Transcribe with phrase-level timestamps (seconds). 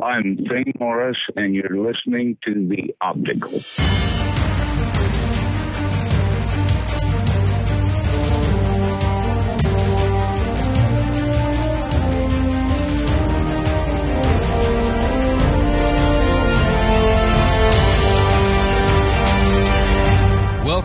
[0.00, 4.17] I'm Thaine Morris, and you're listening to The Optical.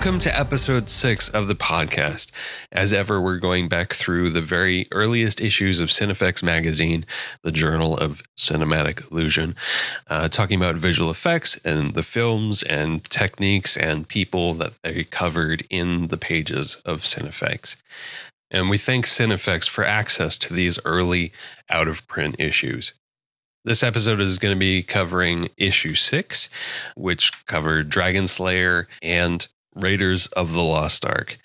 [0.03, 2.29] Welcome to episode six of the podcast.
[2.73, 7.05] As ever, we're going back through the very earliest issues of Cinefex magazine,
[7.43, 9.55] the Journal of Cinematic Illusion,
[10.07, 15.65] uh, talking about visual effects and the films and techniques and people that they covered
[15.69, 17.77] in the pages of Cinefex.
[18.51, 21.31] And we thank Cinefex for access to these early
[21.69, 22.91] out of print issues.
[23.63, 26.49] This episode is going to be covering issue six,
[26.97, 31.37] which covered Dragonslayer and Raiders of the Lost Ark.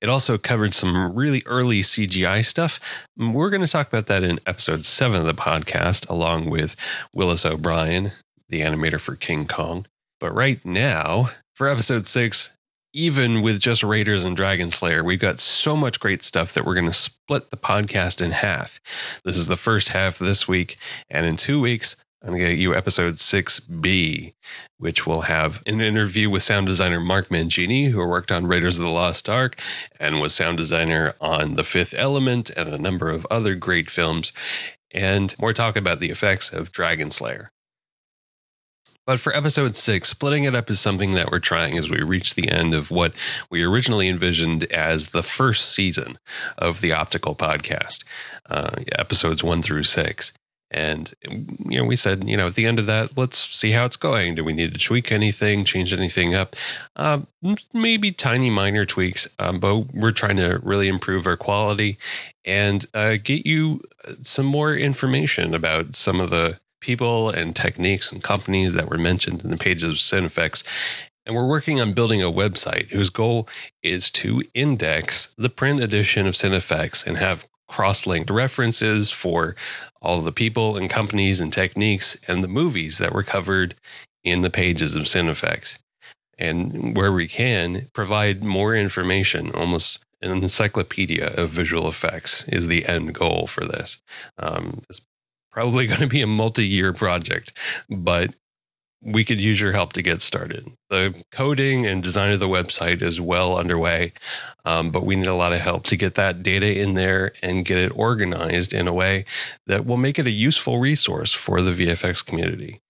[0.00, 2.78] It also covered some really early CGI stuff.
[3.16, 6.76] We're going to talk about that in episode seven of the podcast, along with
[7.14, 8.12] Willis O'Brien,
[8.48, 9.86] the animator for King Kong.
[10.20, 12.50] But right now, for episode six,
[12.92, 16.86] even with just Raiders and Dragonslayer, we've got so much great stuff that we're going
[16.86, 18.80] to split the podcast in half.
[19.24, 20.76] This is the first half this week,
[21.10, 24.32] and in two weeks, I'm going to get you episode 6B,
[24.78, 28.84] which will have an interview with sound designer Mark Mangini, who worked on Raiders of
[28.84, 29.60] the Lost Ark
[30.00, 34.32] and was sound designer on The Fifth Element and a number of other great films,
[34.90, 37.48] and more talk about the effects of Dragonslayer.
[39.06, 42.36] But for episode six, splitting it up is something that we're trying as we reach
[42.36, 43.12] the end of what
[43.50, 46.18] we originally envisioned as the first season
[46.56, 48.02] of the Optical podcast,
[48.48, 50.32] uh, episodes one through six.
[50.74, 53.84] And you know, we said, you know, at the end of that, let's see how
[53.84, 54.34] it's going.
[54.34, 56.56] Do we need to tweak anything, change anything up?
[56.96, 57.20] Uh,
[57.72, 61.96] maybe tiny minor tweaks, um, but we're trying to really improve our quality
[62.44, 68.10] and uh, get you uh, some more information about some of the people and techniques
[68.10, 70.64] and companies that were mentioned in the pages of Cinefex.
[71.24, 73.48] And we're working on building a website whose goal
[73.82, 79.56] is to index the print edition of Cinefex and have cross linked references for
[80.00, 83.74] all the people and companies and techniques and the movies that were covered
[84.22, 85.78] in the pages of Cinefex.
[86.38, 92.86] And where we can, provide more information, almost an encyclopedia of visual effects is the
[92.86, 93.98] end goal for this.
[94.38, 95.00] Um, it's
[95.50, 97.58] probably going to be a multi year project,
[97.90, 98.34] but
[99.04, 100.70] we could use your help to get started.
[100.88, 104.12] The coding and design of the website is well underway,
[104.64, 107.64] um, but we need a lot of help to get that data in there and
[107.64, 109.24] get it organized in a way
[109.66, 112.80] that will make it a useful resource for the VFX community.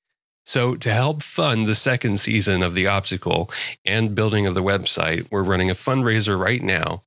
[0.47, 3.51] So, to help fund the second season of The Optical
[3.85, 7.03] and building of the website, we're running a fundraiser right now.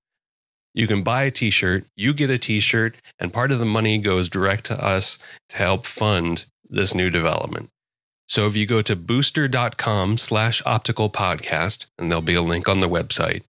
[0.73, 3.65] You can buy a t shirt, you get a t shirt, and part of the
[3.65, 5.19] money goes direct to us
[5.49, 7.69] to help fund this new development.
[8.27, 12.81] So if you go to booster.com slash optical podcast, and there'll be a link on
[12.81, 13.43] the website,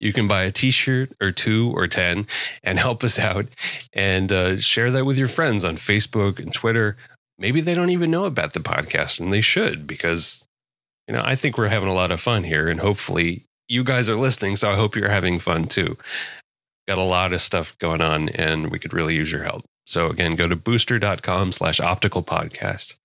[0.00, 2.26] you can buy a t-shirt or two or 10
[2.62, 3.46] and help us out
[3.92, 6.96] and uh, share that with your friends on Facebook and Twitter.
[7.38, 10.44] Maybe they don't even know about the podcast and they should because,
[11.08, 14.08] you know, I think we're having a lot of fun here and hopefully you guys
[14.08, 14.56] are listening.
[14.56, 15.96] So I hope you're having fun too.
[16.88, 19.64] Got a lot of stuff going on and we could really use your help.
[19.86, 22.96] So again, go to booster.com slash optical podcast.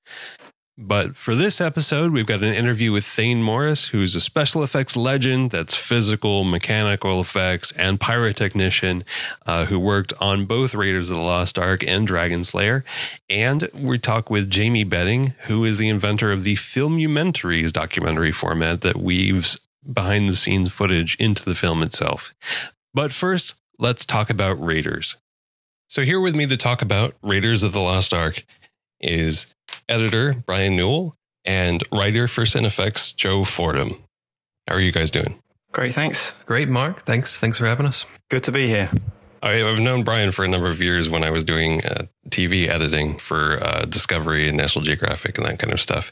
[0.77, 4.95] But for this episode, we've got an interview with Thaine Morris, who's a special effects
[4.95, 9.03] legend that's physical, mechanical effects, and pyrotechnician
[9.45, 12.83] uh, who worked on both Raiders of the Lost Ark and Dragonslayer.
[13.29, 18.81] And we talk with Jamie Benning, who is the inventor of the Filmumentaries documentary format
[18.81, 19.59] that weaves
[19.91, 22.33] behind the scenes footage into the film itself.
[22.93, 25.17] But first, let's talk about Raiders.
[25.89, 28.45] So, here with me to talk about Raiders of the Lost Ark
[29.01, 29.47] is
[29.91, 31.15] editor Brian Newell
[31.45, 34.03] and writer for Cinefex Joe Fordham.
[34.67, 35.41] How are you guys doing?
[35.71, 36.41] Great, thanks.
[36.43, 37.01] Great, Mark.
[37.01, 37.39] Thanks.
[37.39, 38.05] Thanks for having us.
[38.29, 38.89] Good to be here.
[39.43, 43.17] I've known Brian for a number of years when I was doing uh, TV editing
[43.17, 46.11] for uh, Discovery and National Geographic and that kind of stuff.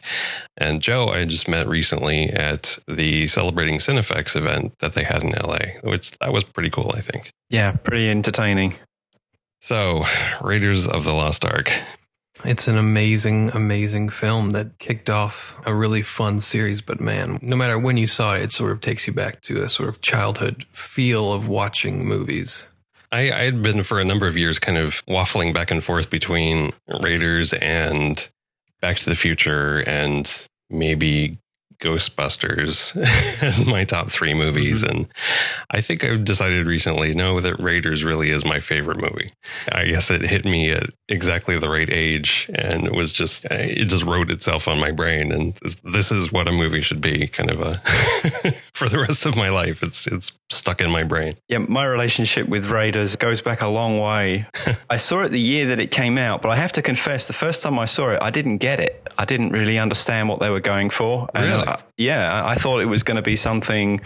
[0.57, 5.29] And Joe, I just met recently at the Celebrating Cinefex event that they had in
[5.31, 7.31] LA, which that was pretty cool, I think.
[7.49, 8.75] Yeah, pretty entertaining.
[9.61, 10.05] So,
[10.41, 11.71] Raiders of the Lost Ark.
[12.45, 16.81] It's an amazing, amazing film that kicked off a really fun series.
[16.81, 19.61] But man, no matter when you saw it, it sort of takes you back to
[19.61, 22.65] a sort of childhood feel of watching movies.
[23.11, 26.09] I, I had been for a number of years kind of waffling back and forth
[26.09, 28.29] between Raiders and
[28.81, 31.37] Back to the Future and maybe
[31.79, 32.95] Ghostbusters
[33.41, 34.83] as my top three movies.
[34.83, 34.97] Mm-hmm.
[34.97, 35.07] And
[35.71, 39.31] I think I've decided recently, no, that Raiders really is my favorite movie.
[39.71, 43.85] I guess it hit me at exactly the right age and it was just, it
[43.85, 45.31] just wrote itself on my brain.
[45.31, 47.77] And this is what a movie should be kind of a,
[48.73, 49.81] for the rest of my life.
[49.81, 51.37] It's, it's stuck in my brain.
[51.47, 51.59] Yeah.
[51.59, 54.45] My relationship with Raiders goes back a long way.
[54.89, 57.33] I saw it the year that it came out, but I have to confess the
[57.33, 59.07] first time I saw it, I didn't get it.
[59.17, 61.29] I didn't really understand what they were going for.
[61.33, 61.68] And really?
[61.69, 64.01] I, yeah, I thought it was going to be something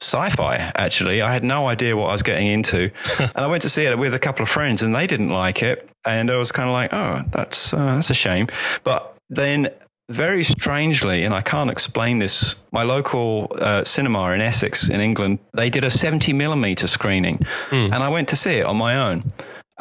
[0.00, 1.20] sci-fi actually.
[1.20, 2.90] I had no idea what i was getting into.
[3.18, 5.62] And i went to see it with a couple of friends and they didn't like
[5.62, 5.88] it.
[6.04, 8.48] And i was kind of like oh that's uh, that's a shame.
[8.82, 9.68] But then
[10.08, 15.38] very strangely and i can't explain this my local uh, cinema in essex in england
[15.52, 17.38] they did a 70 millimeter screening.
[17.68, 17.92] Mm.
[17.92, 19.22] and i went to see it on my own.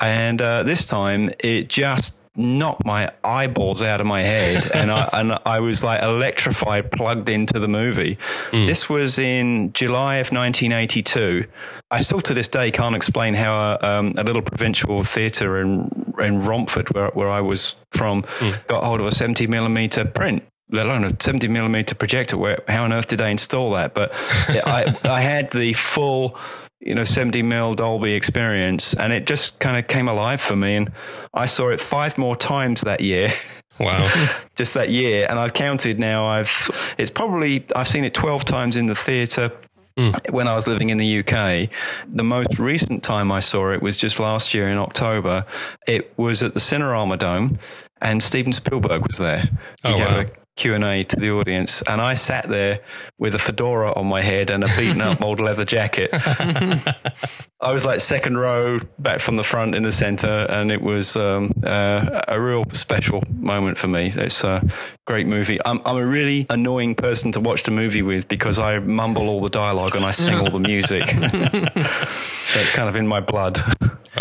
[0.01, 5.09] And uh, this time it just knocked my eyeballs out of my head, and I
[5.13, 8.17] and I was like electrified, plugged into the movie.
[8.51, 8.67] Mm.
[8.67, 11.45] This was in July of 1982.
[11.91, 16.41] I still to this day can't explain how um, a little provincial theatre in in
[16.41, 18.67] Romford, where where I was from, mm.
[18.67, 22.37] got hold of a 70 millimeter print let alone a 70 millimeter projector.
[22.37, 23.93] Where how on earth did I install that?
[23.93, 26.37] But I I had the full
[26.79, 30.75] you know 70 mil Dolby experience, and it just kind of came alive for me.
[30.75, 30.91] And
[31.33, 33.29] I saw it five more times that year.
[33.79, 34.11] Wow.
[34.57, 36.25] just that year, and I've counted now.
[36.25, 39.53] I've it's probably I've seen it 12 times in the theater.
[39.97, 40.31] Mm.
[40.31, 41.69] When I was living in the UK,
[42.05, 45.45] the most recent time I saw it was just last year in October.
[45.87, 47.57] It was at the Cinerama Dome,
[48.01, 49.47] and Steven Spielberg was there.
[49.85, 50.25] Oh, wow.
[50.55, 52.81] Q&A to the audience and I sat there
[53.17, 56.09] with a fedora on my head and a beaten up old leather jacket.
[57.61, 61.15] I was like second row back from the front in the center and it was
[61.15, 64.11] um, uh, a real special moment for me.
[64.13, 64.61] It's a
[65.07, 65.59] great movie.
[65.65, 69.41] I'm, I'm a really annoying person to watch the movie with because I mumble all
[69.41, 71.03] the dialogue and I sing all the music.
[71.07, 73.61] it's kind of in my blood.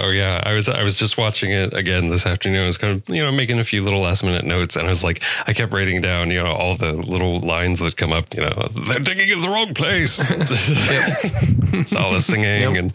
[0.00, 2.62] Oh yeah, I was I was just watching it again this afternoon.
[2.62, 4.90] I was kind of you know making a few little last minute notes, and I
[4.90, 8.34] was like, I kept writing down you know all the little lines that come up.
[8.34, 10.24] You know, they're digging in the wrong place.
[11.72, 12.76] it's all the singing yep.
[12.76, 12.92] and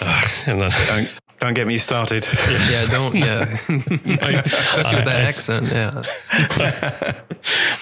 [0.00, 1.08] uh, and then
[1.42, 2.24] don't get me started.
[2.70, 3.16] yeah, don't.
[3.16, 5.66] Yeah, especially with that I, accent.
[5.66, 6.02] Yeah.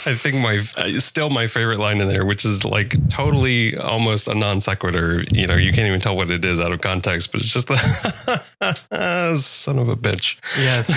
[0.07, 0.61] I think my
[0.99, 5.25] still my favorite line in there, which is like totally almost a non sequitur.
[5.31, 7.69] You know, you can't even tell what it is out of context, but it's just
[7.69, 10.37] the son of a bitch.
[10.59, 10.89] Yes.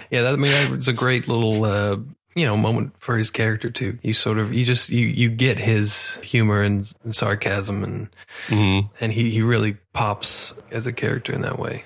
[0.10, 1.96] yeah, that I mean that was a great little uh,
[2.34, 3.98] you know moment for his character too.
[4.02, 8.08] You sort of you just you you get his humor and, and sarcasm and
[8.46, 8.86] mm-hmm.
[9.00, 11.84] and he he really pops as a character in that way.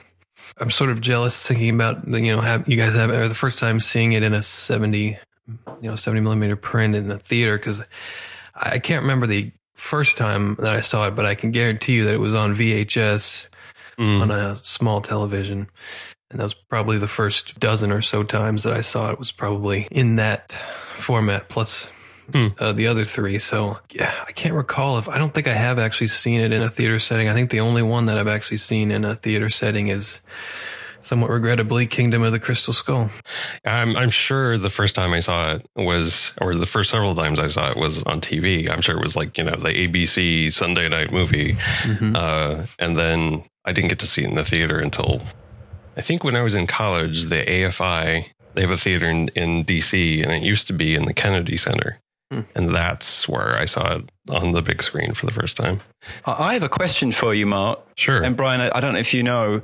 [0.58, 3.58] I'm sort of jealous thinking about you know have you guys have or the first
[3.58, 5.18] time seeing it in a 70
[5.48, 7.82] you know 70 millimeter print in a theater because
[8.54, 12.04] I can't remember the first time that I saw it, but I can guarantee you
[12.04, 13.48] that it was on VHS
[13.98, 14.20] mm.
[14.20, 15.68] on a small television.
[16.34, 19.30] And that was probably the first dozen or so times that I saw it was
[19.30, 21.92] probably in that format plus
[22.32, 22.48] hmm.
[22.58, 23.38] uh, the other three.
[23.38, 26.60] So yeah, I can't recall if I don't think I have actually seen it in
[26.60, 27.28] a theater setting.
[27.28, 30.18] I think the only one that I've actually seen in a theater setting is
[31.02, 33.10] somewhat regrettably Kingdom of the Crystal Skull.
[33.64, 37.38] I'm, I'm sure the first time I saw it was, or the first several times
[37.38, 38.68] I saw it was on TV.
[38.68, 41.52] I'm sure it was like, you know, the ABC Sunday night movie.
[41.52, 42.16] Mm-hmm.
[42.16, 45.22] Uh, and then I didn't get to see it in the theater until
[45.96, 49.64] I think when I was in college, the AFI, they have a theater in, in
[49.64, 51.98] DC and it used to be in the Kennedy Center.
[52.30, 52.40] Hmm.
[52.54, 55.80] And that's where I saw it on the big screen for the first time.
[56.24, 57.80] I have a question for you, Mark.
[57.96, 58.22] Sure.
[58.22, 59.62] And Brian, I don't know if you know,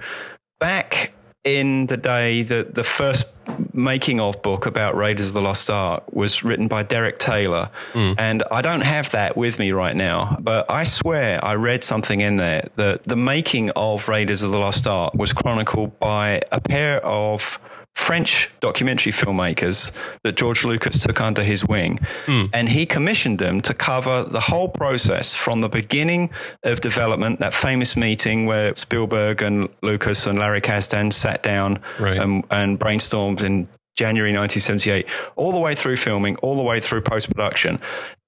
[0.59, 1.13] back
[1.45, 3.35] in the day that the first
[3.73, 7.71] making of book about Raiders of the Lost Ark was written by Derek Taylor.
[7.93, 8.15] Mm.
[8.19, 12.21] And I don't have that with me right now, but I swear I read something
[12.21, 16.61] in there that the making of Raiders of the Lost Ark was chronicled by a
[16.61, 17.59] pair of
[17.95, 19.93] French documentary filmmakers
[20.25, 21.99] that George Lucas took under his wing.
[22.27, 22.51] Mm.
[22.53, 26.31] And he commissioned them to cover the whole process from the beginning
[26.63, 32.17] of development, that famous meeting where Spielberg and Lucas and Larry Kasdan sat down right.
[32.19, 35.07] and, and brainstormed in January 1978,
[35.37, 37.81] all the way through filming, all the way through post production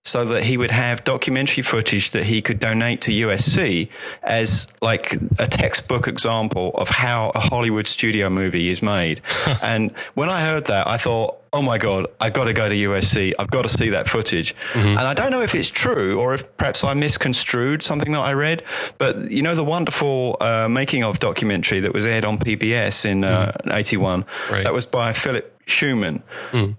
[0.05, 3.89] so that he would have documentary footage that he could donate to USC
[4.23, 9.21] as like a textbook example of how a Hollywood studio movie is made.
[9.63, 12.75] and when I heard that, I thought, oh my God, I've got to go to
[12.75, 13.35] USC.
[13.39, 14.55] I've got to see that footage.
[14.73, 14.89] Mm-hmm.
[14.89, 18.33] And I don't know if it's true or if perhaps I misconstrued something that I
[18.33, 18.63] read.
[18.99, 23.25] But you know, the wonderful uh, making of documentary that was aired on PBS in
[23.25, 24.65] uh, 81, Right.
[24.65, 26.23] that was by Philip Schumann.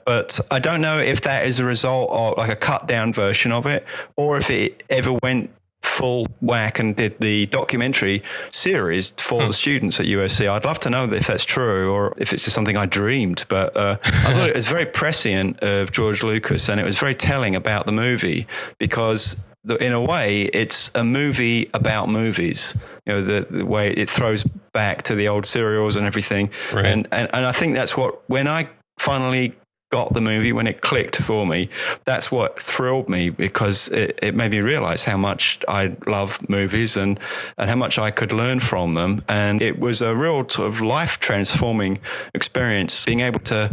[0.06, 3.52] But I don't know if that is a result of like a cut down version
[3.52, 5.52] of it or if it ever went
[5.84, 10.50] full whack and did the documentary series for the students at USC.
[10.50, 13.46] I'd love to know if that's true or if it's just something I dreamed.
[13.48, 17.16] But uh, I thought it was very prescient of George Lucas and it was very
[17.16, 18.48] telling about the movie
[18.80, 19.44] because
[19.80, 22.78] in a way it's a movie about movies.
[23.06, 26.50] You know, the, the way it throws back to the old serials and everything.
[26.74, 26.86] Right.
[26.86, 29.54] And, and, and I think that's what, when I finally
[29.94, 31.70] got the movie when it clicked for me
[32.06, 36.98] that's what thrilled me because it, it made me realize how much i love movies
[36.98, 37.20] and
[37.60, 40.82] and how much i could learn from them and it was a real sort of
[40.82, 42.00] life transforming
[42.34, 43.70] experience being able to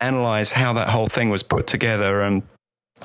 [0.00, 2.42] analyze how that whole thing was put together and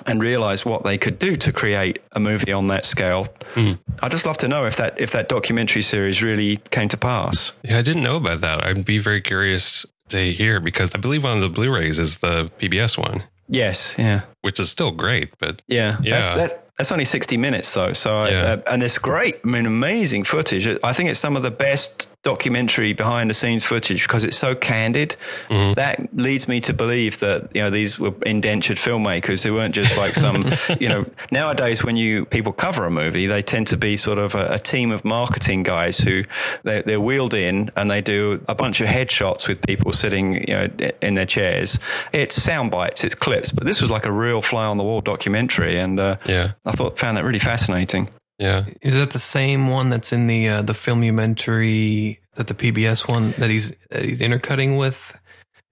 [0.07, 3.27] and realize what they could do to create a movie on that scale.
[3.53, 3.73] Hmm.
[4.01, 7.51] I'd just love to know if that if that documentary series really came to pass.
[7.63, 8.65] Yeah, I didn't know about that.
[8.65, 12.49] I'd be very curious to hear because I believe one of the Blu-rays is the
[12.59, 14.21] PBS one, Yes, yeah.
[14.41, 15.33] which is still great.
[15.39, 16.21] But Yeah, Yeah.
[16.21, 17.93] That's, that, that's only sixty minutes though.
[17.93, 18.41] So Yeah.
[18.65, 19.35] uh, and it's great.
[19.45, 20.65] I mean, amazing footage.
[20.83, 24.53] I think it's some of the best documentary behind the scenes footage because it's so
[24.53, 25.15] candid.
[25.49, 25.73] Mm-hmm.
[25.73, 29.97] That leads me to believe that you know these were indentured filmmakers who weren't just
[29.97, 30.45] like some
[30.79, 34.35] you know nowadays when you people cover a movie they tend to be sort of
[34.35, 36.23] a, a team of marketing guys who
[36.63, 40.53] they're, they're wheeled in and they do a bunch of headshots with people sitting you
[40.53, 40.67] know
[41.01, 41.79] in their chairs.
[42.13, 45.01] It's sound bites, it's clips, but this was like a real fly on the wall
[45.01, 48.09] documentary, and uh, yeah, I thought found that really fascinating.
[48.39, 48.65] yeah.
[48.81, 53.31] Is that the same one that's in the uh, the filmumentary that the PBS one
[53.31, 55.17] that he's that he's intercutting with?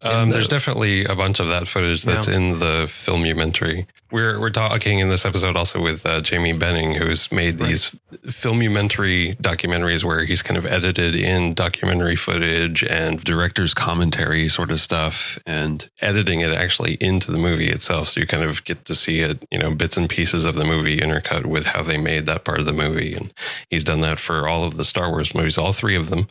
[0.02, 2.36] Um, the- there's definitely a bunch of that footage that's Yeah.
[2.36, 3.86] in the filmumentary.
[4.12, 7.92] We're we're talking in this episode also with uh, Jamie Benning, who's made these
[8.26, 14.80] filmumentary documentaries where he's kind of edited in documentary footage and director's commentary sort of
[14.82, 18.08] stuff, and editing it actually into the movie itself.
[18.08, 20.66] So you kind of get to see it, you know, bits and pieces of the
[20.66, 23.14] movie intercut with how they made that part of the movie.
[23.14, 23.32] And
[23.70, 26.28] he's done that for all of the Star Wars movies, all three of them,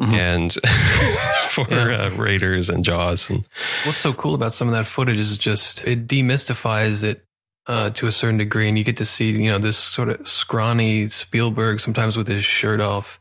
[0.00, 0.52] and
[1.50, 2.06] for Yeah.
[2.06, 3.44] uh, Raiders and Jaws and.
[3.84, 7.24] What's so cool about some of that footage is just it demystifies it
[7.66, 10.26] uh, to a certain degree, and you get to see you know this sort of
[10.26, 13.20] scrawny Spielberg sometimes with his shirt off,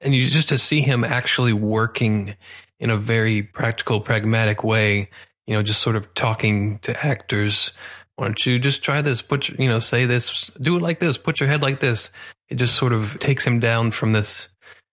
[0.00, 2.36] and you just to see him actually working
[2.80, 5.08] in a very practical, pragmatic way.
[5.46, 7.72] You know, just sort of talking to actors.
[8.16, 9.22] Why don't you just try this?
[9.22, 12.10] Put your- you know, say this, do it like this, put your head like this.
[12.48, 14.48] It just sort of takes him down from this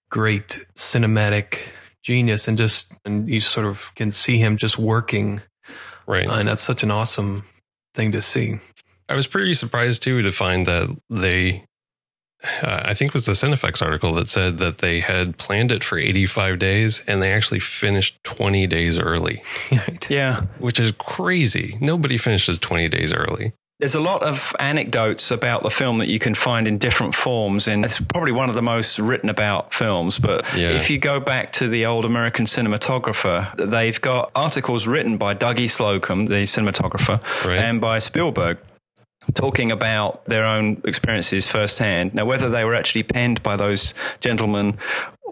[0.09, 1.59] great cinematic
[2.03, 5.41] genius and just and you sort of can see him just working
[6.07, 6.27] Right.
[6.27, 7.43] uh, and that's such an awesome
[7.93, 8.59] thing to see
[9.09, 11.65] I was pretty surprised too to find that they,
[12.63, 15.83] uh, I think it was the Cinefex article that said that they had planned it
[15.83, 20.45] for 85 days and they actually finished 20 days early, right Yeah.
[20.59, 21.77] which is crazy.
[21.81, 23.51] Nobody finishes 20 days early.
[23.81, 27.67] There's a lot of anecdotes about the film that you can find in different forms,
[27.67, 30.19] and it's probably one of the most written about films.
[30.19, 30.69] But Yeah.
[30.69, 35.65] if you go back to the old American cinematographer, they've got articles written by Dougie
[35.67, 37.57] Slocombe, the cinematographer, Right.
[37.57, 38.59] and by Spielberg.
[39.33, 42.13] Talking about their own experiences firsthand.
[42.13, 44.77] Now, whether they were actually penned by those gentlemen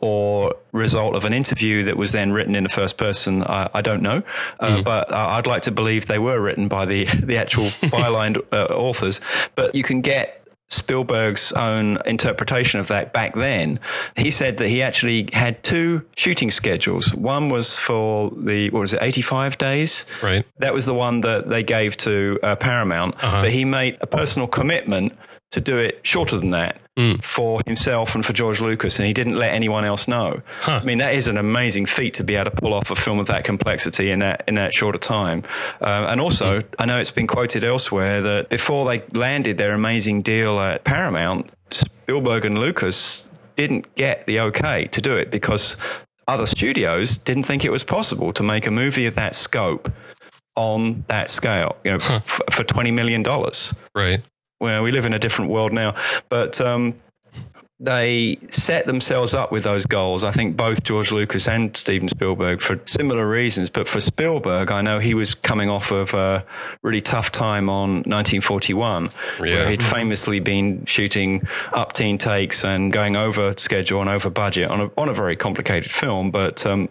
[0.01, 3.82] or result of an interview that was then written in the first person, I, I
[3.82, 4.24] don't know.
[4.60, 8.38] Uh, But uh, I'd like to believe they were written by the the actual byline
[8.51, 9.20] uh, authors.
[9.56, 10.36] But you can get
[10.72, 13.79] Spielberg's own interpretation of that back then.
[14.15, 17.13] He said that he actually had two shooting schedules.
[17.13, 20.06] One was for the what was it, eighty five days.
[20.22, 20.46] Right.
[20.60, 23.15] That was the one that they gave to uh, Paramount.
[23.20, 25.13] But he made a personal commitment
[25.51, 26.79] to do it shorter than that
[27.22, 30.41] for himself and for George Lucas, and he didn't let anyone else know.
[30.68, 33.20] I mean, that is an amazing feat to be able to pull off a film
[33.20, 35.44] of that complexity in that in that shorter time.
[35.79, 40.24] Uh, and also, I know it's been quoted elsewhere that before they landed their amazing
[40.24, 45.77] deal at Paramount, Spielberg and Lucas didn't get the okay to do it because
[46.27, 49.89] other studios didn't think it was possible to make a movie of that scope
[50.56, 53.74] on that scale, you know, f- for twenty million dollars.
[53.96, 54.22] Right.
[54.60, 55.96] Well, we live in a different world now,
[56.28, 56.96] but um,
[57.82, 60.25] they set themselves up with those goals.
[60.25, 63.70] I think both George Lucas and Steven Spielberg for similar reasons.
[63.70, 66.46] But for Spielberg, I know he was coming off of a
[66.84, 69.39] really tough time on 1941, Yeah.
[69.39, 74.70] where he'd famously been shooting up teen takes and going over schedule and over budget
[74.70, 76.32] on a, on a very complicated film.
[76.32, 76.89] But um,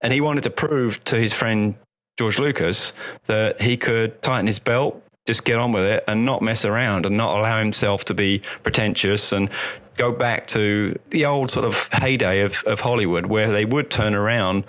[0.00, 1.74] and he wanted to prove to his friend
[2.18, 2.94] George Lucas
[3.26, 7.06] that he could tighten his belt, just get on with it, and not mess around,
[7.06, 9.50] and not allow himself to be pretentious and
[9.96, 14.14] go back to the old sort of heyday of, of Hollywood where they would turn
[14.14, 14.64] around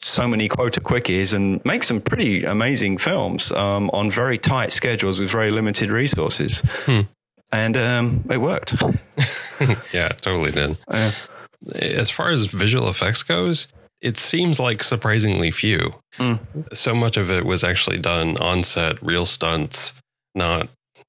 [0.00, 5.18] so many quota quickies and make some pretty amazing films um, on very tight schedules
[5.18, 6.60] with very limited resources.
[6.86, 7.00] Hmm.
[7.50, 8.76] And um, it worked.
[9.92, 10.78] yeah, totally did.
[10.86, 11.12] Uh,
[11.74, 13.66] as far as visual effects goes,
[14.00, 15.94] it seems like surprisingly few.
[16.18, 16.38] Mm.
[16.72, 19.94] So much of it was actually done on set, real stunts,
[20.34, 20.68] not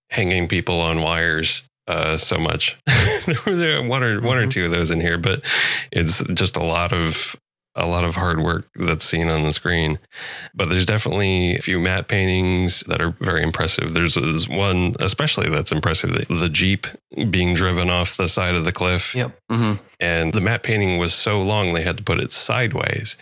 [0.09, 2.77] hanging people on wires uh, so much.
[3.45, 4.49] there were one or one or mm-hmm.
[4.49, 5.43] two of those in here, but
[5.91, 7.35] it's just a lot of
[7.75, 9.99] a lot of hard work that's seen on the screen.
[10.53, 13.93] But there's definitely a few matte paintings that are very impressive.
[13.93, 16.13] There's, there's one especially that's impressive.
[16.27, 16.87] The Jeep
[17.29, 19.15] being driven off the side of the cliff.
[19.15, 19.37] Yep.
[19.51, 19.83] Mm-hmm.
[19.99, 23.17] And the matte painting was so long they had to put it sideways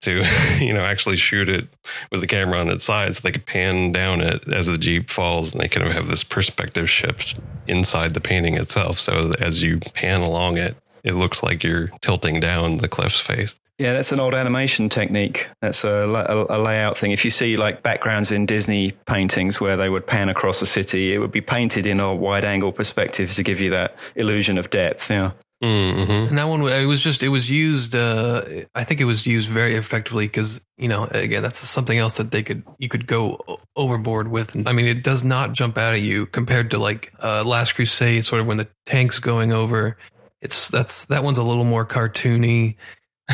[0.00, 0.24] to
[0.60, 1.68] you know actually shoot it
[2.10, 5.10] with the camera on its side so they could pan down it as the jeep
[5.10, 9.62] falls and they kind of have this perspective shift inside the painting itself so as
[9.62, 14.10] you pan along it it looks like you're tilting down the cliff's face yeah, that's
[14.10, 15.46] an old animation technique.
[15.62, 17.12] That's a, a, a, layout thing.
[17.12, 21.14] If you see like backgrounds in Disney paintings where they would pan across a city,
[21.14, 24.70] it would be painted in a wide angle perspective to give you that illusion of
[24.70, 25.08] depth.
[25.08, 25.30] Yeah.
[25.62, 26.10] Mm-hmm.
[26.10, 28.42] And that one, it was just, it was used, uh,
[28.74, 32.32] I think it was used very effectively because, you know, again, that's something else that
[32.32, 33.40] they could, you could go
[33.76, 34.56] overboard with.
[34.68, 38.24] I mean, it does not jump out at you compared to like, uh, Last Crusade,
[38.24, 39.96] sort of when the tank's going over.
[40.40, 42.76] It's, that's, that one's a little more cartoony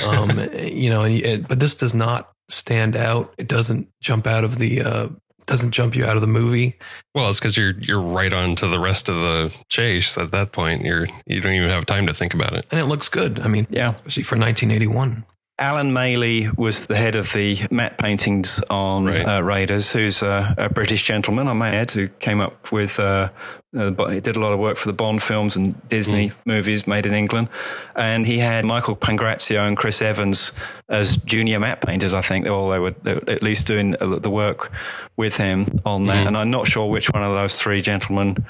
[0.02, 0.30] um,
[0.62, 3.34] you know, and, and, but this does not stand out.
[3.38, 5.08] It doesn't jump out of the uh,
[5.46, 6.78] doesn't jump you out of the movie.
[7.14, 10.16] Well, it's because you're you're right on to the rest of the chase.
[10.18, 12.86] At that point, you're you don't even have time to think about it, and it
[12.86, 13.40] looks good.
[13.40, 15.24] I mean, yeah, especially for 1981.
[15.56, 19.22] Alan Maley was the head of the matte paintings on right.
[19.24, 23.30] uh, Raiders, who's a, a, British gentleman, I may add, who came up with, uh,
[23.76, 26.34] uh, he did a lot of work for the Bond films and Disney mm.
[26.44, 27.48] movies made in England.
[27.96, 30.52] And he had Michael Pangrazio and Chris Evans
[30.88, 32.46] as junior matte painters, I think.
[32.46, 34.70] All they were, they were at least doing the work
[35.16, 36.24] with him on that.
[36.24, 36.28] Mm.
[36.28, 38.44] And I'm not sure which one of those three gentlemen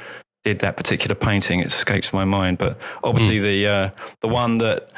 [0.44, 1.60] did that particular painting.
[1.60, 2.58] It escapes my mind.
[2.58, 3.42] But obviously, mm.
[3.42, 3.90] the, uh,
[4.20, 4.90] the one that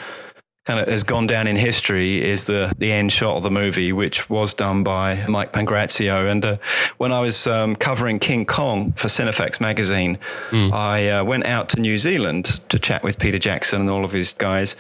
[0.66, 3.92] kind of has gone down in history is the the end shot of the movie,
[3.92, 6.30] which was done by Mike Pangrazio.
[6.30, 6.56] And uh,
[6.99, 10.19] when I was um, covering King Kong for Cinefex magazine,
[10.50, 10.73] mm.
[10.73, 14.12] I uh, went out to New Zealand to chat with Peter Jackson and all of
[14.12, 14.76] his guys.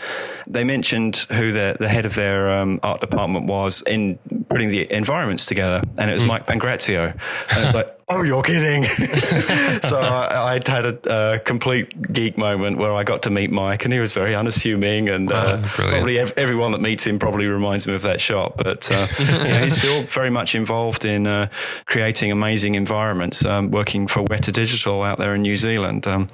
[0.46, 4.92] They mentioned who the the head of their um, art department was in putting the
[4.92, 6.28] environments together, and it was mm.
[6.28, 7.12] Mike Pangrazio.
[7.54, 8.84] And it's like, oh, you're kidding.
[9.82, 13.92] so I, I, had a, complete geek moment where I got to meet Mike, and
[13.92, 15.08] he was very unassuming.
[15.08, 18.56] And uh, probably ev- everyone that meets him probably reminds me of that shot.
[18.56, 21.48] But uh, yeah, he's still very much involved in uh,
[21.86, 26.06] creating amazing environments, um, working for Weta Digital out there in New Zealand.
[26.06, 26.28] Um,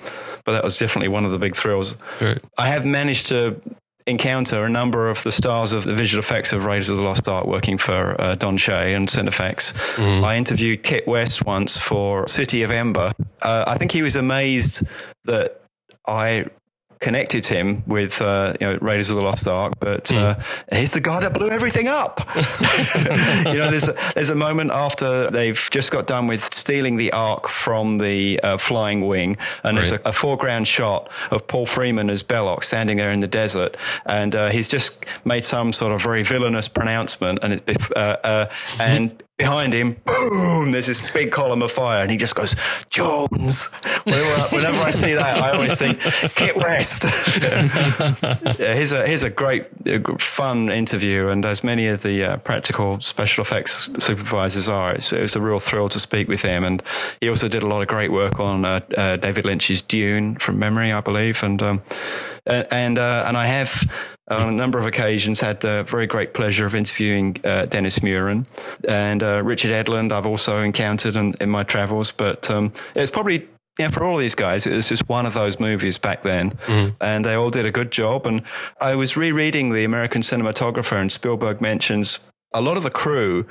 [0.44, 1.96] but that was definitely one of the big thrills.
[2.20, 2.38] Right.
[2.58, 3.60] I have managed to
[4.06, 7.28] encounter a number of the stars of the visual effects of Raiders of the Lost
[7.28, 9.72] Ark working for uh, Don Shay and Cinefex.
[9.96, 10.24] Mm-hmm.
[10.24, 13.12] I interviewed Kit West once for City of Ember.
[13.40, 14.86] Uh, I think he was amazed
[15.24, 15.62] that
[16.06, 16.46] I
[17.02, 20.16] connected him with uh, you know Raiders of the Lost Ark, but mm.
[20.16, 22.20] uh, he's the guy that blew everything up.
[23.46, 27.12] you know, there's a, there's a moment after they've just got done with stealing the
[27.12, 29.86] Ark from the uh, flying wing, and right.
[29.86, 33.76] there's a, a, foreground shot of Paul Freeman as Belloq standing there in the desert,
[34.06, 38.46] and uh, he's just made some sort of very villainous pronouncement, and it, uh, uh,
[38.78, 42.54] and behind him, boom, there's this big column of fire, and he just goes,
[42.90, 43.72] Jones.
[44.04, 45.98] Whenever, whenever I see that, I always think,
[46.36, 47.02] Kit West.
[48.60, 49.66] yeah, he's a, he's a great,
[50.20, 55.34] fun interview, and as many of the uh, practical special effects supervisors are, it's, was
[55.34, 56.64] a real thrill to speak with him.
[56.64, 56.80] And
[57.20, 60.60] he also did a lot of great work on uh, uh, David Lynch's Dune from
[60.60, 61.42] memory, I believe.
[61.42, 61.82] And, um,
[62.46, 63.90] and, uh, and I have
[64.34, 68.46] on a number of occasions had the very great pleasure of interviewing uh, Dennis Muren
[68.88, 70.12] and uh, Richard Edlund.
[70.12, 74.20] I've also encountered in, in my travels, but um, it's probably yeah, for all of
[74.20, 76.94] these guys, it was just one of those movies back then, mm-hmm.
[77.00, 78.26] and they all did a good job.
[78.26, 78.42] And
[78.80, 82.18] I was rereading the American Cinematographer, and Spielberg mentions
[82.52, 83.46] a lot of the crew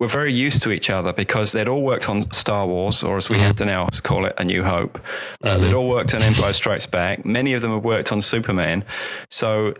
[0.00, 3.30] were very used to each other because they'd all worked on Star Wars, or as
[3.30, 3.46] we mm-hmm.
[3.46, 4.98] have to now call it, A New Hope.
[5.42, 5.62] Uh, mm-hmm.
[5.62, 7.24] They'd all worked on Empire Strikes Back.
[7.24, 8.84] Many of them have worked on Superman.
[9.30, 9.74] So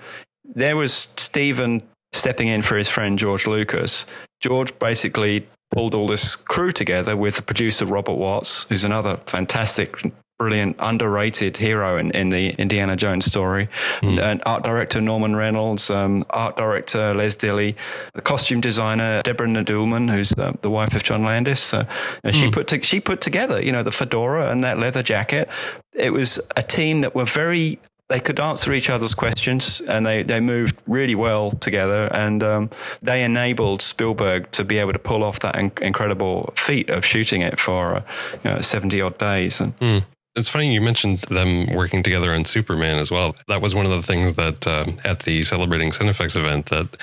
[0.44, 4.06] there was Steven stepping in for his friend George Lucas.
[4.40, 10.00] George basically pulled all this crew together with the producer Robert Watts, who's another fantastic
[10.38, 13.68] brilliant, underrated hero in, in the Indiana Jones story.
[14.02, 14.20] Mm.
[14.20, 17.76] And art director Norman Reynolds, um, art director Les Dilley,
[18.14, 21.72] the costume designer Deborah Nadoolman, who's uh, the wife of John Landis.
[21.72, 21.86] Uh,
[22.24, 22.34] mm.
[22.34, 25.48] She put to, she put together, you know, the fedora and that leather jacket.
[25.92, 30.22] It was a team that were very they could answer each other's questions and they,
[30.22, 32.70] they moved really well together and um,
[33.02, 37.40] they enabled Spielberg to be able to pull off that in- incredible feat of shooting
[37.40, 38.02] it for uh,
[38.44, 39.60] you know, 70 odd days.
[39.60, 40.04] And, mm.
[40.36, 43.36] It's funny you mentioned them working together on Superman as well.
[43.46, 46.96] That was one of the things that um, at the celebrating Cinefex event that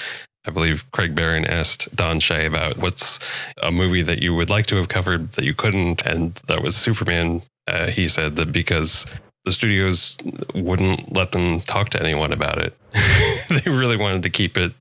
[0.46, 3.20] I believe Craig Barron asked Don Shay about what's
[3.64, 6.76] a movie that you would like to have covered that you couldn't, and that was
[6.76, 7.44] Superman.
[7.68, 9.06] Uh, he said that because
[9.46, 10.18] the studios
[10.54, 12.78] wouldn't let them talk to anyone about it.
[13.50, 14.74] they really wanted to keep it,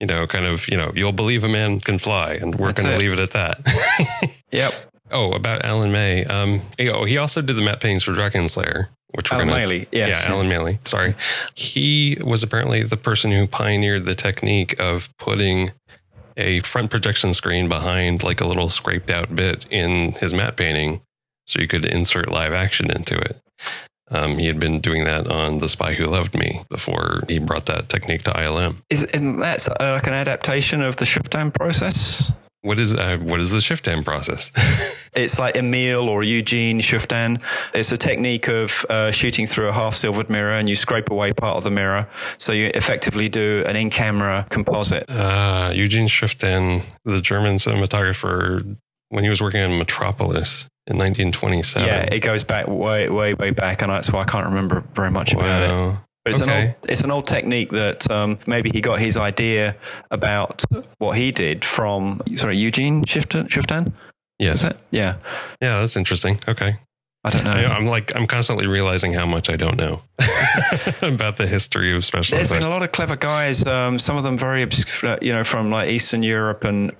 [0.00, 2.88] you know, kind of, you know, you'll believe a man can fly, and we're going
[2.88, 4.30] to leave it at that.
[4.52, 4.72] yep.
[5.10, 6.24] Oh, about Alan May.
[6.24, 9.86] Um, oh, he also did the matte paintings for Dragonslayer, which Alan gonna, Maley.
[9.92, 10.24] Yes.
[10.24, 10.86] Yeah, Alan Maley.
[10.86, 11.14] Sorry.
[11.54, 15.72] He was apparently the person who pioneered the technique of putting
[16.36, 21.00] a front projection screen behind like a little scraped out bit in his matte painting
[21.46, 23.40] so you could insert live action into it.
[24.10, 27.66] Um, he had been doing that on The Spy Who Loved Me before he brought
[27.66, 28.76] that technique to ILM.
[28.88, 32.32] Is, isn't that uh, like an adaptation of the Schüfftan process?
[32.62, 34.50] What is uh, what is the Schüfftan process?
[35.14, 37.40] it's like Emil or Eugene Schüfftan.
[37.74, 41.32] It's a technique of uh, shooting through a half silvered mirror, and you scrape away
[41.32, 45.08] part of the mirror, so you effectively do an in-camera composite.
[45.08, 48.76] Uh, Eugene Schüfftan, the German cinematographer,
[49.10, 51.86] when he was working on Metropolis in 1927.
[51.86, 55.10] Yeah, it goes back way, way, way back, and that's why I can't remember very
[55.10, 55.40] much wow.
[55.40, 55.98] about it.
[56.24, 56.52] But it's okay.
[56.52, 59.76] an old it's an old technique that um, maybe he got his idea
[60.10, 60.64] about
[60.98, 63.92] what he did from sorry Eugene Schüfftan.
[64.38, 64.64] Yes.
[64.90, 65.18] Yeah.
[65.62, 66.40] Yeah, that's interesting.
[66.48, 66.78] Okay.
[67.26, 67.50] I don't know.
[67.50, 70.00] I, am like I'm constantly realizing how much I don't know
[71.02, 72.36] about the history of special.
[72.36, 72.64] There's effects.
[72.64, 73.66] been a lot of clever guys.
[73.66, 76.92] Um, some of them very obscure, you know, from like Eastern Europe and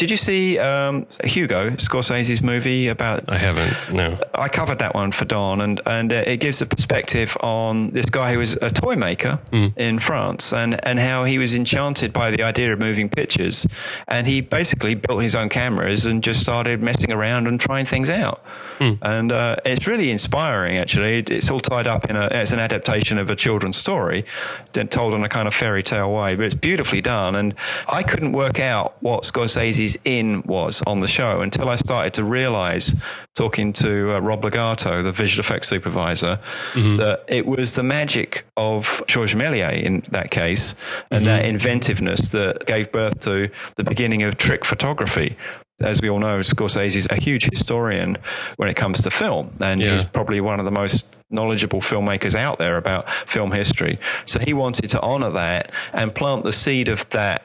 [0.00, 3.22] did you see um, Hugo Scorsese's movie about?
[3.28, 3.92] I haven't.
[3.92, 4.18] No.
[4.34, 8.06] I covered that one for Don, and and uh, it gives a perspective on this
[8.06, 9.76] guy who was a toy maker mm.
[9.76, 13.66] in France, and and how he was enchanted by the idea of moving pictures,
[14.08, 18.08] and he basically built his own cameras and just started messing around and trying things
[18.08, 18.42] out,
[18.78, 18.96] mm.
[19.02, 20.78] and uh, it's really inspiring.
[20.78, 24.24] Actually, it's all tied up in a it's an adaptation of a children's story,
[24.72, 27.54] told in a kind of fairy tale way, but it's beautifully done, and
[27.86, 32.24] I couldn't work out what Scorsese's in was on the show until I started to
[32.24, 32.94] realize,
[33.34, 36.38] talking to uh, Rob Legato, the visual effects supervisor,
[36.72, 36.96] mm-hmm.
[36.96, 40.74] that it was the magic of Georges Méliès in that case
[41.10, 41.36] and mm-hmm.
[41.36, 45.36] that inventiveness that gave birth to the beginning of trick photography
[45.80, 48.18] as we all know, Scorsese is a huge historian
[48.56, 49.94] when it comes to film, and yeah.
[49.94, 53.98] he's probably one of the most knowledgeable filmmakers out there about film history.
[54.26, 57.42] So he wanted to honor that and plant the seed of that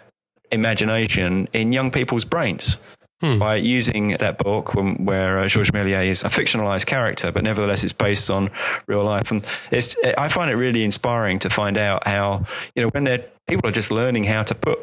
[0.56, 2.80] imagination in young people's brains.
[3.22, 3.39] Hmm.
[3.39, 7.94] By using that book where uh, Georges Méliès is a fictionalized character, but nevertheless it's
[7.94, 8.52] based on
[8.88, 12.44] real life, and it's I find it really inspiring to find out how
[12.76, 14.80] you know when people are just learning how to put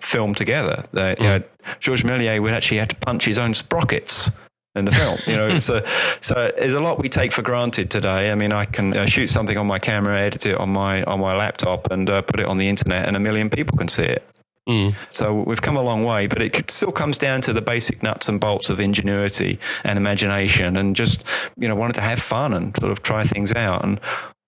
[0.00, 0.84] film together.
[0.92, 1.32] That you hmm.
[1.32, 1.42] know,
[1.80, 4.30] Georges Méliès would actually have to punch his own sprockets
[4.74, 5.18] in the film.
[5.26, 5.86] You know, it's a,
[6.20, 8.30] so there's a lot we take for granted today.
[8.30, 11.20] I mean, I can uh, shoot something on my camera, edit it on my on
[11.20, 14.04] my laptop, and uh, put it on the internet, and a million people can see
[14.04, 14.26] it.
[14.68, 14.94] Mm.
[15.10, 18.28] So we've come a long way, but it still comes down to the basic nuts
[18.28, 21.24] and bolts of ingenuity and imagination, and just
[21.56, 23.84] you know wanted to have fun and sort of try things out.
[23.84, 24.00] And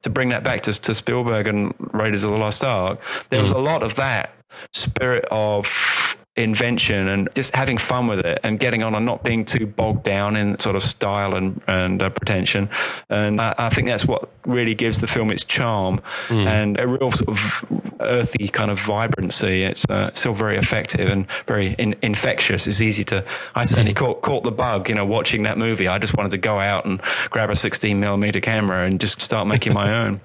[0.03, 3.01] to bring that back to, to Spielberg and Raiders of the Lost Ark,
[3.31, 3.43] there mm.
[3.43, 4.35] was a lot of that
[4.73, 9.45] spirit of invention and just having fun with it and getting on and not being
[9.45, 12.69] too bogged down in sort of style and, and uh, pretension.
[13.09, 16.45] And I, I, think that's what really gives the film its charm mm.
[16.45, 17.65] and a real sort of
[18.01, 19.63] earthy kind of vibrancy.
[19.63, 22.67] It's uh, still very effective and very in, infectious.
[22.67, 23.97] It's easy to, I certainly mm.
[23.97, 25.87] caught, caught the bug, you know, watching that movie.
[25.87, 29.47] I just wanted to go out and grab a 16 millimeter camera and just start
[29.47, 30.21] making my own.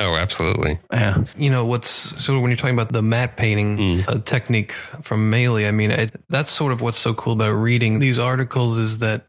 [0.00, 0.78] Oh, absolutely.
[0.92, 1.24] Yeah.
[1.36, 4.08] You know, what's sort of when you're talking about the matte painting mm.
[4.08, 7.98] uh, technique from Maley, I mean, it, that's sort of what's so cool about reading
[7.98, 9.26] these articles is that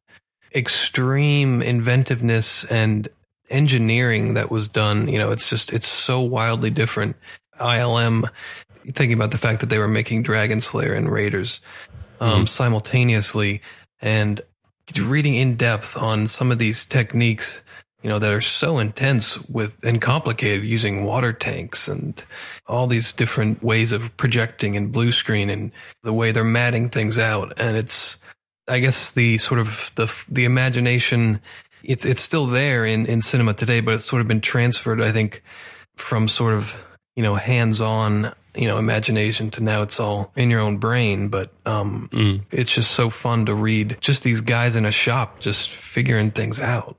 [0.54, 3.08] extreme inventiveness and
[3.50, 5.08] engineering that was done.
[5.08, 7.16] You know, it's just, it's so wildly different.
[7.60, 8.30] ILM,
[8.86, 11.62] thinking about the fact that they were making Dragonslayer and Raiders
[12.22, 12.50] um, mm.
[12.50, 13.62] simultaneously
[14.02, 14.40] and
[15.02, 17.64] reading in depth on some of these techniques
[18.02, 22.24] you know, that are so intense with and complicated using water tanks and
[22.68, 25.72] all these different ways of projecting and blue screen and
[26.04, 27.52] the way they're matting things out.
[27.60, 28.18] And it's,
[28.68, 31.42] I guess the sort of the, the imagination
[31.82, 35.02] it's it's still there in in cinema today, but it's sort of been transferred.
[35.02, 35.42] I think
[35.96, 36.82] from sort of
[37.16, 41.28] you know hands on you know imagination to now it's all in your own brain
[41.28, 42.42] but um mm.
[42.52, 46.60] it's just so fun to read just these guys in a shop just figuring things
[46.60, 46.98] out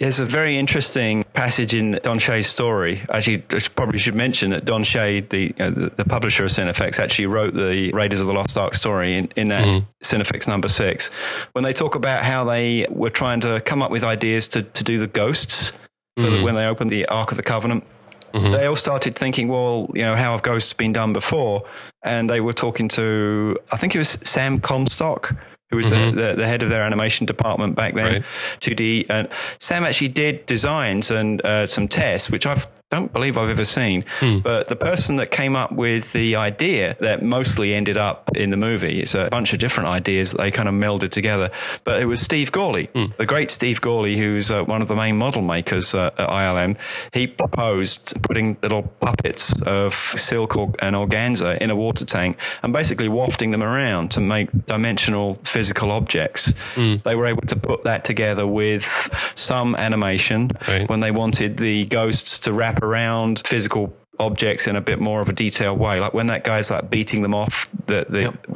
[0.00, 3.02] there's a very interesting passage in Don Shay's story.
[3.10, 6.98] Actually, I probably should mention that Don Shay, the, uh, the, the publisher of Cinefex,
[6.98, 9.86] actually wrote the Raiders of the Lost Ark story in, in that mm.
[10.02, 11.08] Cinefex number six.
[11.52, 14.82] When they talk about how they were trying to come up with ideas to, to
[14.82, 15.72] do the ghosts
[16.18, 16.38] mm.
[16.38, 17.84] the, when they opened the Ark of the Covenant,
[18.32, 18.52] Mm-hmm.
[18.52, 21.64] They all started thinking, well, you know, how have ghosts been done before?
[22.04, 25.34] And they were talking to, I think it was Sam Comstock,
[25.70, 26.16] who was mm-hmm.
[26.16, 28.24] the, the, the, head of their animation department back then, right.
[28.60, 29.06] 2D.
[29.08, 29.28] And
[29.58, 34.04] Sam actually did designs and uh, some tests, which I've don't believe I've ever seen.
[34.18, 34.40] Hmm.
[34.40, 38.56] But the person that came up with the idea that mostly ended up in the
[38.56, 41.50] movie, it's a bunch of different ideas that they kind of melded together.
[41.84, 43.06] But it was Steve Gawley, hmm.
[43.16, 46.76] the great Steve Gawley, who's uh, one of the main model makers uh, at ILM.
[47.12, 52.72] He proposed putting little puppets of silk or, and organza in a water tank and
[52.72, 56.54] basically wafting them around to make dimensional physical objects.
[56.74, 56.96] Hmm.
[57.04, 60.88] They were able to put that together with some animation right.
[60.88, 65.28] when they wanted the ghosts to wrap around physical objects in a bit more of
[65.28, 65.98] a detailed way.
[65.98, 68.46] Like when that guy's like beating them off, the, the yep.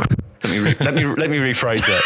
[0.44, 2.02] let me re- let me let me rephrase that.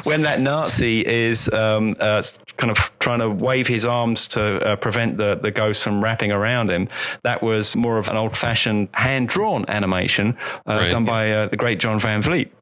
[0.04, 2.22] when that Nazi is um, uh,
[2.56, 6.30] kind of trying to wave his arms to uh, prevent the the ghost from wrapping
[6.30, 6.88] around him,
[7.24, 10.36] that was more of an old fashioned hand drawn animation
[10.66, 10.90] uh, right.
[10.90, 12.52] done by uh, the great John Van Vliet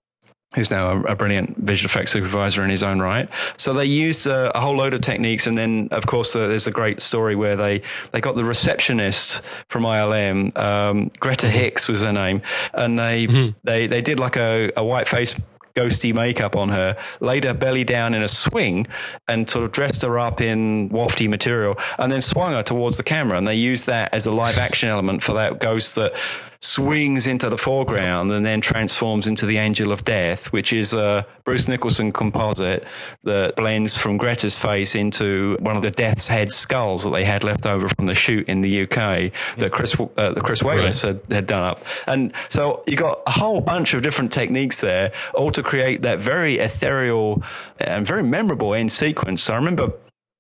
[0.57, 3.29] who's now a, a, brilliant visual effects supervisor in his own right.
[3.59, 6.67] So they used a, a whole load of techniques, and then of course uh, there's
[6.67, 11.57] a great story where they they got the receptionist from ILM, um, Greta mm-hmm.
[11.57, 12.43] Hicks was her name,
[12.75, 13.57] and they mm-hmm.
[13.63, 15.39] they they did like a, a white face
[15.77, 18.87] ghosty makeup on her, laid her belly down in a swing
[19.29, 23.03] and sort of dressed her up in wafty material and then swung her towards the
[23.03, 23.37] camera.
[23.37, 26.15] And they used that as a live action element for that ghost that
[26.61, 31.27] swings into the foreground and then transforms into the Angel of Death, which is a
[31.45, 32.87] Bruce Nicholson composite
[33.25, 37.45] that blends from Greta's face into one of the Death's Head skulls that they had
[37.45, 41.21] left over from the shoot in the UK that Chris uh, that Chris Walas had,
[41.31, 41.81] had done up.
[42.07, 46.19] And so you got a whole bunch of different techniques there, all to create that
[46.19, 47.43] very ethereal
[47.79, 49.43] and very memorable end sequence.
[49.43, 49.93] So I remember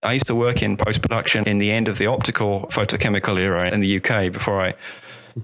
[0.03, 3.71] I used to work in post production in the end of the optical photochemical era
[3.71, 4.75] in the UK before I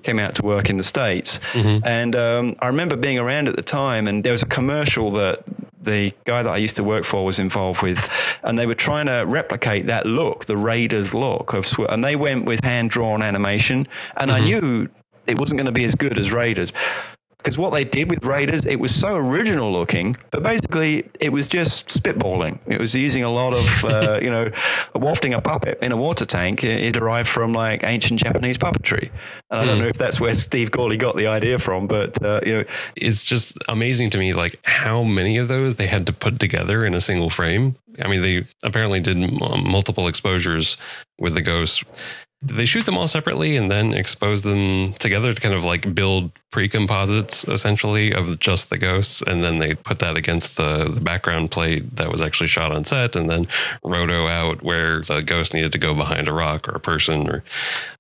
[0.03, 1.39] came out to work in the States.
[1.53, 1.87] Mm-hmm.
[1.87, 5.43] And um, I remember being around at the time, and there was a commercial that
[5.83, 8.09] the guy that I used to work for was involved with,
[8.43, 12.45] and they were trying to replicate that look, the Raiders look of, and they went
[12.45, 14.43] with hand drawn animation, and mm-hmm.
[14.43, 14.89] I knew
[15.27, 16.73] it wasn't going to be as good as Raiders
[17.43, 21.49] because what they did with Raiders, it was so original looking, but basically it was
[21.49, 22.61] just spitballing.
[22.69, 24.53] It was using a lot of, uh, you know,
[24.95, 26.63] wafting a puppet in a water tank.
[26.63, 29.11] It, it derived from like ancient Japanese puppetry.
[29.51, 29.83] And I don't hmm.
[29.83, 32.65] know if that's where Steve Gawley got the idea from, but, uh, you know.
[32.95, 36.87] It's just amazing to me, like how many of those they had to put together
[36.87, 37.75] in a single frame.
[38.01, 40.77] I mean, they apparently did multiple exposures
[41.19, 41.85] with the ghosts
[42.43, 46.33] they shoot them all separately and then expose them together to kind of like build
[46.51, 51.51] pre-composites essentially of just the ghosts and then they put that against the, the background
[51.51, 53.47] plate that was actually shot on set and then
[53.85, 57.45] roto out where the ghost needed to go behind a rock or a person or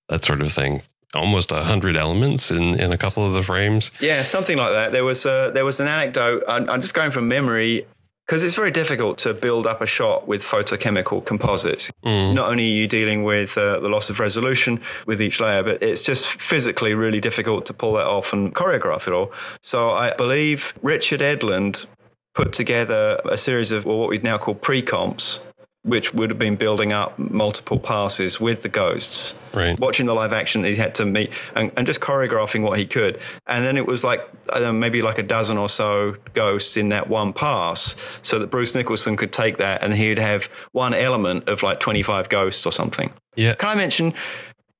[0.08, 0.82] that sort of thing
[1.14, 3.90] almost a hundred elements in, in a couple of the frames.
[4.00, 4.92] Yeah, something like that.
[4.92, 6.42] There was a, there was an anecdote.
[6.48, 7.86] I'm, I'm just going from memory
[8.32, 11.92] because it's very difficult to build up a shot with photochemical composites.
[12.02, 12.32] Mm.
[12.32, 15.82] Not only are you dealing with uh, the loss of resolution with each layer, but
[15.82, 19.32] it's just physically really difficult to pull that off and choreograph it all.
[19.60, 21.84] So I believe Richard Edlund
[22.34, 25.40] put together a series of well, what we'd now call pre-comps
[25.84, 29.34] which would have been building up multiple passes with the ghosts.
[29.52, 29.78] Right.
[29.78, 33.18] Watching the live action, he had to meet and, and just choreographing what he could.
[33.46, 34.20] And then it was like
[34.52, 38.74] know, maybe like a dozen or so ghosts in that one pass, so that Bruce
[38.74, 43.12] Nicholson could take that and he'd have one element of like 25 ghosts or something.
[43.34, 43.54] Yeah.
[43.54, 44.14] Can I mention?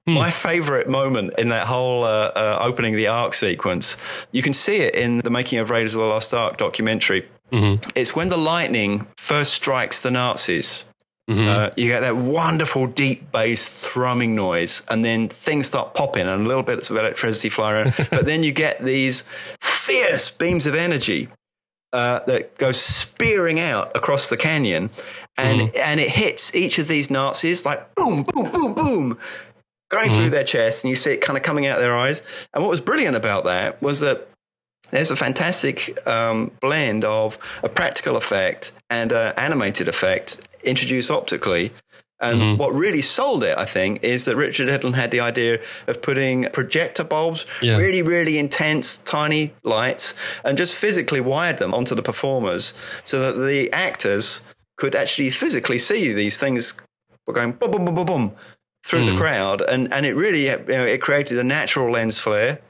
[0.07, 0.15] Hmm.
[0.15, 3.97] My favorite moment in that whole uh, uh, opening the Ark sequence,
[4.33, 7.29] you can see it in the Making of Raiders of the Lost Ark documentary.
[7.53, 7.91] Mm-hmm.
[7.95, 10.87] It's when the lightning first strikes the Nazis
[11.31, 11.49] Mm-hmm.
[11.49, 16.45] Uh, you get that wonderful deep bass thrumming noise, and then things start popping and
[16.45, 17.95] a little bit of electricity flying around.
[18.11, 19.29] but then you get these
[19.61, 21.29] fierce beams of energy
[21.93, 24.91] uh, that go spearing out across the canyon,
[25.37, 25.77] and mm-hmm.
[25.77, 29.19] and it hits each of these Nazis like boom, boom, boom, boom,
[29.91, 30.17] going mm-hmm.
[30.17, 32.21] through their chest, and you see it kind of coming out of their eyes.
[32.53, 34.29] And what was brilliant about that was that
[34.91, 41.73] there's a fantastic um, blend of a practical effect and an animated effect introduced optically.
[42.21, 42.57] And mm-hmm.
[42.57, 46.45] what really sold it, I think, is that Richard Edlund had the idea of putting
[46.53, 47.77] projector bulbs, yeah.
[47.77, 53.45] really, really intense, tiny lights, and just physically wired them onto the performers so that
[53.45, 54.47] the actors
[54.77, 56.81] could actually physically see these things
[57.27, 58.37] were going boom, boom, boom, boom, boom
[58.85, 59.13] through mm.
[59.13, 62.61] the crowd, and and it really you know, it created a natural lens flare,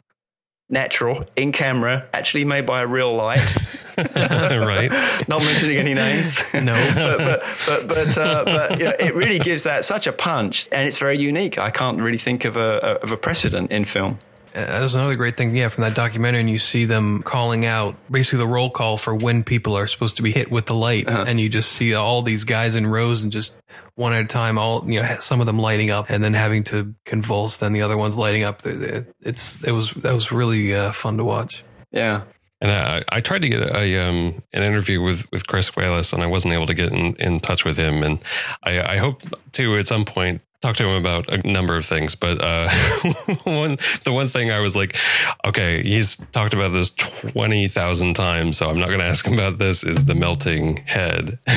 [0.73, 3.39] natural in camera, actually made by a real light.
[4.17, 4.91] right.
[5.29, 6.43] Not mentioning any names.
[6.55, 6.73] No.
[6.95, 10.67] but but but but, uh, but you know, it really gives that such a punch,
[10.73, 11.59] and it's very unique.
[11.59, 14.19] I can't really think of a of a precedent in film.
[14.53, 16.41] That was another great thing, yeah, from that documentary.
[16.41, 20.17] And you see them calling out basically the roll call for when people are supposed
[20.17, 21.25] to be hit with the light, uh-huh.
[21.27, 23.55] and you just see all these guys in rows and just
[23.95, 26.65] one at a time, all you know, some of them lighting up, and then having
[26.65, 28.63] to convulse, then the other ones lighting up.
[28.65, 31.65] It's it was that was really uh, fun to watch.
[31.91, 32.23] Yeah.
[32.61, 36.23] And I, I tried to get a, um, an interview with, with Chris Walas, and
[36.23, 38.05] I wasn't able to get in, in touch with him.
[38.05, 38.21] And
[38.63, 39.23] I, I hope
[39.55, 42.71] to at some point talk to him about a number of things, but uh,
[43.45, 44.97] one the one thing I was like,
[45.45, 49.35] okay, he's talked about this twenty thousand times, so I'm not going to ask him
[49.35, 49.85] about this.
[49.85, 51.39] Is the melting head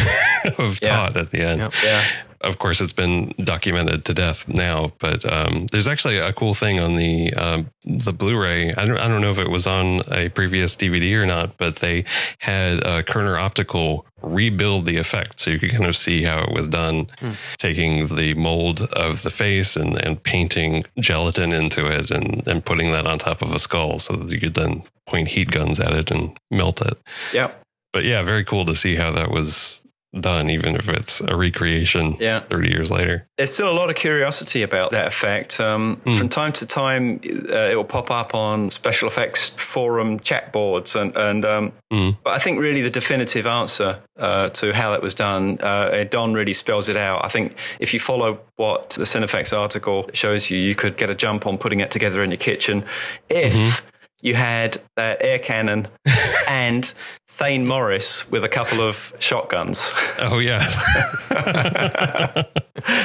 [0.57, 1.07] of yeah.
[1.07, 1.61] Toht at the end?
[1.61, 1.73] Yep.
[1.83, 2.03] Yeah
[2.45, 4.91] of course, it's been documented to death now.
[4.99, 8.73] But um, there's actually a cool thing on the uh, the Blu-ray.
[8.73, 11.77] I don't I don't know if it was on a previous DVD or not, but
[11.77, 12.05] they
[12.39, 16.53] had uh, Kerner Optical rebuild the effect, so you could kind of see how it
[16.53, 17.31] was done, hmm.
[17.57, 22.91] taking the mold of the face and and painting gelatin into it, and and putting
[22.91, 25.93] that on top of a skull, so that you could then point heat guns at
[25.93, 26.97] it and melt it.
[27.33, 27.51] Yeah.
[27.93, 29.84] But yeah, very cool to see how that was
[30.19, 32.39] done, even if it's a recreation yeah.
[32.39, 33.27] 30 years later.
[33.37, 35.59] There's still a lot of curiosity about that effect.
[35.59, 36.17] Um, mm.
[36.17, 40.95] From time to time, uh, it will pop up on special effects forum chat boards.
[40.95, 42.17] And, and um, mm.
[42.23, 46.33] But I think really the definitive answer uh, to how that was done, uh, Don
[46.33, 47.23] really spells it out.
[47.23, 51.15] I think if you follow what the Cinefex article shows you, you could get a
[51.15, 52.85] jump on putting it together in your kitchen
[53.29, 53.53] if.
[53.53, 53.89] Mm-hmm
[54.25, 55.87] you had that air cannon
[56.49, 56.93] and
[57.35, 59.93] Thaine Morris with a couple of shotguns.
[60.17, 60.59] Oh yeah,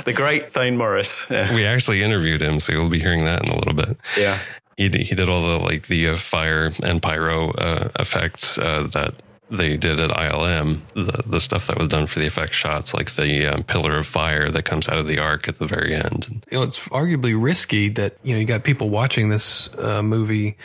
[0.04, 1.28] the great Thaine Morris.
[1.28, 1.52] Yeah.
[1.52, 3.96] We actually interviewed him, so you'll be hearing that in a little bit.
[4.16, 4.38] Yeah,
[4.76, 8.84] he did, he did all the like the uh, fire and pyro uh, effects uh,
[8.92, 9.14] that
[9.50, 13.10] they did at ILM, the, the stuff that was done for the effect shots, like
[13.10, 16.44] the um, pillar of fire that comes out of the Ark at the very end.
[16.52, 20.56] You know, it's arguably risky that you know you got people watching this uh, movie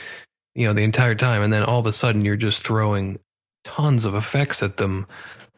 [0.55, 1.41] you know, the entire time.
[1.41, 3.19] And then all of a sudden you're just throwing
[3.65, 5.05] tons of effects at them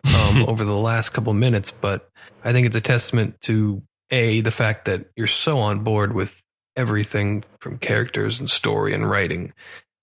[0.04, 1.72] um, over the last couple minutes.
[1.72, 2.10] But
[2.43, 6.41] I think it's a testament to A, the fact that you're so on board with
[6.76, 9.54] everything from characters and story and writing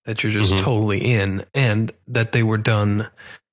[0.05, 0.63] that you're just mm-hmm.
[0.63, 3.07] totally in and that they were done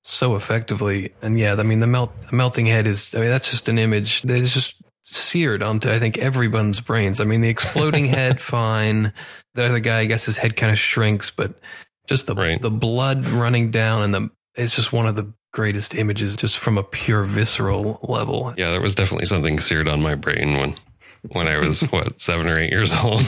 [0.04, 1.14] so effectively.
[1.22, 3.78] And yeah, I mean, the melt, the melting head is, I mean, that's just an
[3.78, 7.20] image that is just seared onto, I think, everyone's brains.
[7.20, 9.12] I mean, the exploding head, fine.
[9.54, 11.54] The other guy, I guess his head kind of shrinks, but
[12.06, 12.60] just the right.
[12.60, 16.78] the blood running down and the it's just one of the greatest images just from
[16.78, 18.54] a pure visceral level.
[18.56, 20.74] Yeah, there was definitely something seared on my brain when
[21.28, 23.22] when I was what seven or eight years old.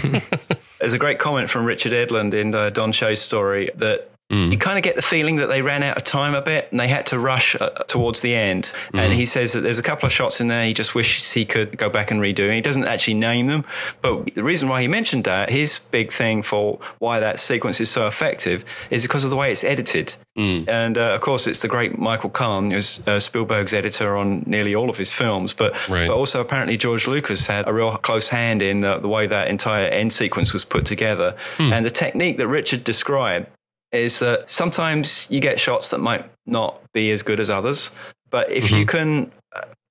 [0.81, 4.53] There's a great comment from Richard Edlund in uh, Don Shay's story that Mm.
[4.53, 6.81] You kind of get the feeling that they ran out of time a bit and
[6.81, 8.73] they had to rush uh, towards the end.
[8.93, 9.01] Mm.
[9.01, 11.45] And he says that there's a couple of shots in there he just wishes he
[11.45, 12.45] could go back and redo.
[12.45, 13.65] And he doesn't actually name them.
[14.01, 17.91] But the reason why he mentioned that, his big thing for why that sequence is
[17.91, 20.15] so effective is because of the way it's edited.
[20.39, 20.69] Mm.
[20.69, 24.75] And uh, of course, it's the great Michael Kahn, who's uh, Spielberg's editor on nearly
[24.75, 25.53] all of his films.
[25.53, 26.09] But, right.
[26.09, 29.49] but also, apparently, George Lucas had a real close hand in the, the way that
[29.49, 31.37] entire end sequence was put together.
[31.59, 31.75] Hmm.
[31.75, 33.49] And the technique that Richard described
[33.95, 37.95] is that sometimes you get shots that might not be as good as others,
[38.31, 38.77] but if mm-hmm.
[38.77, 39.33] you can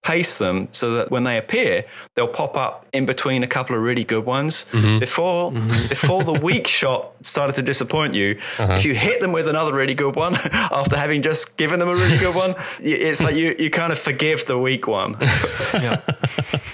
[0.04, 1.86] pace them so that when they appear,
[2.16, 4.66] they'll pop up in between a couple of really good ones.
[4.72, 5.00] Mm-hmm.
[5.00, 5.88] Before mm-hmm.
[5.88, 8.74] before the weak shot started to disappoint you, uh-huh.
[8.74, 11.96] if you hit them with another really good one after having just given them a
[11.96, 15.16] really good one, it's like you, you kind of forgive the weak one.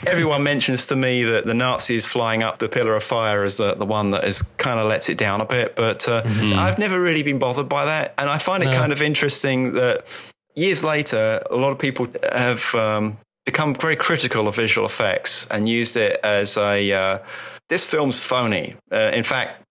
[0.08, 3.76] Everyone mentions to me that the Nazis flying up the pillar of fire is the,
[3.76, 6.58] the one that is kind of lets it down a bit, but uh, mm-hmm.
[6.58, 8.16] I've never really been bothered by that.
[8.18, 8.78] And I find it no.
[8.78, 10.06] kind of interesting that
[10.60, 15.68] years later, a lot of people have um, become very critical of visual effects and
[15.68, 17.20] used it as a uh,
[17.70, 18.76] this film's phony.
[18.92, 19.64] Uh, in fact,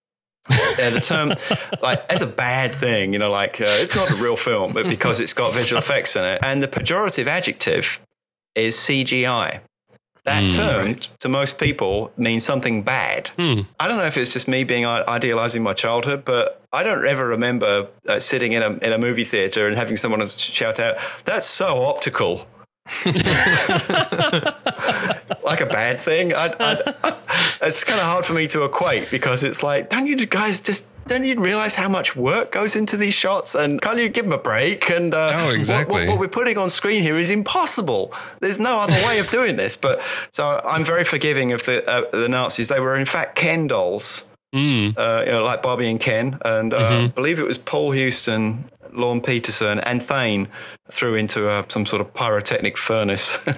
[0.49, 1.33] uh, the term
[1.81, 4.87] like as a bad thing, you know, like uh, it's not a real film, but
[4.87, 8.01] because it's got visual effects in it, and the pejorative adjective
[8.55, 9.61] is CGI.
[10.25, 10.51] That Mm.
[10.51, 13.29] term to most people means something bad.
[13.37, 13.61] Hmm.
[13.79, 17.25] I don't know if it's just me being idealizing my childhood, but I don't ever
[17.27, 21.47] remember uh, sitting in a in a movie theater and having someone shout out, "That's
[21.47, 22.45] so optical."
[25.43, 26.33] like a bad thing.
[26.33, 27.15] I, I,
[27.61, 30.93] it's kind of hard for me to equate because it's like, don't you guys just
[31.07, 33.55] don't you realize how much work goes into these shots?
[33.55, 34.89] And can't you give them a break?
[34.91, 36.01] And uh, Oh, what- exactly.
[36.01, 38.13] What, what we're putting on screen here is impossible.
[38.41, 39.75] There's no other way of doing this.
[39.75, 42.67] But so I'm very forgiving of the uh, the Nazis.
[42.69, 44.97] They were in fact Ken dolls Mm.
[44.97, 48.67] uh, you know, like Barbie and Ken, and uh, I believe it was Paul Huston,
[48.93, 50.47] Lorne Peterson, and Thaine
[50.91, 53.43] threw into uh, some sort of pyrotechnic furnace.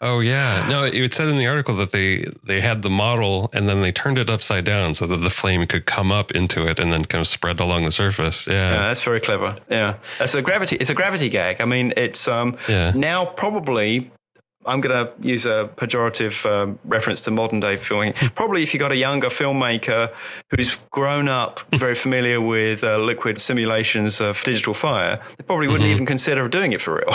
[0.00, 0.84] Oh yeah, no.
[0.84, 4.16] It said in the article that they they had the model and then they turned
[4.16, 7.20] it upside down so that the flame could come up into it and then kind
[7.20, 8.46] of spread along the surface.
[8.46, 9.56] Yeah, Yeah, that's very clever.
[9.68, 10.76] Yeah, that's a gravity.
[10.76, 11.60] It's a gravity gag.
[11.60, 12.92] I mean, it's um Yeah.
[12.94, 14.12] now probably.
[14.66, 18.12] I'm going to use a pejorative um, reference to modern day filming.
[18.34, 20.12] Probably, if you've got a younger filmmaker
[20.50, 25.88] who's grown up very familiar with uh, liquid simulations of digital fire, they probably wouldn't
[25.88, 27.14] even consider doing it for real.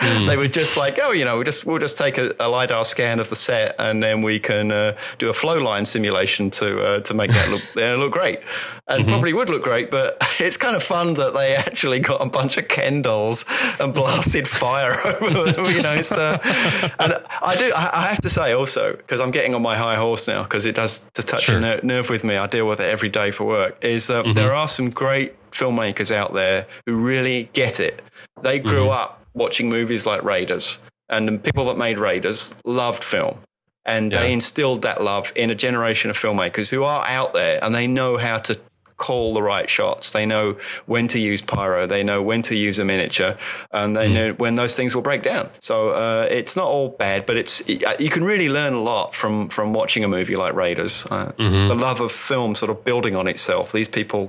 [0.26, 2.84] They would just like, oh, you know, we'll just we'll just take a, a lidar
[2.84, 6.80] scan of the set and then we can uh, do a flow line simulation to
[6.80, 8.40] uh, to make that look uh, look great,
[8.88, 9.90] and probably would look great.
[9.90, 13.44] But it's kind of fun that they actually got a bunch of Ken dolls
[13.78, 15.64] and blasted fire over them.
[15.66, 16.38] You know, it's, uh,
[16.98, 17.72] and I do.
[17.74, 20.74] I, have to say also because I'm getting on my high horse now because it
[20.74, 21.56] does to touch Sure.
[21.56, 22.36] a ner- nerve with me.
[22.36, 23.84] I deal with it every day for work.
[23.84, 28.02] Is uh, there are some great filmmakers out there who really get it.
[28.42, 30.78] They grew up watching movies like Raiders,
[31.08, 33.38] and the people that made Raiders loved film.
[33.86, 37.74] And they instilled that love in a generation of filmmakers who are out there and
[37.74, 38.60] they know how to
[39.06, 40.12] call the right shots.
[40.12, 41.86] They know when to use pyro.
[41.86, 43.34] They know when to use a miniature,
[43.72, 45.48] and they know when those things will break down.
[45.60, 49.48] So uh, it's not all bad, but it's you can really learn a lot from
[49.48, 51.06] from watching a movie like Raiders.
[51.10, 51.32] Uh,
[51.68, 53.72] The love of film sort of building on itself.
[53.72, 54.22] These people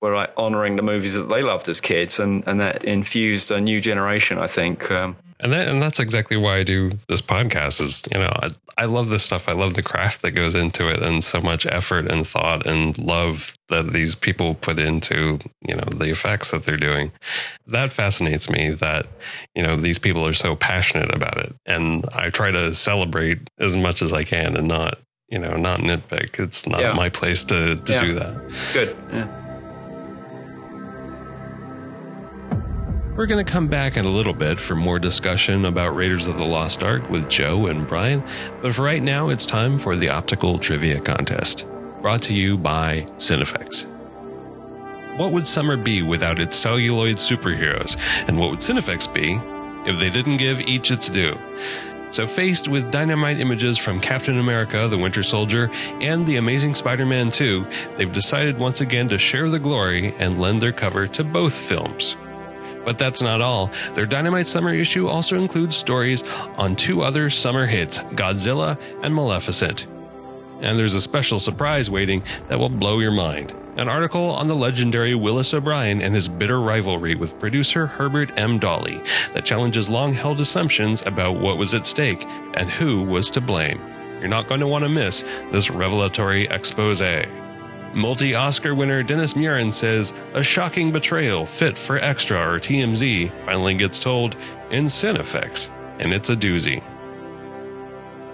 [0.00, 3.60] were like honoring the movies that they loved as kids, and and that infused a
[3.60, 4.38] new generation.
[4.38, 4.90] I think.
[4.90, 7.80] Um, and that and that's exactly why I do this podcast.
[7.80, 9.48] Is you know I, I love this stuff.
[9.48, 12.96] I love the craft that goes into it, and so much effort and thought and
[12.98, 17.10] love that these people put into you know the effects that they're doing.
[17.66, 18.70] That fascinates me.
[18.70, 19.06] That
[19.54, 23.76] you know these people are so passionate about it, and I try to celebrate as
[23.76, 26.38] much as I can, and not you know not nitpick.
[26.38, 26.92] It's not Yeah.
[26.92, 28.00] my place to to Yeah.
[28.00, 28.34] do that.
[28.72, 28.96] good.
[29.12, 29.42] Yeah.
[33.16, 36.36] We're going to come back in a little bit for more discussion about Raiders of
[36.36, 38.22] the Lost Ark with Joe and Brian,
[38.60, 41.64] but for right now, it's time for the Optical Trivia Contest,
[42.02, 43.86] brought to you by Cinefex.
[45.16, 47.96] What would summer be without its celluloid superheroes,
[48.28, 49.40] and what would Cinefex be
[49.90, 51.38] if they didn't give each its due?
[52.10, 55.70] So, faced with dynamite images from Captain America, the Winter Soldier,
[56.02, 60.38] and The Amazing Spider Man 2, they've decided once again to share the glory and
[60.38, 62.14] lend their cover to both films.
[62.86, 63.72] But that's not all.
[63.94, 66.22] Their Dynamite Summer issue also includes stories
[66.56, 69.88] on two other summer hits, Godzilla and Maleficent.
[70.60, 73.52] And there's a special surprise waiting that will blow your mind.
[73.76, 78.60] An article on the legendary Willis O'Brien and his bitter rivalry with producer Herbert M.
[78.60, 82.24] Dawley that challenges long held assumptions about what was at stake
[82.54, 83.80] and who was to blame.
[84.20, 87.02] You're not going to want to miss this revelatory expose.
[87.96, 93.74] Multi Oscar winner Dennis Muren says a shocking betrayal fit for Extra or TMZ finally
[93.74, 94.36] gets told
[94.70, 96.82] in Cinefex, and it's a doozy.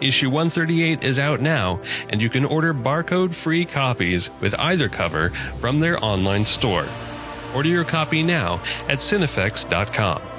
[0.00, 5.30] Issue 138 is out now, and you can order barcode free copies with either cover
[5.60, 6.88] from their online store.
[7.54, 8.54] Order your copy now
[8.88, 10.32] at Cinefex.com.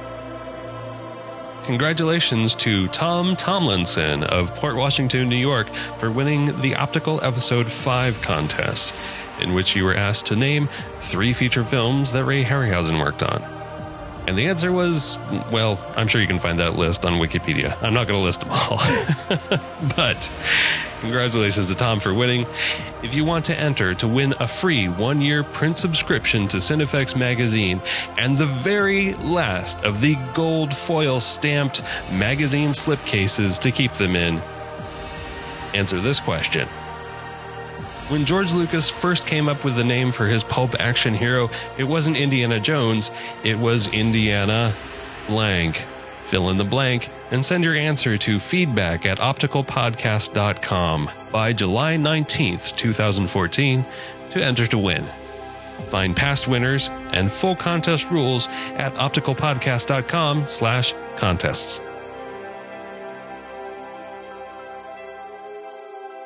[1.66, 8.22] Congratulations to Tom Tomlinson of Port Washington, New York, for winning the Optical Episode 5
[8.22, 8.94] contest,
[9.40, 10.68] in which you were asked to name
[11.00, 13.53] three feature films that Ray Harryhausen worked on.
[14.26, 15.18] And the answer was,
[15.52, 17.78] well, I'm sure you can find that list on Wikipedia.
[17.82, 18.78] I'm not going to list them all.
[19.96, 20.32] but
[21.02, 22.48] congratulations to Tom for winning.
[23.02, 27.18] If you want to enter to win a free one year print subscription to Cinefex
[27.18, 27.82] magazine
[28.18, 34.42] and the very last of the gold foil stamped magazine slipcases to keep them in,
[35.74, 36.70] answer this question.
[38.10, 41.86] When George Lucas first came up with the name for his pulp action hero, it
[41.86, 43.12] wasn't Indiana Jones,
[43.44, 44.74] it was Indiana
[45.28, 45.86] blank.
[46.26, 52.76] Fill in the blank and send your answer to feedback at opticalpodcast.com by July 19th,
[52.76, 53.86] 2014
[54.32, 55.06] to enter to win.
[55.90, 61.82] Find past winners and full contest rules at opticalpodcast.com slash contests.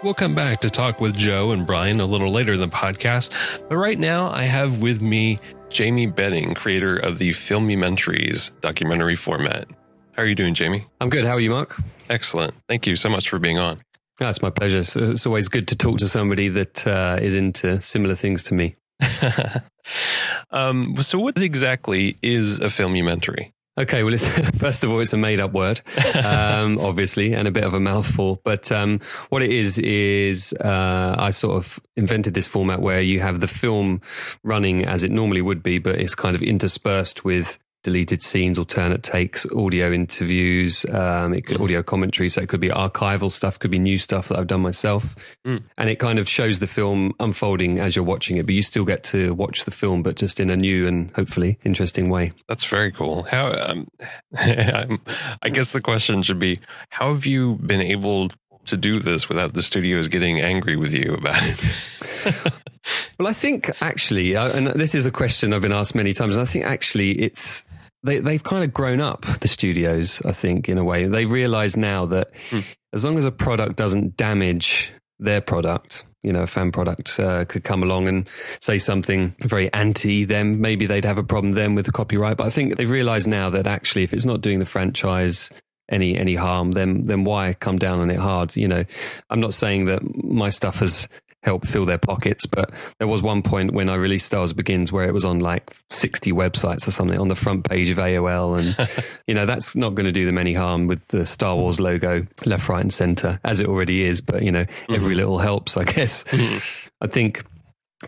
[0.04, 3.32] We'll come back to talk with Joe and Brian a little later in the podcast,
[3.68, 5.40] but right now I have with me
[5.70, 9.68] Jamie Benning, creator of the Filmumentaries documentary format.
[10.12, 10.86] How are you doing, Jamie?
[11.02, 11.26] I'm good.
[11.26, 11.76] How are you, Mark?
[12.12, 12.54] Excellent.
[12.70, 13.82] Thank you so much for being on.
[14.20, 14.80] It's my pleasure.
[14.80, 18.54] It's, it's always good to talk to somebody that uh, is into similar things to
[18.54, 18.76] me.
[20.52, 23.52] um, so, what exactly is a filmumentary?
[23.78, 24.18] Okay, well,
[24.58, 25.82] first of all, it's a made up word,
[26.24, 28.42] um, obviously, and a bit of a mouthful.
[28.44, 29.00] But um,
[29.30, 33.48] what it is, is uh, I sort of invented this format where you have the
[33.48, 34.02] film
[34.44, 39.02] running as it normally would be, but it's kind of interspersed with deleted scenes, alternate
[39.02, 41.64] takes, audio interviews, um, it could, mm.
[41.64, 42.28] audio commentary.
[42.28, 45.16] So it could be archival stuff, could be new stuff that I've done myself.
[45.46, 45.64] Mm.
[45.78, 48.84] And it kind of shows the film unfolding as you're watching it, but you still
[48.84, 52.34] get to watch the film, but just in a new and hopefully interesting way.
[52.50, 53.24] That's very cool.
[53.24, 53.88] How, um,
[54.38, 56.60] I guess the question should be,
[56.90, 58.32] how have you been able
[58.66, 62.52] to do this without the studios getting angry with you about it?
[63.18, 66.38] well, I think actually, uh, and this is a question I've been asked many times.
[66.38, 67.64] I think actually it's
[68.04, 70.22] they they've kind of grown up the studios.
[70.26, 72.64] I think in a way they realize now that mm.
[72.94, 77.46] as long as a product doesn't damage their product, you know, a fan product uh,
[77.46, 78.28] could come along and
[78.60, 80.62] say something very anti them.
[80.62, 82.38] Maybe they'd have a problem then with the copyright.
[82.38, 85.50] But I think they realize now that actually, if it's not doing the franchise
[85.90, 88.56] any any harm, then then why come down on it hard?
[88.56, 88.86] You know,
[89.30, 91.08] I'm not saying that my stuff has
[91.48, 92.46] help fill their pockets.
[92.46, 95.40] But there was one point when I released Star Wars Begins where it was on
[95.40, 98.60] like 60 websites or something on the front page of AOL.
[98.60, 101.80] And, you know, that's not going to do them any harm with the Star Wars
[101.80, 104.20] logo left, right, and center as it already is.
[104.20, 105.20] But, you know, every mm-hmm.
[105.20, 106.26] little helps, I guess.
[106.26, 106.90] Mm-hmm.
[107.02, 107.46] I think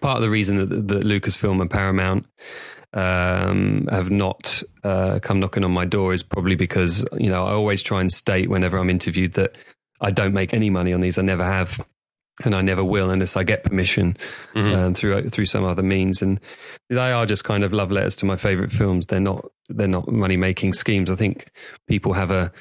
[0.02, 2.26] part of the reason that, that Lucasfilm and Paramount
[2.94, 7.52] um, have not uh, come knocking on my door is probably because, you know, I
[7.52, 9.58] always try and state whenever I'm interviewed that
[10.02, 11.18] I don't make any money on these.
[11.18, 11.80] I never have
[12.44, 14.18] and I never will unless I get permission
[14.56, 14.80] mm-hmm.
[14.80, 16.22] um, through through some other means.
[16.22, 16.40] And
[16.90, 19.08] they are just kind of love letters to my favorite films.
[19.08, 21.12] They're not they're not money making schemes.
[21.12, 21.52] I think
[21.88, 22.52] people have a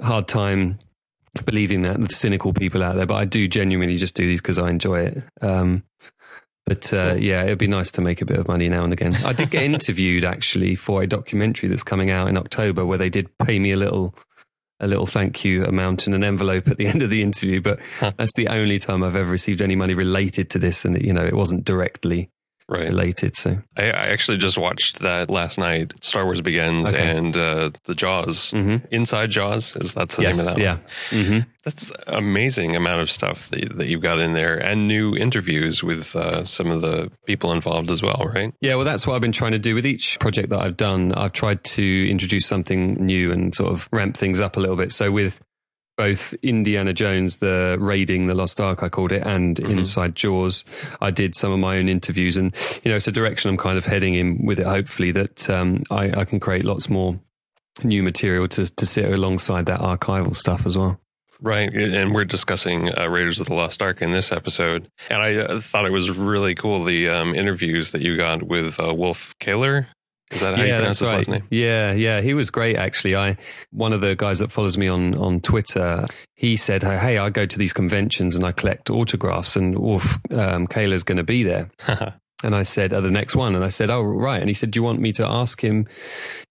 [0.00, 0.78] hard time
[1.44, 4.58] believing that the cynical people out there, but I do genuinely just do these because
[4.58, 5.22] I enjoy it.
[5.40, 5.84] Um,
[6.66, 9.14] but uh, yeah, it'd be nice to make a bit of money now and again.
[9.24, 13.08] I did get interviewed actually for a documentary that's coming out in October where they
[13.08, 14.14] did pay me a little
[14.80, 17.80] a little thank you amount in an envelope at the end of the interview, but
[18.00, 20.84] that's the only time I've ever received any money related to this.
[20.84, 22.30] And, it, you know, it wasn't directly
[22.68, 22.88] right.
[22.88, 23.36] related.
[23.36, 25.92] So I, I, actually just watched that last night.
[26.02, 27.16] Star Wars Begins okay.
[27.16, 28.86] and uh, the Jaws, mm-hmm.
[28.90, 30.60] Inside Jaws is that's the yes, name of that.
[30.60, 30.78] Yeah,
[31.10, 31.48] mm-hmm.
[31.64, 36.14] that's amazing amount of stuff that, that you've got in there, and new interviews with
[36.14, 38.52] uh, some of the people involved as well, right?
[38.60, 41.12] Yeah, well, that's what I've been trying to do with each project that I've done.
[41.12, 44.92] I've tried to introduce something new and sort of ramp things up a little bit.
[44.92, 45.40] So with
[45.98, 49.78] both Indiana Jones, the raiding the Lost Ark, I called it, and mm-hmm.
[49.78, 50.64] Inside Jaws.
[51.02, 53.76] I did some of my own interviews, and you know, it's a direction I'm kind
[53.76, 54.66] of heading in with it.
[54.66, 57.18] Hopefully, that um, I, I, can create lots more
[57.82, 61.00] new material to to sit alongside that archival stuff as well.
[61.40, 65.36] Right, and we're discussing uh, Raiders of the Lost Ark in this episode, and I
[65.36, 69.34] uh, thought it was really cool the um, interviews that you got with uh, Wolf
[69.40, 69.86] Kahler.
[70.30, 71.16] Is that how yeah, you pronounce his right.
[71.18, 71.42] last name?
[71.50, 72.20] Yeah, yeah.
[72.20, 73.16] He was great actually.
[73.16, 73.36] I
[73.70, 76.04] one of the guys that follows me on on Twitter,
[76.34, 80.66] he said, "Hey, I go to these conventions and I collect autographs, and Wolf um,
[80.66, 81.70] Kahler's going to be there."
[82.44, 83.56] And I said, uh, the next one.
[83.56, 84.38] And I said, oh, right.
[84.38, 85.88] And he said, do you want me to ask him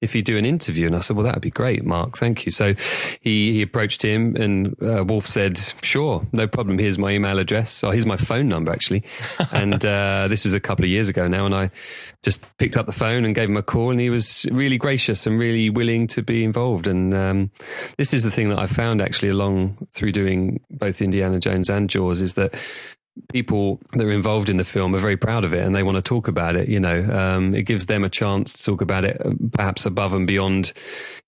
[0.02, 0.86] if he'd do an interview?
[0.86, 2.18] And I said, well, that'd be great, Mark.
[2.18, 2.52] Thank you.
[2.52, 2.74] So
[3.22, 6.78] he, he approached him and uh, Wolf said, sure, no problem.
[6.78, 7.86] Here's my email address.
[7.86, 9.06] Oh, here's my phone number, actually.
[9.54, 11.46] and uh, this was a couple of years ago now.
[11.46, 11.70] And I
[12.22, 13.92] just picked up the phone and gave him a call.
[13.92, 16.88] And he was really gracious and really willing to be involved.
[16.88, 17.52] And um,
[17.98, 21.90] this is the thing that I found actually along through doing both Indiana Jones and
[21.90, 22.56] Jaws is that
[23.32, 25.96] people that are involved in the film are very proud of it and they want
[25.96, 26.70] to talk about it.
[26.70, 30.14] You know, um, it gives them a chance to talk about it, uh, perhaps above
[30.14, 30.74] and beyond,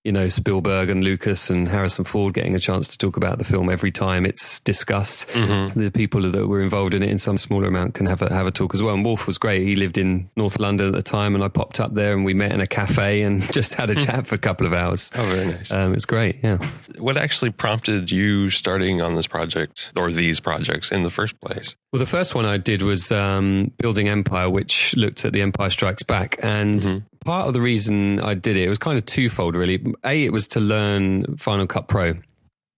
[0.04, 3.44] you know, Spielberg and Lucas and Harrison Ford getting a chance to talk about the
[3.44, 5.28] film every time it's discussed.
[5.28, 5.78] Mm-hmm.
[5.78, 8.46] The people that were involved in it in some smaller amount can have a have
[8.46, 8.94] a talk as well.
[8.94, 9.62] And Wolf was great.
[9.62, 12.32] He lived in North London at the time, and I popped up there and we
[12.32, 14.00] met in a cafe and just had a hmm.
[14.00, 15.10] chat for a couple of hours.
[15.14, 15.70] Oh, very nice.
[15.70, 16.38] Um, it's great.
[16.42, 16.58] Yeah.
[16.98, 21.76] What actually prompted you starting on this project or these projects in the first place?
[21.92, 25.70] Well, the first one I did was um, Building Empire, which looked at the Empire
[25.70, 26.38] Strikes Back.
[26.42, 27.09] And mm-hmm.
[27.24, 29.84] Part of the reason I did it, it was kind of twofold, really.
[30.04, 32.14] A, it was to learn Final Cut Pro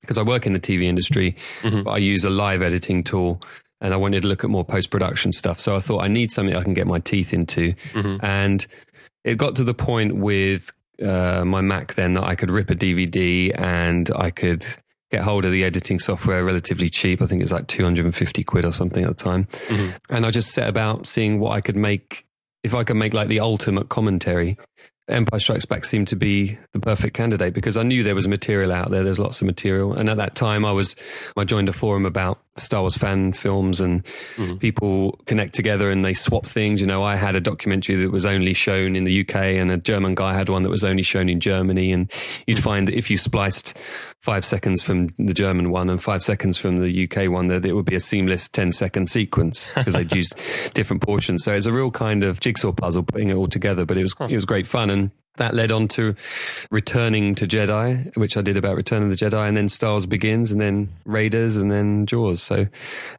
[0.01, 1.85] because I work in the TV industry, mm-hmm.
[1.85, 3.41] but I use a live editing tool
[3.81, 5.61] and I wanted to look at more post production stuff.
[5.61, 7.75] So I thought I need something I can get my teeth into.
[7.93, 8.25] Mm-hmm.
[8.25, 8.67] And
[9.25, 10.71] it got to the point with
[11.03, 14.65] uh, my Mac then that I could rip a DVD and I could
[15.11, 17.21] get hold of the editing software relatively cheap.
[17.21, 19.47] I think it was like 250 quid or something at the time.
[20.09, 22.25] And I just set about seeing what I could make,
[22.63, 24.57] if I can make like the ultimate commentary.
[25.09, 28.73] Empire Strikes Back seemed to be the perfect candidate because I knew there was material
[28.73, 29.03] out there.
[29.03, 29.93] There's lots of material.
[29.93, 30.95] And at that time I was,
[31.37, 34.05] I joined a forum about Star Wars fan films and
[34.37, 34.57] mm-hmm.
[34.57, 36.81] people connect together and they swap things.
[36.81, 39.79] You know, I had a documentary that was only shown in the UK and a
[39.79, 41.93] German guy had one that was only shown in Germany.
[41.93, 42.13] And
[42.47, 42.65] you'd mm-hmm.
[42.65, 43.77] find that if you spliced
[44.21, 47.73] five seconds from the German one and five seconds from the UK one, that it
[47.73, 50.35] would be a seamless 10 second sequence because they'd used
[50.75, 51.45] different portions.
[51.45, 54.15] So it's a real kind of jigsaw puzzle putting it all together, but it was,
[54.29, 54.91] it was great fun.
[54.91, 56.15] And that led on to
[56.71, 60.07] returning to Jedi, which I did about Return of the Jedi, and then Star Wars
[60.07, 62.43] Begins, and then Raiders, and then Jaws.
[62.43, 62.67] So,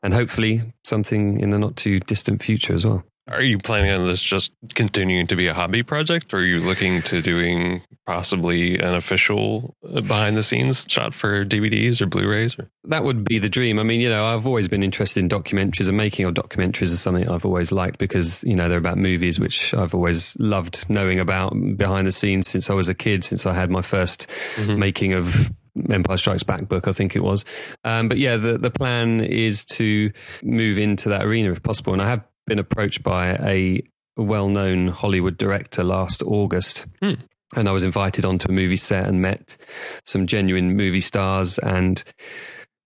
[0.02, 3.04] and hopefully something in the not too distant future as well.
[3.28, 6.60] Are you planning on this just continuing to be a hobby project, or are you
[6.60, 12.60] looking to doing possibly an official uh, behind the scenes shot for DVDs or Blu-rays?
[12.60, 12.70] Or?
[12.84, 13.80] That would be the dream.
[13.80, 17.00] I mean, you know, I've always been interested in documentaries and making of documentaries is
[17.00, 21.20] something I've always liked because, you know, they're about movies, which I've always loved knowing
[21.20, 25.14] about behind the scenes since I was a kid, since I had my 1st making
[25.14, 25.50] of
[25.90, 27.46] Empire Strikes Back book, I think it was.
[27.86, 30.12] Um, but yeah, the, the plan is to
[30.44, 31.94] move into that arena if possible.
[31.94, 33.82] And I have been approached by a
[34.16, 36.86] well known Hollywood director last August.
[37.02, 37.14] Hmm.
[37.56, 39.58] And I was invited onto a movie set and met
[40.06, 41.60] some genuine movie stars.
[41.60, 42.04] And,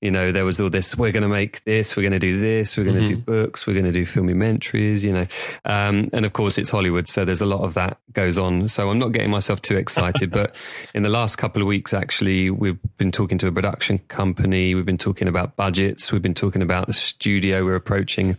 [0.01, 2.39] you know, there was all this, we're going to make this, we're going to do
[2.39, 5.25] this, we're going to do books, we're going to do filmumentaries, you know.
[5.65, 7.07] Um, and of course, it's Hollywood.
[7.07, 8.67] So there's a lot of that goes on.
[8.67, 10.29] So I'm not getting myself too excited.
[10.31, 10.55] but
[10.93, 14.75] in the last couple of weeks, actually, we've been talking to a production company.
[14.75, 16.11] We've been talking about budgets.
[16.11, 18.37] We've been talking about the studio we're approaching.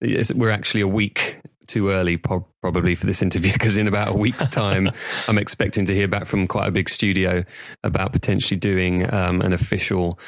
[0.00, 1.36] It's- We're actually a week
[1.66, 4.90] too early po- probably for this interview because in about a week's time
[5.28, 7.44] i'm expecting to hear back from quite a big studio
[7.84, 10.18] about potentially doing um, an official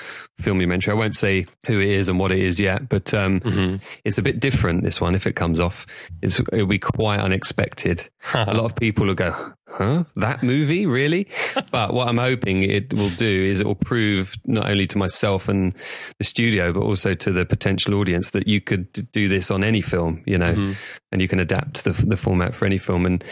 [0.40, 4.18] filmumentary i won't say who it is and what it is yet but um, it's
[4.18, 5.86] a bit different this one if it comes off.
[6.22, 8.08] It's, it'll be quite unexpected.
[8.34, 10.04] A lot of people will go huh?
[10.16, 10.86] That movie?
[10.86, 11.28] Really?
[11.70, 15.48] But what i'm hoping it will do is it will prove not only to myself
[15.48, 15.74] and
[16.18, 19.80] the studio but also to the potential audience that you could do this on any
[19.80, 20.74] film you know?
[21.10, 23.06] And you can adapt the, the format for any film.
[23.06, 23.24] And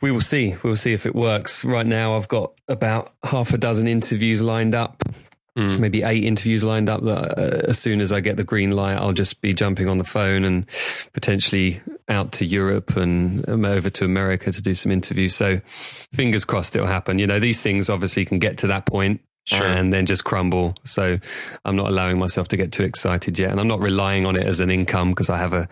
[0.00, 0.56] we will see.
[0.62, 1.64] We'll see if it works.
[1.64, 5.02] Right now i've got about half a dozen interviews lined up.
[5.78, 8.96] Maybe eight interviews lined up that uh, as soon as I get the green light,
[8.96, 10.66] I'll just be jumping on the phone and
[11.12, 15.34] potentially out to Europe and um, over to America to do some interviews.
[15.34, 15.60] So
[16.12, 17.18] fingers crossed it'll happen.
[17.18, 19.66] You know, these things obviously can get to that point Sure.
[19.66, 20.76] and then just crumble.
[20.84, 21.18] So
[21.64, 23.50] I'm not allowing myself to get too excited yet.
[23.50, 25.68] And I'm not relying on it as an income because I have a,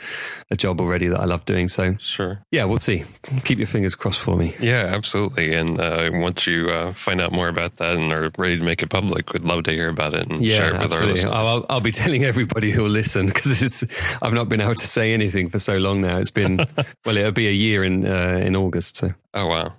[0.51, 1.69] a job already that I love doing.
[1.69, 2.41] So Sure.
[2.51, 3.05] yeah, we'll see.
[3.45, 4.55] Keep your fingers crossed for me.
[4.59, 5.55] Yeah, absolutely.
[5.55, 8.83] And uh, once you uh, find out more about that and are ready to make
[8.83, 11.33] it public, we'd love to hear about it and share it with our listeners.
[11.33, 13.85] I'll, I'll be telling everybody who will listen because
[14.21, 16.19] I've not been able to say anything for so long now.
[16.19, 16.57] It's been
[17.05, 18.97] well, it'll be a year in uh, in August.
[18.97, 19.75] So Oh wow.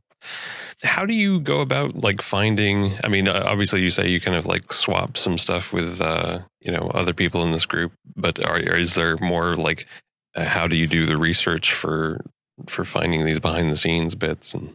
[0.83, 2.95] How do you go about like finding?
[3.03, 6.71] I mean, obviously, you say you kind of like swap some stuff with uh, you
[6.71, 9.85] know other people in this group, but are, is there more like
[10.35, 12.21] uh, how do you do the research for
[12.67, 14.53] for finding these behind the scenes bits?
[14.53, 14.73] And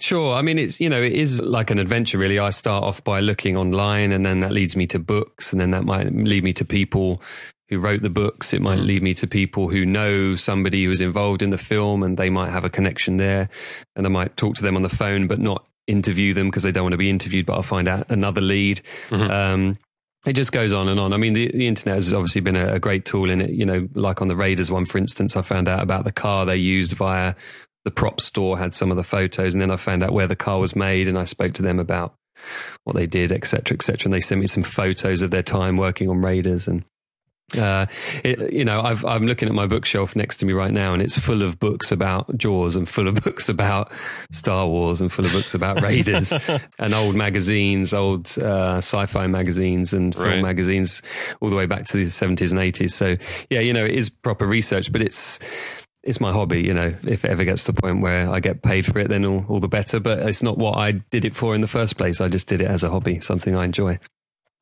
[0.00, 0.34] Sure.
[0.34, 2.38] I mean, it's, you know, it is like an adventure, really.
[2.38, 5.70] I start off by looking online and then that leads me to books and then
[5.70, 7.22] that might lead me to people
[7.68, 8.52] who wrote the books.
[8.52, 12.02] It might lead me to people who know somebody who was involved in the film
[12.02, 13.48] and they might have a connection there.
[13.94, 16.72] And I might talk to them on the phone, but not interview them because they
[16.72, 18.80] don't want to be interviewed, but I'll find out another lead.
[19.10, 19.78] Um,
[20.26, 21.12] it just goes on and on.
[21.12, 23.50] I mean, the, the internet has obviously been a, a great tool in it.
[23.50, 26.46] You know, like on the Raiders one, for instance, I found out about the car
[26.46, 27.34] they used via
[27.84, 30.36] the prop store had some of the photos and then I found out where the
[30.36, 32.14] car was made and I spoke to them about
[32.84, 34.06] what they did, etc., cetera, et cetera.
[34.06, 36.84] And they sent me some photos of their time working on Raiders and
[37.56, 37.86] uh,
[38.24, 41.02] it, you know, I've, I'm looking at my bookshelf next to me right now, and
[41.02, 43.92] it's full of books about Jaws, and full of books about
[44.32, 46.32] Star Wars, and full of books about Raiders,
[46.78, 50.42] and old magazines, old uh, sci-fi magazines, and film Right.
[50.42, 51.02] magazines,
[51.40, 52.92] all the way back to the 70s and 80s.
[52.92, 53.16] So,
[53.50, 55.38] yeah, you know, it is proper research, but it's
[56.04, 56.62] it's my hobby.
[56.62, 59.08] You know, if it ever gets to the point where I get paid for it,
[59.08, 59.98] then all, all the better.
[59.98, 62.20] But it's not what I did it for in the first place.
[62.20, 63.98] I just did it as a hobby, something I enjoy.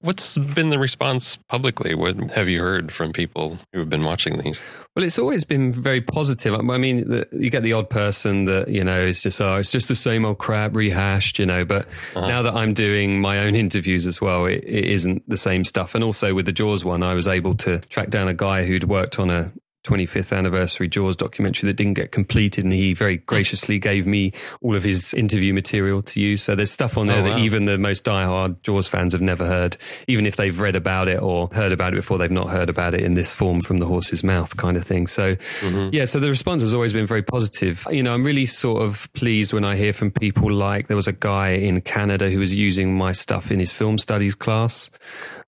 [0.02, 1.94] what's been the response publicly?
[1.94, 4.60] What have you heard from people who have been watching these?
[4.94, 6.54] Well, it's always been very positive.
[6.54, 9.70] I mean, the, you get the odd person that, you know, is just, oh, it's
[9.70, 11.64] just the same old crap rehashed, you know.
[11.64, 12.26] But uh-huh.
[12.26, 15.94] now that I'm doing my own interviews as well, it, it isn't the same stuff.
[15.94, 18.84] And also with the Jaws one, I was able to track down a guy who'd
[18.84, 19.52] worked on a
[19.84, 24.76] 25th anniversary Jaws documentary that didn't get completed, and he very graciously gave me all
[24.76, 26.42] of his interview material to use.
[26.42, 29.46] So there's stuff on there Oh, that even the most diehard Jaws fans have never
[29.46, 29.76] heard,
[30.06, 32.18] even if they've read about it or heard about it before.
[32.18, 35.06] They've not heard about it in this form from the horse's mouth, kind of thing.
[35.06, 35.90] So mm-hmm.
[35.92, 37.86] yeah, so the response has always been very positive.
[37.90, 41.08] You know, I'm really sort of pleased when I hear from people like there was
[41.08, 44.90] a guy in Canada who was using my stuff in his film studies class.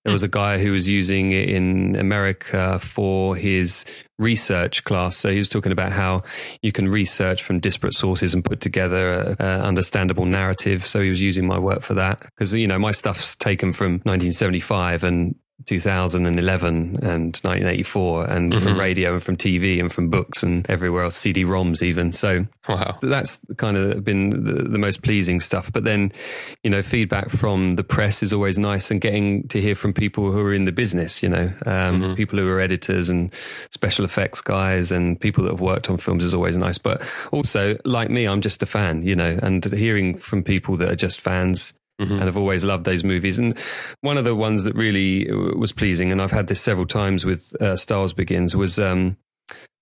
[0.05, 0.27] There was mm.
[0.27, 3.85] a guy who was using it in America for his
[4.17, 5.17] research class.
[5.17, 6.23] So he was talking about how
[6.61, 10.87] you can research from disparate sources and put together a, a understandable narrative.
[10.87, 13.93] So he was using my work for that because you know my stuff's taken from
[14.03, 15.35] 1975 and
[15.65, 21.15] 2011 and 1984 and from radio and from TV and from books and everywhere else,
[21.17, 22.11] CD-ROMs even.
[22.11, 22.97] So Wow.
[23.01, 25.71] that's kind of been the, the most pleasing stuff.
[25.71, 26.11] But then,
[26.63, 30.31] you know, feedback from the press is always nice and getting to hear from people
[30.31, 33.31] who are in the business, you know, um, people who are editors and
[33.71, 36.77] special effects guys and people that have worked on films is always nice.
[36.77, 37.01] But
[37.31, 40.95] also, like me, I'm just a fan, you know, and hearing from people that are
[40.95, 43.39] just fans and I've always loved those movies.
[43.39, 43.57] And
[44.01, 47.55] one of the ones that really was pleasing, and I've had this several times with
[47.61, 49.17] uh, Star Wars Begins, was um,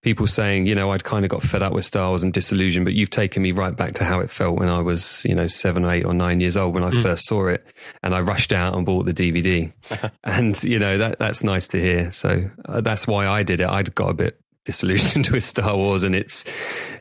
[0.04, 2.86] people saying, you know, I'd kind of got fed up with Star Wars and disillusioned,
[2.86, 5.48] but you've taken me right back to how it felt when I was, you know,
[5.48, 7.66] seven eight or nine years old when I first saw it,
[8.04, 9.74] and I rushed out and bought the DVD.
[10.24, 12.12] and you know that that's nice to hear.
[12.12, 13.68] So uh, that's why I did it.
[13.68, 16.46] I'd got a bit disillusioned with Star Wars and its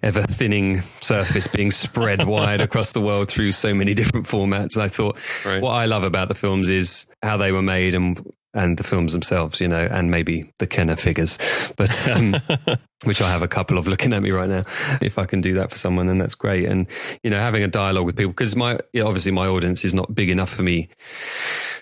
[0.02, 4.76] ever thinning surface being spread wide across the world through so many different formats.
[4.76, 5.62] I thought Right.
[5.62, 9.14] what I love about the films is how they were made and and the films
[9.14, 11.38] themselves, you know, and maybe the Kenner figures,
[11.78, 12.36] but um,
[13.04, 14.64] which I have a couple of looking at me right now.
[15.00, 16.66] If I can do that for someone, then that's great.
[16.68, 16.86] And
[17.22, 20.28] you know, having a dialogue with people because my obviously my audience is not big
[20.28, 20.90] enough for me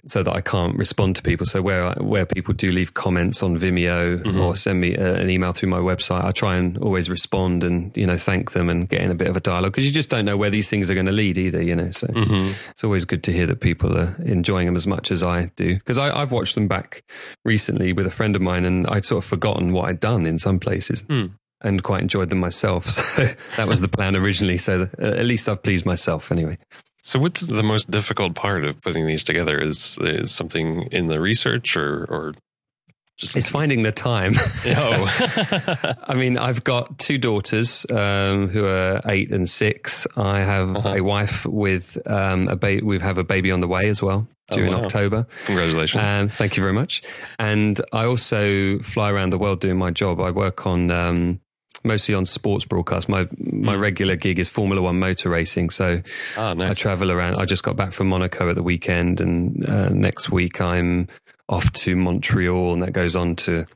[0.07, 1.47] so that I can't respond to people.
[1.47, 5.29] So where I, where people do leave comments on Vimeo or send me uh, an
[5.31, 8.89] email through my website, I try and always respond and you know thank them and
[8.89, 10.91] get in a bit of a dialogue because you just don't know where these things
[10.91, 11.63] are going to lead either.
[11.63, 12.07] You know, so
[12.71, 15.75] it's always good to hear that people are enjoying them as much as I do
[15.75, 17.03] because I've watched them back
[17.45, 20.39] recently with a friend of mine and I'd sort of forgotten what I'd done in
[20.39, 21.05] some places.
[21.63, 22.87] And quite enjoyed them myself.
[23.21, 23.27] So
[23.59, 24.57] that was the plan originally.
[24.57, 26.57] So uh, at least I've pleased myself anyway.
[27.03, 29.59] So, what's the most difficult part of putting these together?
[29.61, 32.35] Is, is something in the research, or or
[33.17, 34.35] just It's finding the time.
[34.67, 40.07] Oh, I mean, I've got two daughters um, who are eight and six.
[40.17, 40.95] I have Uh-huh.
[40.97, 42.83] a wife with um, a baby.
[42.83, 44.85] We have a baby on the way as well during Oh, wow.
[44.85, 45.27] October.
[45.47, 46.03] congratulations!
[46.03, 47.03] Um, thank you very much.
[47.39, 50.21] And I also fly around the world doing my job.
[50.21, 51.41] I work on um,
[51.85, 53.09] mostly on sports broadcast.
[53.09, 53.81] My my Hmm.
[53.81, 55.71] regular gig is Formula One motor racing.
[55.71, 56.03] So
[56.37, 57.37] ah, I travel around.
[57.37, 61.09] I just got back from Monaco at the weekend, and uh, next week I'm
[61.49, 63.67] off to Montreal, and that goes on to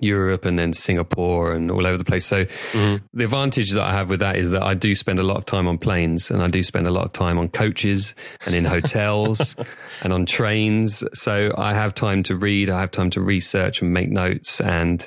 [0.00, 2.26] Europe and then Singapore and all over the place.
[2.26, 3.02] So Mhm.
[3.12, 5.44] the advantage that I have with that is that I do spend a lot of
[5.44, 8.14] time on planes, and I do spend a lot of time on coaches
[8.44, 9.54] and in hotels
[10.02, 11.04] and on trains.
[11.14, 12.68] So I have time to read.
[12.68, 15.06] I have time to research and make notes, and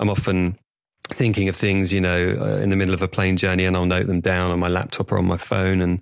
[0.00, 0.56] I'm often
[1.08, 3.84] thinking of things, you know, uh, in the middle of a plane journey, and I'll
[3.84, 5.80] note them down on my laptop or on my phone.
[5.80, 6.00] And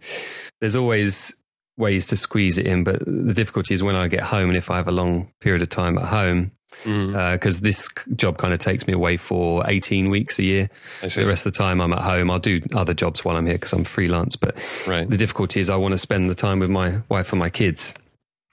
[0.61, 1.35] there's always
[1.77, 4.71] ways to squeeze it in, but the difficulty is when I get home and if
[4.71, 6.53] I have a long period of time at home,
[6.85, 10.71] because this job kind of takes me away for 18 weeks a year.
[11.01, 12.31] The rest of the time I'm at home.
[12.31, 14.37] I'll do other jobs while I'm here because I'm freelance.
[14.37, 15.09] But Right.
[15.09, 17.95] the difficulty is I want to spend the time with my wife and my kids.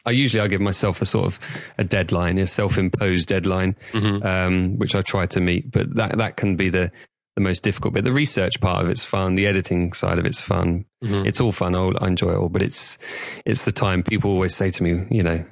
[0.06, 1.40] I usually I give myself a sort of
[1.78, 4.26] a deadline, a self-imposed deadline, Mhm.
[4.26, 5.72] um, which I try to meet.
[5.72, 6.92] But that that can be the
[7.36, 8.04] the most difficult bit.
[8.04, 9.36] The research part of it's fun.
[9.36, 10.86] The editing side of it's fun.
[11.04, 11.26] Mhm.
[11.26, 11.74] It's all fun.
[11.76, 12.50] I'll, I enjoy it all.
[12.50, 12.98] But it's
[13.46, 14.04] it's the time.
[14.04, 15.46] People always say to me, you know,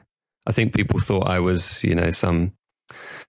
[0.45, 2.53] I think people thought I was, you know, some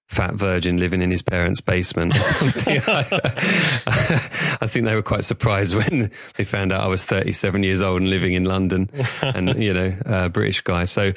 [0.09, 2.81] fat virgin living in his parents' basement or something.
[2.87, 8.01] I think they were quite surprised when they found out I was 37 years old
[8.01, 8.91] and living in London
[9.23, 10.87] and, you know, a British guy.
[10.87, 11.13] So,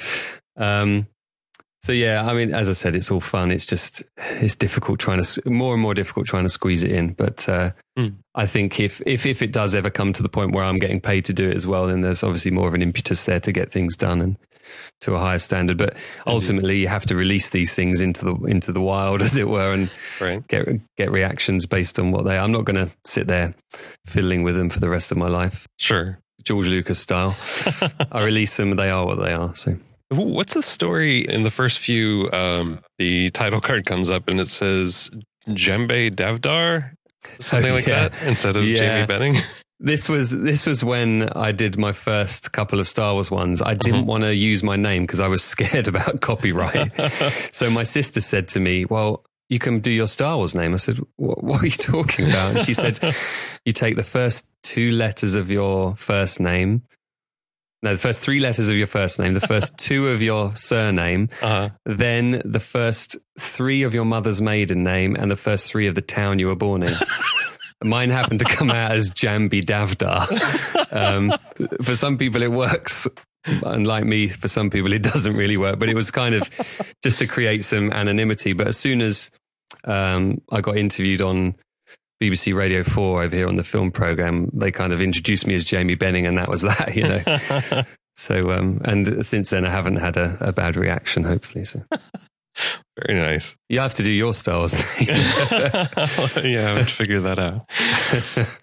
[0.56, 1.06] um,
[1.80, 3.50] so yeah, I mean, as I said, it's all fun.
[3.50, 7.14] It's just, it's difficult trying to, more and more difficult trying to squeeze it in.
[7.14, 8.08] But, uh, Hmm.
[8.34, 11.00] I think if, if, if it does ever come to the point where I'm getting
[11.00, 13.52] paid to do it as well, then there's obviously more of an impetus there to
[13.52, 14.38] get things done and
[15.02, 15.76] to a higher standard.
[15.78, 15.96] But
[16.26, 19.72] ultimately you have to release these things into the, into the wild as it were
[19.72, 20.46] and Right.
[20.48, 22.44] get, get reactions based on what they are.
[22.44, 23.54] I'm not going to sit there
[24.06, 25.66] fiddling with them for the rest of my life.
[25.78, 26.18] Sure.
[26.44, 27.36] George Lucas style.
[28.12, 28.74] I release them.
[28.76, 29.54] They are what they are.
[29.54, 29.76] So
[30.10, 32.28] What's the story in the first few?
[32.32, 35.10] Um, the title card comes up and it says
[35.48, 36.92] Jembe Devdar,
[37.38, 38.08] something Oh, like yeah.
[38.08, 38.76] that, instead of Yeah.
[38.76, 39.36] Jamie Benning.
[39.84, 43.60] This was this was when I did my first couple of Star Wars ones.
[43.60, 46.92] I didn't want to use my name because I was scared about copyright.
[47.52, 50.72] so my sister said to me, "Well, you can do your Star Wars name.
[50.72, 52.52] I said, what, what are you talking about?
[52.52, 53.00] And she said,
[53.66, 56.82] you take the first two letters of your first name.
[57.82, 61.28] No, the first three letters of your first name, the first two of your surname,
[61.42, 61.70] Uh-huh.
[61.84, 66.00] then the first three of your mother's maiden name, and the first three of the
[66.00, 66.94] town you were born in.
[67.84, 70.28] Mine happened to come out as Jambi Davdar.
[70.92, 71.32] Um,
[71.82, 73.08] for some people, it works.
[73.44, 75.78] And like me, for some people, it doesn't really work.
[75.78, 76.48] But it was kind of
[77.02, 78.52] just to create some anonymity.
[78.52, 79.30] But as soon as
[79.84, 81.56] um, I got interviewed on
[82.22, 85.64] BBC Radio 4 over here on the film program, they kind of introduced me as
[85.64, 87.82] Jamie Benning, and that was that, you know.
[88.16, 91.64] so, um, and since then, I haven't had a, a bad reaction, hopefully.
[91.64, 91.82] So,
[92.96, 93.56] Very nice.
[93.68, 94.84] you have to do your stars name.
[96.44, 98.48] yeah, I would figure that out.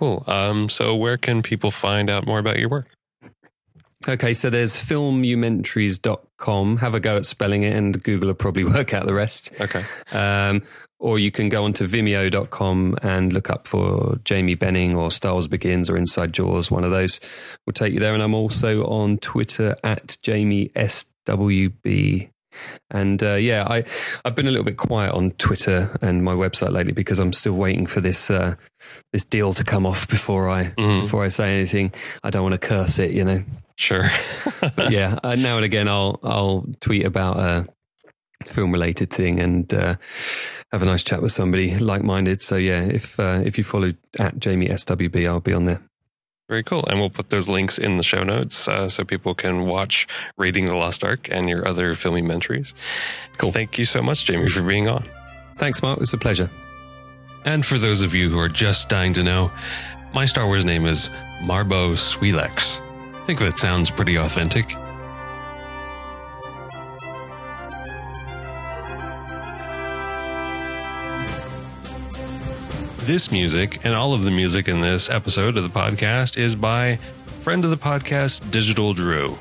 [0.00, 0.24] Cool.
[0.26, 2.88] Um, so where can people find out more about your work?
[4.08, 6.78] Okay, so there's filmumentaries.com.
[6.78, 9.52] Have a go at spelling it, and Google will probably work out the rest.
[9.60, 9.84] Okay.
[10.10, 10.62] Um,
[10.98, 15.48] or you can go onto vimeo.com and look up for Jamie Benning or Star Wars
[15.48, 16.70] Begins or Inside Jaws.
[16.70, 17.20] One of those
[17.66, 18.14] will take you there.
[18.14, 22.30] And I'm also on Twitter at Jamie SWB.
[22.90, 23.84] And uh, yeah, I,
[24.24, 27.54] I've been a little bit quiet on Twitter and my website lately because I'm still
[27.54, 28.54] waiting for this uh,
[29.12, 31.02] this deal to come off before I Mhm.
[31.02, 31.92] before I say anything.
[32.24, 33.44] I don't want to curse it, you know
[33.76, 34.10] Sure.
[34.76, 37.66] but yeah, uh, now and again I'll I'll tweet about a
[38.44, 39.96] film related thing and uh,
[40.72, 42.42] have a nice chat with somebody like minded.
[42.42, 45.80] So yeah, if uh, if you follow at Jamie SWB, I'll be on there.
[46.50, 46.84] Very cool.
[46.88, 50.66] And we'll put those links in the show notes uh, so people can watch Raiding
[50.66, 52.74] the Lost Ark and your other filmumentaries.
[53.38, 53.52] Cool.
[53.52, 55.08] Thank you so much, Jamie, for being on.
[55.58, 55.98] Thanks, Mark.
[55.98, 56.50] It was a pleasure.
[57.44, 59.52] And for those of you who are just dying to know,
[60.12, 61.08] my Star Wars name is
[61.40, 62.80] Marbo Swilex.
[63.14, 64.74] I think that sounds pretty authentic.
[73.10, 76.94] This music and all of the music in this episode of the podcast is by
[77.42, 79.36] friend of the podcast, Digital Droo.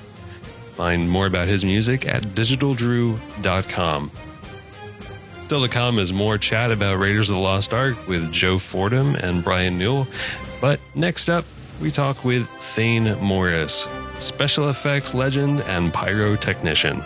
[0.76, 4.11] Find more about his music at digitaldroo.com.
[5.43, 9.13] Still to come is more chat about Raiders of the Lost Ark with Joe Fordham
[9.13, 10.07] and Brian Newell.
[10.59, 11.45] But next up,
[11.80, 13.86] we talk with Thaine Morris,
[14.17, 17.05] special effects legend and pyrotechnician.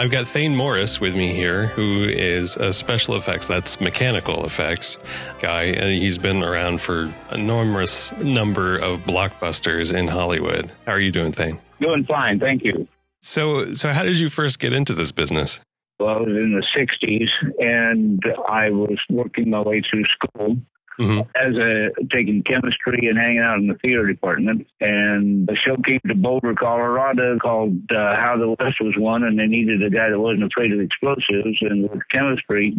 [0.00, 4.96] I've got Thaine Morris with me here, who is a special effects, that's mechanical effects
[5.40, 10.72] guy, and he's been around for a enormous number of blockbusters in Hollywood.
[10.86, 11.58] How are you doing, Thaine?
[11.82, 12.88] Doing fine, thank you.
[13.20, 15.60] So, so how did you first get into this business?
[15.98, 17.28] Well, I was in the 60s
[17.58, 20.56] and I was working my way through school
[21.00, 21.26] Mhm.
[21.34, 24.66] as a taking chemistry and hanging out in the theater department.
[24.80, 29.38] And a show came to Boulder, Colorado called uh, How the West Was Won, and
[29.38, 31.58] they needed a guy that wasn't afraid of explosives.
[31.62, 32.76] And with chemistry,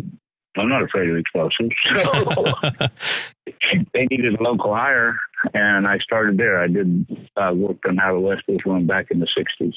[0.57, 1.75] I'm not afraid of explosives.
[3.43, 5.17] So they needed a local hire,
[5.53, 6.61] and I started there.
[6.61, 7.05] I did
[7.35, 9.73] uh, work on How the West Was Won back in the 60s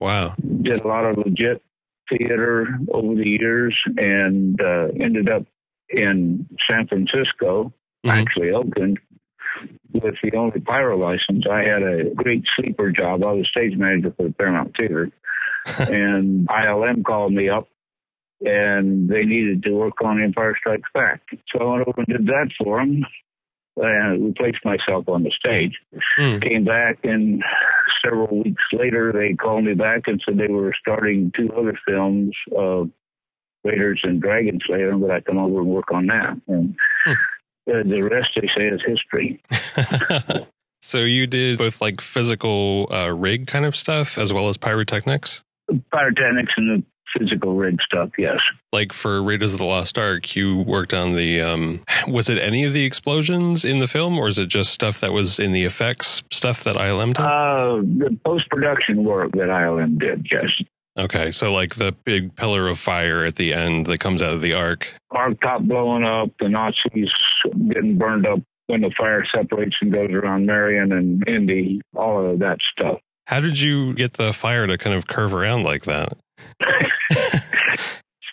[0.00, 0.34] Wow.
[0.62, 1.62] did a lot of legit
[2.08, 5.44] theater over the years and uh, ended up
[5.90, 7.72] in San Francisco,
[8.04, 8.10] Mhm.
[8.10, 8.98] actually Oakland,
[9.92, 11.46] with the only pyro license.
[11.50, 13.24] I had a great sleeper job.
[13.24, 15.10] I was stage manager for the Paramount Theater,
[15.90, 17.68] and ILM called me up.
[18.44, 21.22] And they needed to work on Empire Strikes Back.
[21.50, 23.06] So I went over and did that for them
[23.78, 25.78] and replaced myself on the stage
[26.16, 26.38] Hmm.
[26.38, 27.42] came back and
[28.02, 32.34] several weeks later they called me back and said they were starting two other films
[32.58, 32.84] uh
[33.66, 37.12] raiders and Dragonslayer but i come over and work on that and Hmm.
[37.70, 39.40] uh, the rest they say is history
[40.82, 45.42] so you did both like physical uh, rig kind of stuff as well as pyrotechnics?
[45.92, 46.86] pyrotechnics and the
[47.18, 48.38] physical rig stuff yes
[48.72, 52.64] Like for Raiders of the Lost Ark, you worked on the um was it any
[52.64, 55.64] of the explosions in the film or is it just stuff that was in the
[55.64, 57.22] effects stuff that ILM did?
[57.24, 60.50] uh the post-production work that ilm did yes
[60.96, 64.40] okay, so like the big pillar of fire at the end that comes out of
[64.40, 64.88] the ark.
[65.10, 67.08] arc top blowing up the nazis
[67.68, 72.38] getting burned up when the fire separates and goes around marion and indy all of
[72.40, 76.16] that stuff How did you get the fire to kind of curve around like that?
[77.10, 77.82] it's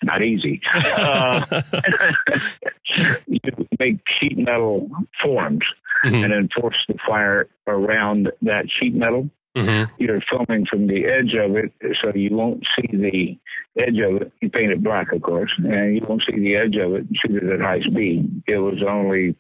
[0.03, 0.61] not easy.
[0.97, 1.61] Uh,
[3.28, 3.39] you
[3.80, 4.89] make sheet metal
[5.22, 5.64] forms
[6.05, 6.24] Mhm.
[6.26, 9.30] and then force the fire around that sheet metal.
[9.55, 9.89] Mhm.
[9.99, 13.37] You're filming from the edge of it, so you won't see the
[13.77, 14.31] edge of it.
[14.41, 17.17] You paint it black, of course, and you won't see the edge of it and
[17.17, 18.43] shoot it at high speed.
[18.47, 19.35] It was only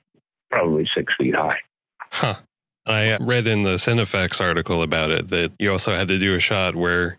[0.51, 1.57] probably six feet high.
[2.11, 2.35] Huh.
[2.85, 6.39] I read in the Cinefex article about it that you also had to do a
[6.39, 7.17] shot where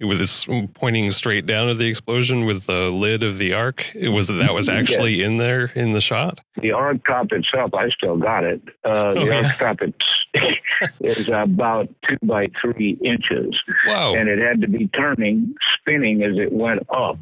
[0.00, 3.94] with this pointing straight down at the explosion with the lid of the ark.
[3.94, 6.40] It was that was actually in there in the shot.
[6.60, 8.60] The ark top itself, I still got it.
[8.84, 9.46] Uh, the Oh, yeah.
[9.46, 13.54] ark top it's, is about two by three inches,
[13.86, 14.14] Wow.
[14.14, 17.18] and it had to be turning, spinning as it went up.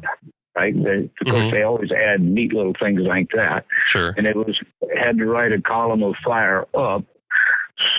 [0.55, 0.73] Right.
[0.75, 1.51] They, of course, Mhm.
[1.51, 3.65] they always add neat little things like that.
[3.85, 4.13] Sure.
[4.17, 4.59] and it was
[4.95, 7.03] had to ride a column of fire up.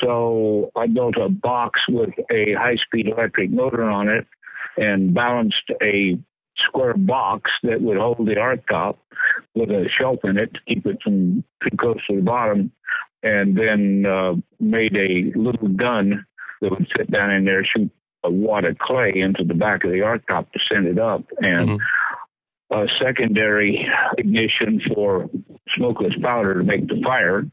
[0.00, 4.26] So I built a box with a high speed electric motor on it
[4.76, 6.18] and balanced a
[6.56, 8.98] square box that would hold the ark top
[9.54, 12.70] with a shelf in it to keep it from too close to the bottom
[13.22, 16.24] and then uh, made a little gun
[16.60, 17.90] that would sit down in there shoot
[18.22, 21.24] a wad of clay into the back of the ark top to send it up
[21.38, 21.78] and Mhm.
[22.70, 25.28] a secondary ignition for
[25.76, 27.46] smokeless powder to make the fire.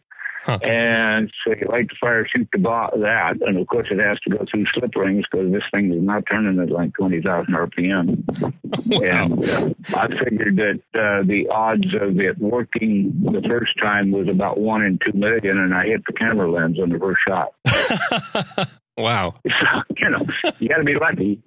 [0.43, 0.57] Huh.
[0.63, 4.19] And so you light the fire, shoot the bo- that, and of course it has
[4.21, 8.53] to go through slip rings because this thing is not turning at like 20,000 RPM.
[9.03, 14.27] And uh, I figured that uh, the odds of it working the first time was
[14.29, 17.53] about one in two million, and I hit the camera lens on the first shot.
[18.97, 19.35] wow.
[19.45, 20.25] So, you know,
[20.59, 21.41] you got to be lucky.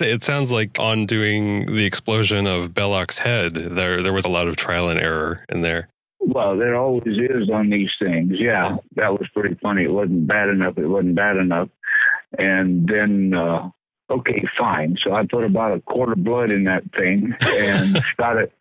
[0.00, 4.48] it sounds like on doing the explosion of Belloq's head, there there was a lot
[4.48, 5.88] of trial and error in there.
[6.24, 8.32] Well, there always is on these things.
[8.38, 9.84] Yeah, that was pretty funny.
[9.84, 10.78] It wasn't bad enough.
[10.78, 11.68] It wasn't bad enough.
[12.38, 13.68] And then, uh,
[14.10, 14.96] okay, fine.
[15.04, 18.52] So I put about a quart of blood in that thing and shot it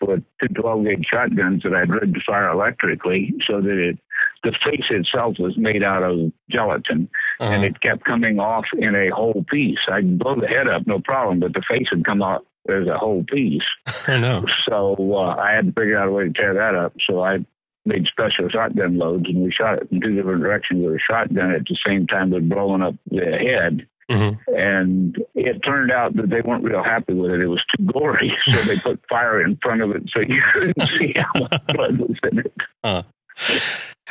[0.00, 3.98] with two 12 gauge shotguns that I'd rigged to fire electrically so that it,
[4.44, 7.08] the face itself was made out of gelatin
[7.40, 7.64] and Uh-huh.
[7.66, 9.78] it kept coming off in a whole piece.
[9.90, 12.96] I'd blow the head up, no problem, but the face would come out as a
[12.98, 13.62] whole piece.
[14.08, 14.44] Oh no.
[14.68, 16.92] So uh, I had to figure out a way to tear that up.
[17.08, 17.38] So I
[17.86, 21.52] made special shotgun loads, and we shot it in two different directions with a shotgun
[21.52, 23.86] at the same time with blowing up the head.
[24.10, 24.38] Mhm.
[24.48, 27.40] And it turned out that they weren't real happy with it.
[27.40, 30.82] It was too gory, so they put fire in front of it so you couldn't
[30.98, 33.04] see how much blood was in it.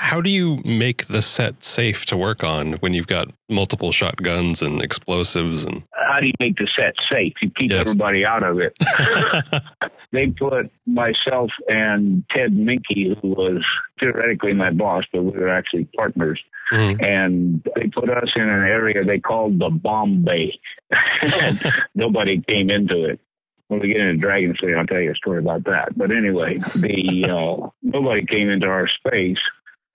[0.03, 4.63] How do you make the set safe to work on when you've got multiple shotguns
[4.63, 7.33] and explosives and How do you make the set safe?
[7.39, 7.81] You keep Yes.
[7.81, 8.75] everybody out of it.
[10.11, 13.63] they put myself and Ted Moehnke, who was
[13.99, 16.41] theoretically my boss, but we were actually partners,
[16.73, 17.01] Mhm.
[17.07, 20.59] and they put us in an area they called the bomb bay.
[21.95, 23.19] nobody came into it.
[23.67, 25.95] When we get into Dragonslayer, I'll tell you a story about that.
[25.95, 29.37] But anyway, the uh, nobody came into our space,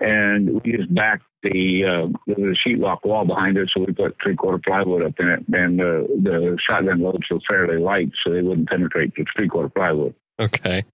[0.00, 4.36] and we just backed the uh, a sheetrock wall behind it, so we put three
[4.36, 8.42] quarter plywood up in it, and uh, the shotgun loads were fairly light, so they
[8.42, 10.14] wouldn't penetrate the three quarter plywood.
[10.40, 10.84] Okay.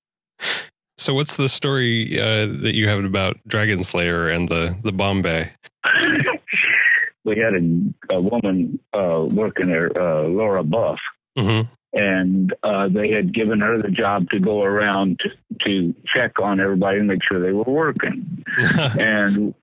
[0.99, 5.53] So what's the story uh, that you have about Dragonslayer and the the bomb bay?
[7.25, 10.99] we had a, a woman uh, working there, uh, Laura Buff,
[11.39, 11.73] Mm-hmm.
[11.93, 15.29] And uh, they had given her the job to go around to,
[15.67, 18.45] to check on everybody and make sure they were working.
[18.99, 19.55] and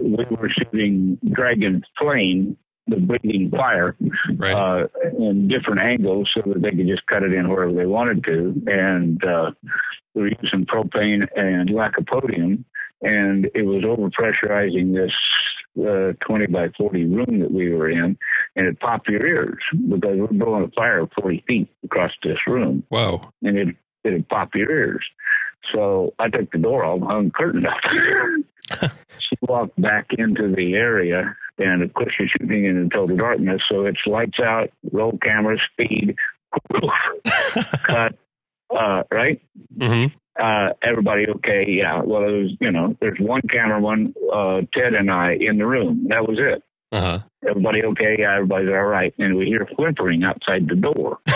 [0.00, 3.96] we were shooting Dragon Flame, the breathing fire,
[4.36, 4.52] right.
[4.52, 4.86] uh,
[5.18, 8.62] in different angles so that they could just cut it in wherever they wanted to.
[8.66, 9.52] And uh,
[10.14, 12.64] we were using propane and lycopodium,
[13.00, 15.12] and it was overpressurizing this
[15.78, 18.16] uh, 20 by 40 room that we were in,
[18.56, 22.84] and it popped your ears because we're blowing a fire 40 feet across this room,
[22.90, 23.32] Wow.
[23.42, 25.04] and it it'd pop your ears.
[25.72, 28.90] So I took the door off, hung the curtain up.
[29.18, 33.62] she walked back into the area, and of course you're shooting in the total darkness,
[33.68, 36.16] so it's lights out, roll camera, speed,
[37.82, 38.16] cut,
[38.70, 39.40] uh, right?
[39.76, 40.16] Mm-hmm.
[40.40, 41.64] uh, everybody okay?
[41.68, 42.02] Yeah.
[42.02, 46.06] Well, it was, you know, there's one cameraman, uh, Ted and I in the room.
[46.08, 46.62] That was it.
[46.90, 47.18] Uh huh.
[47.48, 48.16] Everybody okay?
[48.18, 49.12] Yeah, everybody's all right.
[49.18, 51.18] And we hear whimpering outside the door.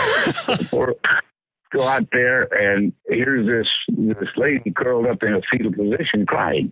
[0.71, 0.95] Or
[1.73, 3.67] go out there and here's this
[3.97, 6.71] this lady curled up in a fetal position crying.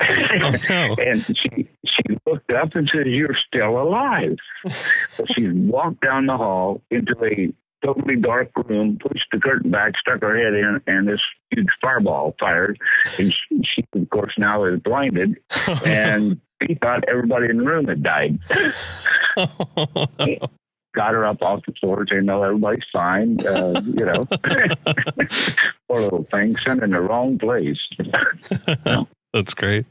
[0.00, 0.96] Oh no.
[0.98, 4.36] and she she looked up and said, "You're still alive."
[5.10, 7.52] so she walked down the hall into a
[7.86, 11.20] totally dark room, pushed the curtain back, stuck her head in, and this
[11.50, 12.78] huge fireball fired.
[13.18, 15.38] And she, she of course, now is blinded,
[15.84, 18.38] and he thought everybody in the room had died.
[20.94, 24.24] Got her up off the floor, saying, "No, everybody's fine." Uh, you know,
[25.88, 27.76] poor little thing, sent in the wrong place.
[29.34, 29.84] That's great.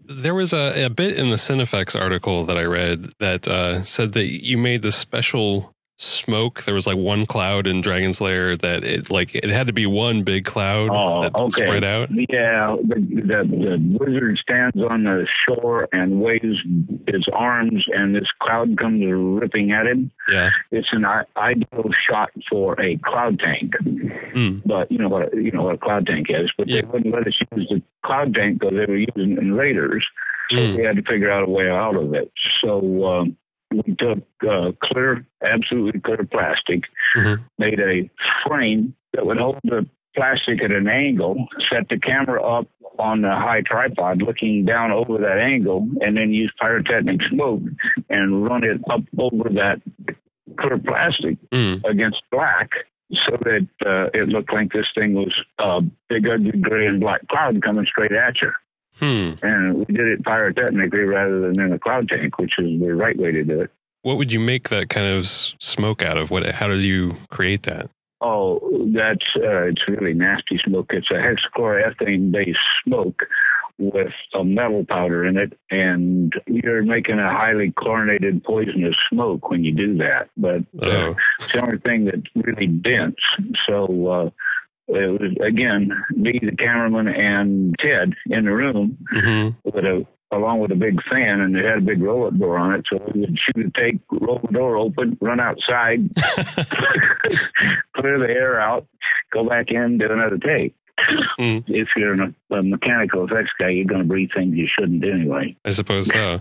[0.00, 4.12] There was a, a bit in the Cinefex article that I read that uh, said
[4.12, 6.62] that you made this special smoke.
[6.62, 10.22] There was like one cloud in Dragonslayer that it like it had to be one
[10.22, 11.66] big cloud Oh, that okay.
[11.66, 12.08] spread out.
[12.12, 16.56] Yeah, the, the the wizard stands on the shore and waves
[17.08, 20.10] his arms, and this cloud comes ripping at him.
[20.30, 20.50] Yeah.
[20.70, 21.04] It's an
[21.36, 23.74] ideal shot for a cloud tank,
[24.32, 24.58] Hmm.
[24.64, 26.50] but you know what you know what a cloud tank is.
[26.56, 26.82] But Yeah.
[26.82, 30.06] they wouldn't let us use the cloud tank because they were using it in Raiders,
[30.50, 30.76] so Hmm.
[30.76, 32.30] we had to figure out a way out of it.
[32.62, 33.36] So um,
[33.70, 36.84] we took uh, clear, absolutely clear plastic,
[37.16, 37.40] Mhm.
[37.58, 38.10] made a
[38.46, 42.66] frame that would hold the plastic at an angle, set the camera up
[42.98, 47.62] on the high tripod looking down over that angle, and then use pyrotechnic smoke
[48.10, 49.80] and run it up over that
[50.58, 51.74] clear plastic Hmm.
[51.84, 52.70] against black
[53.12, 57.26] so that uh, it looked like this thing was a big, ugly gray and black
[57.28, 58.50] cloud coming straight at you.
[58.98, 59.32] Hmm.
[59.42, 63.16] And we did it pyrotechnically rather than in a cloud tank, which is the right
[63.16, 63.70] way to do it.
[64.02, 66.30] What would you make that kind of smoke out of?
[66.30, 66.44] What?
[66.46, 67.90] How did you create that?
[68.20, 68.58] Oh,
[68.94, 70.90] that's uh, it's really nasty smoke.
[70.90, 73.22] It's a hexachloroethane based smoke
[73.78, 79.62] with a metal powder in it, and you're making a highly chlorinated poisonous smoke when
[79.62, 80.28] you do that.
[80.36, 81.16] But uh, Oh.
[81.38, 83.14] it's the only thing that's really dense.
[83.68, 84.30] So uh,
[84.88, 90.60] it was again me, the cameraman, and Ted in the room hmm with a along
[90.60, 92.84] with a big fan, and it had a big roll-up door on it.
[92.90, 96.14] So we would shoot a take, roll the door open, run outside,
[97.96, 98.86] clear the air out,
[99.32, 100.74] go back in, do another take.
[101.38, 101.64] Mm.
[101.68, 105.56] If you're an, a mechanical effects guy, you're going to breathe things you shouldn't anyway.
[105.64, 106.40] I suppose so.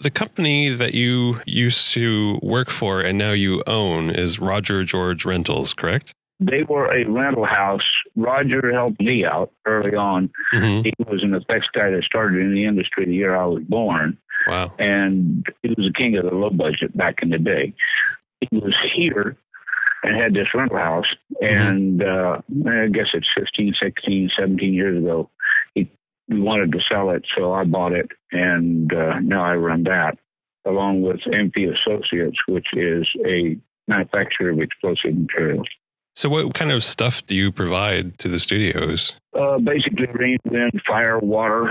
[0.00, 5.24] The company that you used to work for and now you own is Roger George
[5.24, 6.14] Rentals, correct?
[6.40, 7.86] They were a rental house.
[8.16, 10.30] Roger helped me out early on.
[10.52, 13.62] hmm He was an effects guy that started in the industry the year I was
[13.64, 14.18] born.
[14.48, 14.72] Wow.
[14.78, 17.74] and he was the king of the low budget back in the day.
[18.40, 19.36] He was here
[20.02, 21.04] and had this rental house,
[21.42, 25.28] and uh, I guess it's 15, 16, 17 years ago.
[25.74, 25.90] He
[26.28, 30.16] we wanted to sell it, so I bought it, and uh, now I run that
[30.66, 35.66] along with MP Associates, which is a manufacturer of explosive materials.
[36.20, 39.14] So, what kind of stuff do you provide to the studios?
[39.34, 41.66] Uh, basically, rain, wind, fire, water,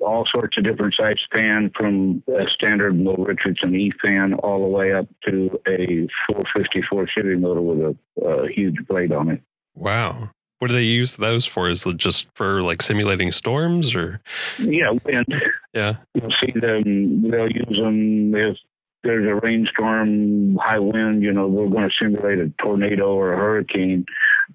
[0.00, 4.66] all sorts of different size fan from a standard Will Richardson E fan all the
[4.66, 9.40] way up to a 454 Chevy motor with a, a huge blade on it.
[9.76, 10.30] Wow.
[10.58, 11.68] What do they use those for?
[11.68, 14.20] Is it just for like simulating storms or?
[14.58, 15.32] Yeah, wind.
[15.72, 15.98] Yeah.
[16.14, 17.30] You'll see them.
[17.30, 18.56] They'll use them if
[19.04, 21.22] there's a rainstorm, high wind.
[21.22, 24.04] You know, we're going to simulate a tornado or a hurricane.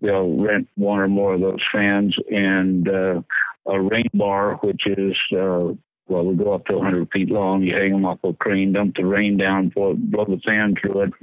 [0.01, 3.21] They'll rent one or more of those fans and uh,
[3.67, 5.73] a rain bar, which is uh,
[6.07, 7.61] well, we go up to 100 feet long.
[7.61, 11.01] You hang them off a crane, dump the rain down, blow, blow the fan through
[11.03, 11.13] it,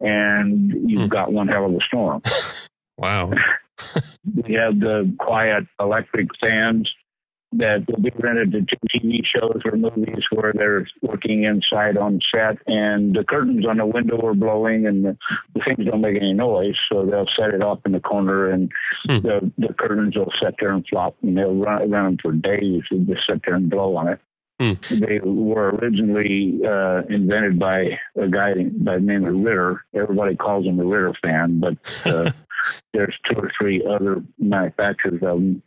[0.00, 1.08] and you've Hmm.
[1.08, 2.22] got one hell of a storm.
[2.98, 3.30] Wow.
[4.34, 6.90] We have the quiet electric fans
[7.58, 12.58] that will be rented to TV shows or movies where they're working inside on set,
[12.66, 15.16] and the curtains on the window are blowing, and the,
[15.54, 18.70] the things don't make any noise, so they'll set it up in the corner, and
[19.06, 19.18] Hmm.
[19.18, 23.06] the the curtains will sit there and flop, and they'll run around for days and
[23.06, 24.20] just sit there and blow on it.
[24.58, 24.72] Hmm.
[24.88, 29.84] They were originally uh, invented by a guy by the name of Ritter.
[29.94, 31.76] Everybody calls him a Ritter fan, but
[32.06, 32.30] uh,
[32.94, 35.62] there's two or three other manufacturers of them.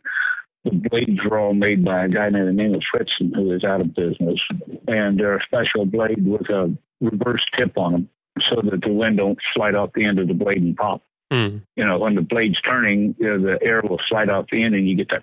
[0.64, 3.64] The blades were all made by a guy named the name of Fritzen, who is
[3.64, 4.38] out of business,
[4.86, 8.08] and they're a special blade with a reverse tip on them,
[8.50, 11.02] so that the wind don't slide off the end of the blade and pop.
[11.30, 11.58] Hmm.
[11.76, 14.74] You know, when the blade's turning, you know, the air will slide off the end,
[14.74, 15.22] and you get that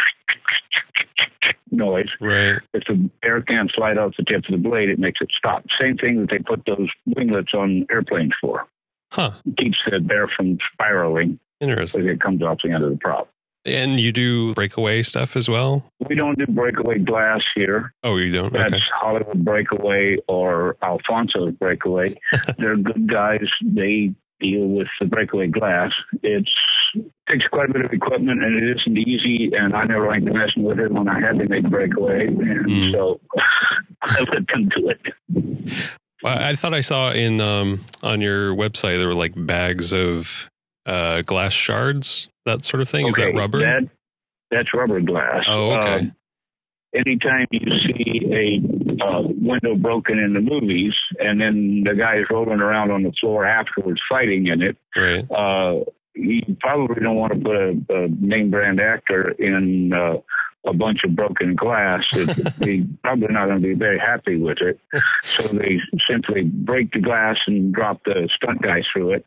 [1.71, 2.09] noise.
[2.19, 2.57] Right.
[2.73, 5.65] If the air can slide off the tip of the blade, it makes it stop.
[5.79, 8.65] Same thing that they put those winglets on airplanes for.
[9.11, 9.31] Huh.
[9.45, 12.07] It keeps the air from spiraling Interesting.
[12.07, 13.29] it comes off the end of the prop.
[13.67, 15.83] And you do breakaway stuff as well?
[16.07, 17.93] We don't do breakaway glass here.
[18.03, 18.53] Oh, you don't?
[18.53, 18.81] That's Okay.
[18.95, 22.15] Hollywood Breakaway or Alfonso's Breakaway.
[22.57, 23.45] They're good guys.
[23.63, 25.91] They deal with the breakaway glass.
[26.23, 26.49] It's
[27.29, 29.51] takes quite a bit of equipment and it isn't easy.
[29.53, 32.37] And I never liked messing with it when I had to make breakaway, and
[32.67, 32.91] Mm.
[32.93, 33.19] so
[34.03, 35.73] I let them do it.
[36.23, 40.49] Well, I thought I saw in um, on your website there were like bags of
[40.85, 43.07] uh, glass shards, that sort of thing.
[43.07, 43.59] Is that rubber?
[43.59, 43.89] That,
[44.51, 45.43] that's rubber glass.
[45.47, 45.99] Oh, okay.
[45.99, 46.15] Um,
[46.95, 52.59] anytime you see a uh, window broken in the movies, and then the guy's rolling
[52.59, 55.29] around on the floor afterwards fighting in it, right.
[55.31, 55.83] uh,
[56.15, 60.15] you probably don't want to put a, a name brand actor in uh,
[60.65, 62.03] a bunch of broken glass.
[62.13, 62.27] It,
[62.57, 64.79] they're probably not going to be very happy with it.
[65.23, 69.25] So they simply break the glass and drop the stunt guy through it.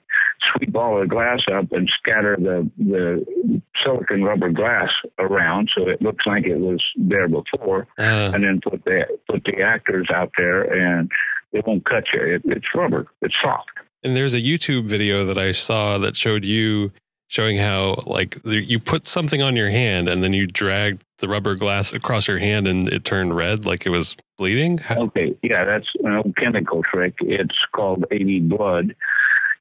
[0.54, 6.00] Sweep all the glass up and scatter the the silicon rubber glass around so it
[6.02, 10.30] looks like it was there before, Uh, and then put the put the actors out
[10.36, 11.10] there and
[11.52, 12.34] it won't cut you.
[12.36, 13.06] It, it's rubber.
[13.22, 13.70] It's soft.
[14.02, 16.90] and there's a YouTube video that I saw that showed you
[17.28, 21.54] showing how like you put something on your hand and then you dragged the rubber
[21.54, 24.80] glass across your hand and it turned red like it was bleeding.
[24.90, 27.14] Okay, yeah, that's an old chemical trick.
[27.20, 28.96] It's called AD blood.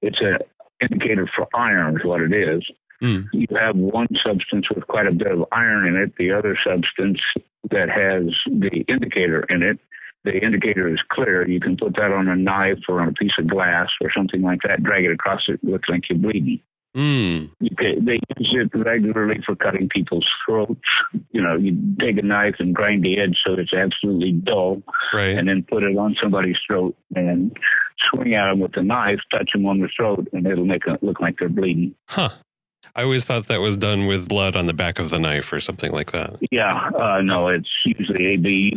[0.01, 0.37] It's an
[0.81, 2.63] indicator for iron, is what it is.
[2.99, 3.21] Hmm.
[3.31, 7.19] You have one substance with quite a bit of iron in it, the other substance
[7.71, 9.79] that has the indicator in it.
[10.25, 11.47] The indicator is clear.
[11.47, 14.41] You can put that on a knife or on a piece of glass or something
[14.41, 16.59] like that, drag it across it, it looks like you're bleeding.
[16.99, 17.49] Mm.
[17.61, 20.81] They use it regularly for cutting people's throats.
[21.31, 24.81] You know, you take a knife and grind the edge so it's absolutely dull
[25.13, 25.37] Right.
[25.37, 27.55] and then put it on somebody's throat and
[28.11, 31.01] swing at them with the knife, touch them on the throat, and it'll make it
[31.01, 31.95] look like they're bleeding.
[32.09, 32.29] Huh.
[32.95, 35.61] I always thought that was done with blood on the back of the knife or
[35.61, 36.35] something like that.
[36.51, 38.73] Yeah, uh, no, it's usually the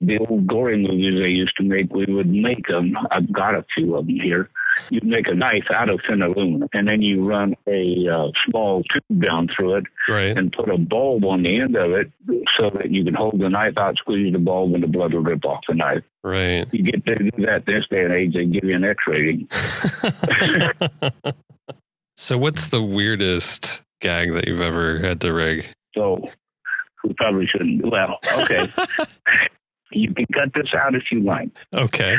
[0.00, 1.92] the old gory movies they used to make.
[1.92, 2.94] We would make them.
[3.10, 4.50] I've got a few of them here.
[4.90, 9.22] You'd make a knife out of phenolune, and then you run a uh, small tube
[9.22, 10.36] down through it, Right.
[10.36, 12.10] and put a bulb on the end of it,
[12.58, 15.22] so that you can hold the knife out, squeeze the bulb, and the blood will
[15.22, 16.02] drip off the knife.
[16.22, 16.66] Right.
[16.72, 19.48] You get to do that this day and age, they give you an X rating.
[22.16, 25.66] so what's the weirdest gag that you've ever had to rig?
[25.94, 26.28] So
[27.04, 27.90] we probably shouldn't.
[27.90, 28.66] Well, okay.
[29.92, 31.48] you can cut this out if you like.
[31.74, 32.16] Okay.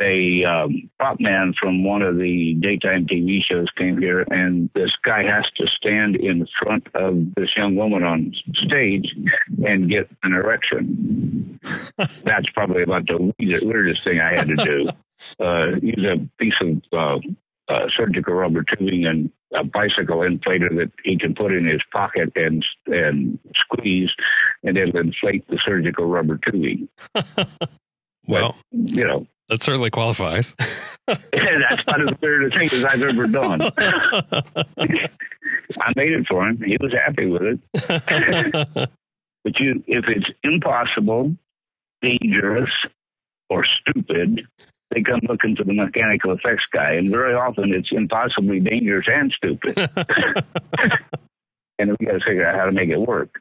[0.00, 4.90] A um, prop man from one of the daytime TV shows came here, and this
[5.04, 9.14] guy has to stand in front of this young woman on stage
[9.66, 11.60] and get an erection.
[11.96, 14.88] That's probably about the weirdest thing I had to do.
[15.38, 17.18] Uh, use a piece of uh,
[17.68, 22.32] uh, surgical rubber tubing and a bicycle inflator that he can put in his pocket
[22.36, 24.08] and and squeeze,
[24.62, 26.88] and it'll inflate the surgical rubber tubing.
[28.26, 30.54] Well, You know, that certainly qualifies.
[31.06, 33.60] that's not as weird a thing as I've ever done.
[35.78, 36.62] I made it for him.
[36.64, 37.60] He was happy with it.
[39.42, 41.34] But you, if it's impossible,
[42.02, 42.70] dangerous,
[43.48, 44.42] or stupid,
[44.90, 49.32] they come looking for the mechanical effects guy, and very often it's impossibly dangerous and
[49.32, 49.78] stupid.
[51.78, 53.34] and we got to figure out how to make it work.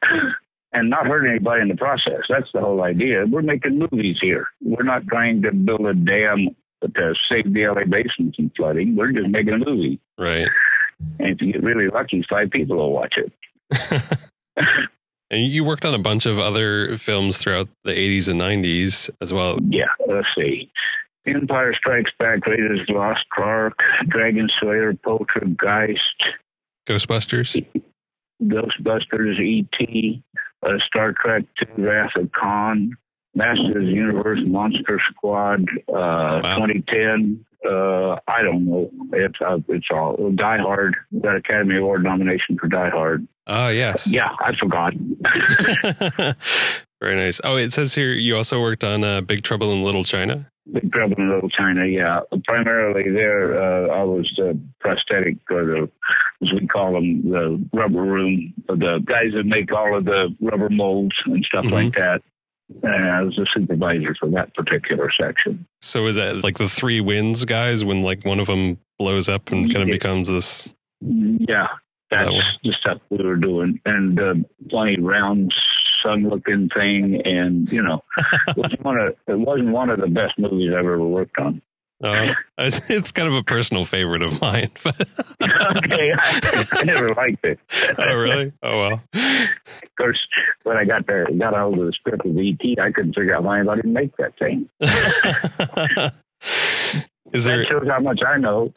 [0.71, 2.21] And not hurt anybody in the process.
[2.29, 3.25] That's the whole idea.
[3.25, 4.47] We're making movies here.
[4.61, 8.95] We're not trying to build a dam to uh, save the LA basin from flooding.
[8.95, 9.99] We're just making a movie.
[10.17, 10.47] right.
[11.17, 14.19] And if you get really lucky, five people will watch it.
[15.31, 19.31] And you worked on a bunch of other films throughout the 80s and 90s as
[19.31, 19.59] well.
[19.69, 20.71] Yeah, let's see.
[21.27, 23.77] Empire Strikes Back, Raiders of the Lost Ark,
[24.07, 25.99] Dragon Slayer, Poltergeist,
[26.87, 27.63] Ghostbusters.
[28.43, 30.23] Ghostbusters, E.T.,
[30.63, 32.91] uh, Star Trek II, Wrath of Khan,
[33.35, 37.45] Masters of the Universe, Monster Squad, uh, 2010.
[37.65, 38.89] Uh, I don't know.
[39.11, 40.95] It's uh, it's all Die Hard.
[41.21, 43.27] Got Academy Award nomination for Die Hard.
[43.47, 44.07] Oh, yes.
[44.07, 44.93] Yeah, I forgot.
[47.01, 47.41] Very nice.
[47.43, 50.49] Oh, it says here you also worked on uh, Big Trouble in Little China.
[50.71, 52.19] Big Trouble in Little China, yeah.
[52.45, 55.89] Primarily there, uh, I was the prosthetic, or the,
[56.41, 60.69] as we call them, the rubber room, the guys that make all of the rubber
[60.69, 61.71] molds and stuff Mhm.
[61.71, 62.21] like that.
[62.83, 65.65] And I was the supervisor for that particular section.
[65.81, 69.51] So is that like the three wins guys when like one of them blows up
[69.51, 69.95] and kind of Yeah.
[69.95, 70.73] becomes this?
[71.01, 71.67] Yeah,
[72.11, 73.79] that's That the stuff we were doing.
[73.85, 74.35] And uh,
[74.71, 75.53] funny round
[76.03, 78.03] sun-looking thing, and you know,
[78.47, 81.61] it wasn't one of it wasn't one of the best movies I've ever worked on.
[82.59, 84.71] Uh, it's, kind of a personal favorite of mine.
[84.83, 84.95] But
[85.77, 87.59] okay, I, I never liked it.
[87.97, 88.53] oh, really?
[88.63, 89.03] Oh well.
[89.13, 90.19] Of course,
[90.63, 93.43] when I got there, got hold of the script of ET, I couldn't figure out
[93.43, 94.69] why anybody didn't make that thing.
[97.33, 98.71] is That there shows how much I know.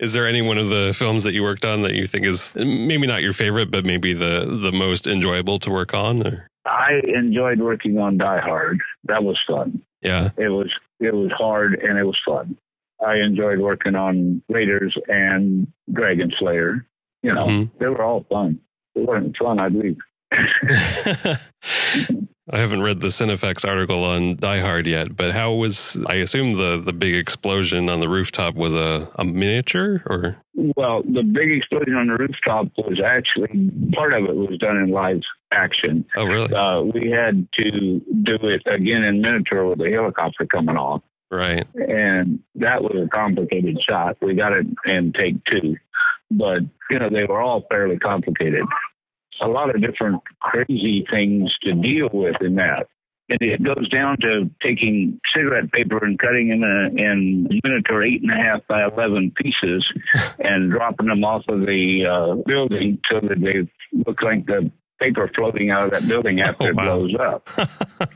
[0.00, 2.54] is there any one of the films that you worked on that you think is
[2.56, 6.26] maybe not your favorite, but maybe the the most enjoyable to work on?
[6.26, 6.48] Or?
[6.66, 8.80] I enjoyed working on Die Hard.
[9.04, 9.82] That was fun.
[10.02, 10.30] Yeah.
[10.36, 10.70] It was
[11.00, 12.56] it was hard and it was fun.
[13.04, 16.84] I enjoyed working on Raiders and Dragonslayer.
[17.22, 17.70] You know, Mhm.
[17.78, 18.60] they were all fun.
[18.94, 19.98] If it wasn't fun, I'd leave.
[22.52, 26.54] I haven't read the Cinefex article on Die Hard yet, but how was I assume
[26.54, 31.52] the the big explosion on the rooftop was a, a miniature or Well, the big
[31.52, 35.20] explosion on the rooftop was actually part of it was done in live
[35.52, 36.04] action.
[36.16, 36.52] oh really?
[36.52, 41.02] Uh, we had to do it again in miniature with the helicopter coming off.
[41.30, 41.66] Right.
[41.74, 44.16] And that was a complicated shot.
[44.20, 45.76] We got it in take two,
[46.30, 48.64] but you know they were all fairly complicated.
[49.42, 52.86] A lot of different crazy things to deal with in that.
[53.28, 58.22] And it goes down to taking cigarette paper and cutting them in, in miniature eight
[58.22, 59.86] and a half by eleven pieces,
[60.40, 63.70] and dropping them off of the uh, building so that they
[64.06, 66.84] look like the paper floating out of that building after Oh, it wow.
[66.84, 67.48] blows up.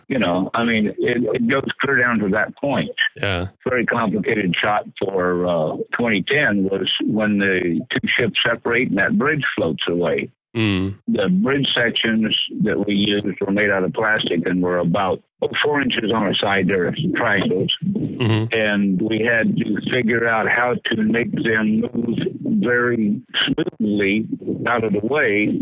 [0.08, 2.90] you know, I mean, it, it goes clear down to that point.
[3.16, 3.48] Yeah.
[3.66, 9.44] Very complicated shot for uh, 2010 was when the two ships separate and that bridge
[9.56, 10.30] floats away.
[10.54, 10.94] Mm.
[11.08, 15.22] The bridge sections that we used were made out of plastic and were about
[15.62, 16.68] four inches on a side.
[16.68, 22.18] They're triangles hmm and we had to figure out how to make them move
[22.62, 24.26] very smoothly
[24.66, 25.60] out of the way.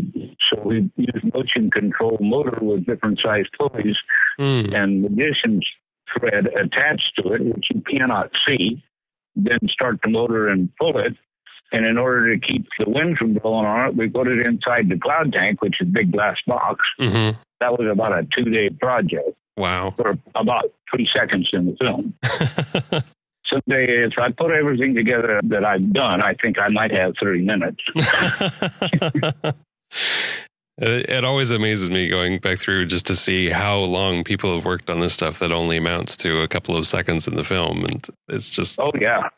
[0.49, 3.97] So we used motion control motor with different sized pulleys
[4.39, 4.73] Mm.
[4.75, 5.67] and magician's
[6.11, 8.83] thread attached to it, which you cannot see.
[9.35, 11.13] Then start the motor and pull it.
[11.73, 14.87] And in order to keep the wind from blowing on it, we put it inside
[14.89, 16.79] the cloud tank, which is a big glass box.
[16.99, 19.91] hmm That was about a two day project Wow.
[19.97, 22.13] for about three seconds in the film.
[23.51, 27.41] Someday, if I put everything together that I've done, I think I might have 30
[27.41, 27.81] minutes.
[30.79, 34.65] It, it always amazes me going back through just to see how long people have
[34.65, 37.85] worked on this stuff that only amounts to a couple of seconds in the film.
[37.85, 39.29] And it's just, Oh, yeah.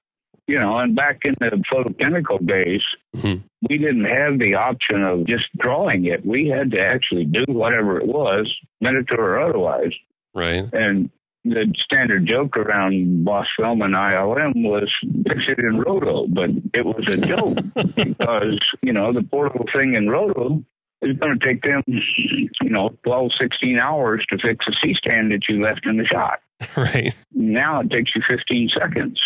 [0.48, 2.82] You know, and back in the photochemical days,
[3.16, 3.42] Mhm.
[3.68, 6.24] we didn't have the option of just drawing it.
[6.26, 9.94] We had to actually do whatever it was, miniature or otherwise.
[10.36, 10.66] right.
[10.74, 11.10] And
[11.46, 14.92] the standard joke around Boss Film and ILM was
[15.28, 17.58] fix it in Roto, but it was a joke
[17.96, 20.64] because, you know, the poor little thing in Roto
[21.02, 25.44] is going to take them, you know, 12, 16 hours to fix a C-stand that
[25.48, 26.40] you left in the shot.
[26.78, 27.14] Right.
[27.34, 29.20] Now it takes you 15 seconds.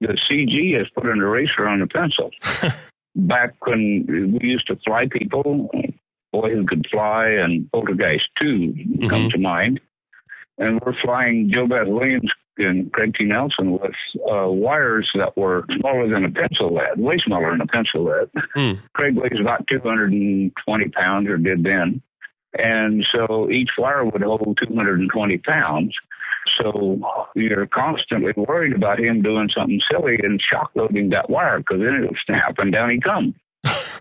[0.00, 2.30] The CG has put an eraser on the pencil.
[3.16, 4.06] Back when
[4.40, 5.70] we used to fly people,
[6.32, 8.74] Boy Who Could Fly and Poltergeist 2
[9.08, 9.30] come Mhm.
[9.32, 9.80] to mind.
[10.58, 13.24] And we're flying JoBeth Williams and Craig T.
[13.24, 13.92] Nelson with
[14.30, 18.28] uh, wires that were smaller than a pencil lead, way smaller than a pencil lead.
[18.54, 18.72] Hmm.
[18.94, 22.02] Craig weighs about 220 pounds, or did then.
[22.58, 25.94] And so each wire would hold 220 pounds.
[26.60, 27.00] So
[27.34, 32.02] you're constantly worried about him doing something silly and shock loading that wire because then
[32.02, 33.34] it'll snap and down he comes.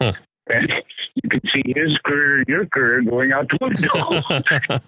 [0.50, 0.72] and
[1.16, 4.80] you can see his career and your career going out the window.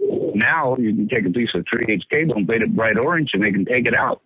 [0.34, 3.30] now you can take a piece of 3 8 cable and paint it bright orange
[3.32, 4.22] and they can take it out.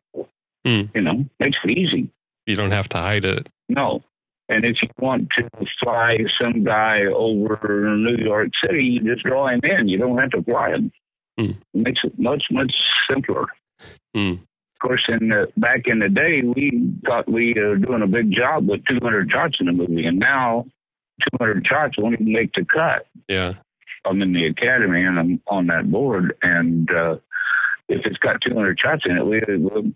[0.65, 0.83] Hmm.
[0.95, 2.11] You know, makes it easy.
[2.47, 3.49] You don't have to hide it.
[3.69, 4.03] No.
[4.49, 5.49] And if you want to
[5.83, 9.89] fly some guy over New York City, you just draw him in.
[9.89, 10.91] You don't have to fly him.
[11.37, 12.73] It makes it much, much
[13.09, 13.47] simpler.
[14.15, 14.33] Hmm.
[14.33, 18.33] Of course, in the, back in the day, we thought we were doing a big
[18.33, 20.67] job with 200 shots in a movie, and now
[21.39, 23.07] 200 shots won't even make the cut.
[23.29, 23.55] Yeah.
[24.07, 27.17] I'm in the academy and I'm on that board, and uh,
[27.89, 29.43] if it's got 200 shots in it, we,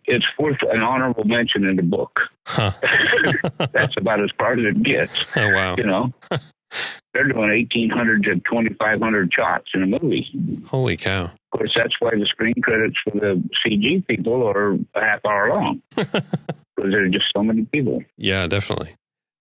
[0.05, 2.21] it's worth an honorable mention in the book.
[2.47, 2.73] Huh.
[3.73, 5.77] That's about as far as it gets Oh, wow.
[5.79, 6.13] you know.
[7.13, 10.27] They're doing 1,800 to 2,500 shots in a movie.
[10.67, 11.25] Holy cow.
[11.25, 15.51] Of course, that's why the screen credits for the CG people are a half hour
[15.51, 16.23] long because
[16.77, 18.03] there are just so many people.
[18.17, 18.97] Yeah, definitely.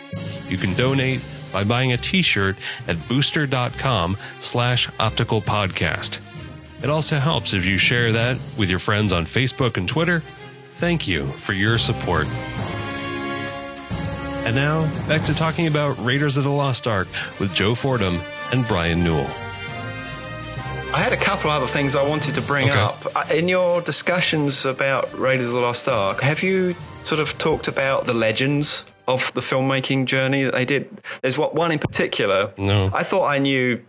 [0.49, 1.23] you can donate
[1.53, 2.57] by buying a t-shirt
[2.87, 6.21] at booster.com slash optical podcast.
[6.83, 10.23] It also helps if you share that with your friends on Facebook and Twitter.
[10.73, 12.27] Thank you for your support.
[14.47, 17.09] And now, back to talking about Raiders of the Lost Ark
[17.39, 18.21] with Joe Fordham
[18.53, 19.29] and Brian Newell.
[20.93, 22.79] I had a couple other things I wanted to bring Okay.
[22.79, 23.07] up.
[23.15, 27.69] Uh, In your discussions about Raiders of the Lost Ark, have you sort of talked
[27.69, 30.89] about the legends of the filmmaking journey that they did?
[31.23, 32.53] There's what one in particular.
[32.59, 32.91] No.
[32.93, 33.81] I thought I knew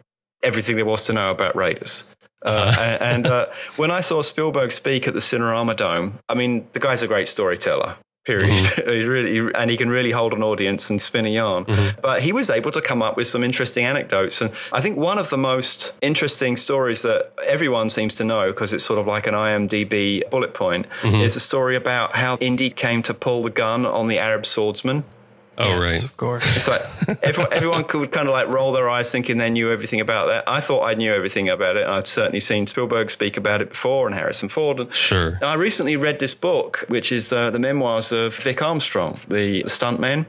[0.44, 2.04] everything there was to know about Raiders.
[2.44, 3.48] Uh, and uh,
[3.78, 7.28] when I saw Spielberg speak at the Cinerama Dome, I mean, the guy's a great
[7.28, 7.96] storyteller.
[8.24, 8.52] Period.
[8.52, 8.92] Mm-hmm.
[8.94, 11.66] He's really, and he can really hold an audience and spin a yarn.
[11.66, 12.02] Mm-hmm.
[12.02, 14.42] But he was able to come up with some interesting anecdotes.
[14.42, 18.74] And I think one of the most interesting stories that everyone seems to know, because
[18.74, 21.16] it's sort of like an IMDb bullet point, mm-hmm.
[21.16, 25.04] is a story about how Indy came to pull the gun on the Arab swordsman.
[25.62, 26.04] Oh, Yes, right.
[26.04, 26.58] Of course.
[26.58, 26.82] It's like
[27.24, 30.44] everyone, everyone could kind of like roll their eyes thinking they knew everything about that.
[30.48, 31.88] I thought I knew everything about it.
[31.88, 34.94] I've certainly seen Spielberg speak about it before and Harrison Ford.
[34.94, 35.38] Sure.
[35.42, 39.64] now, I recently read this book, which is uh, the memoirs of Vic Armstrong, the
[39.64, 40.26] stuntman.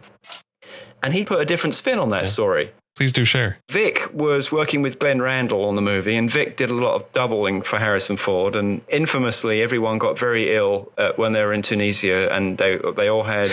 [1.02, 2.70] And he put a different spin on that story.
[2.94, 3.56] Please do share.
[3.70, 7.10] Vic was working with Glenn Randall on the movie, and Vic did a lot of
[7.12, 8.54] doubling for Harrison Ford.
[8.54, 13.08] And infamously, everyone got very ill uh, when they were in Tunisia, and they they
[13.08, 13.50] all had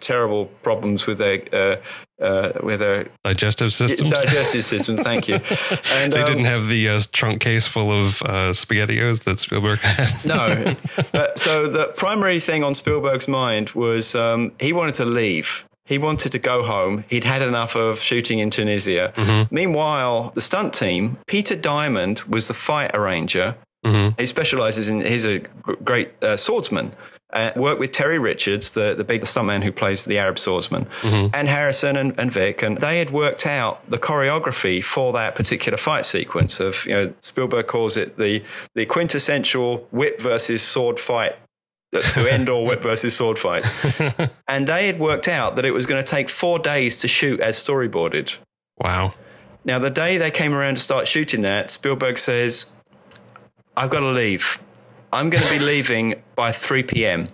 [0.00, 1.76] terrible problems with their uh,
[2.20, 4.12] uh, with their Digestive systems.
[4.12, 4.96] digestive system.
[4.98, 5.38] Thank you.
[5.92, 9.78] And they um, didn't have the uh, trunk case full of uh, SpaghettiOs that Spielberg
[9.80, 10.24] had.
[10.24, 10.74] no.
[11.12, 15.66] But, so the primary thing on Spielberg's mind was um, he wanted to leave.
[15.86, 17.04] He wanted to go home.
[17.08, 19.12] He'd had enough of shooting in Tunisia.
[19.50, 23.56] Meanwhile, the stunt team, Peter Diamond was the fight arranger.
[24.18, 25.40] He specializes in, he's a
[25.82, 26.94] great uh, swordsman.
[27.32, 31.48] Uh, worked with Terry Richards, the, the big stuntman who plays the Arab swordsman, and
[31.48, 36.04] Harrison and, and Vic, and they had worked out the choreography for that particular fight
[36.04, 36.58] sequence.
[36.58, 38.42] Of you know, Spielberg calls it the
[38.74, 41.36] the quintessential whip versus sword fight
[41.92, 43.70] uh, to end all whip versus sword fights.
[44.48, 47.40] and they had worked out that it was going to take four days to shoot
[47.40, 48.36] as storyboarded.
[48.78, 49.14] Wow.
[49.64, 52.72] Now, the day they came around to start shooting that, Spielberg says,
[53.76, 54.62] I've got to leave.
[55.12, 57.26] I'm going to be leaving by 3 p.m.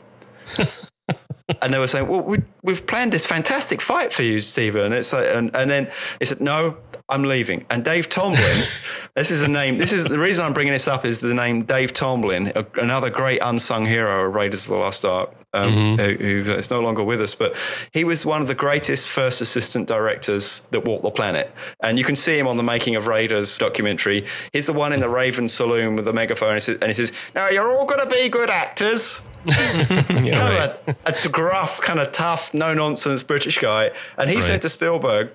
[1.63, 4.87] and they were saying, Well, we, we've planned this fantastic fight for you, Stephen.
[4.87, 6.77] And, it's like, and, and then he said, No,
[7.09, 7.65] I'm leaving.
[7.71, 8.83] And Dave Tomblin,
[9.15, 11.65] this is a name, this is the reason I'm bringing this up is the name
[11.65, 15.36] Dave Tomblin, a, another great unsung hero of Raiders of the Lost Ark.
[15.55, 17.55] Um, who, who is no longer with us, but
[17.93, 21.51] he was one of the greatest first assistant directors that walked the planet.
[21.83, 24.27] And you can see him on the Making of Raiders documentary.
[24.53, 27.71] He's the one in the Raven Saloon with the megaphone, and he says- Now you're
[27.73, 32.75] all going to be good actors kind of a, a gruff, kind of tough, no
[32.75, 33.93] nonsense British guy.
[34.19, 34.45] And he Right.
[34.45, 35.31] said to Spielberg,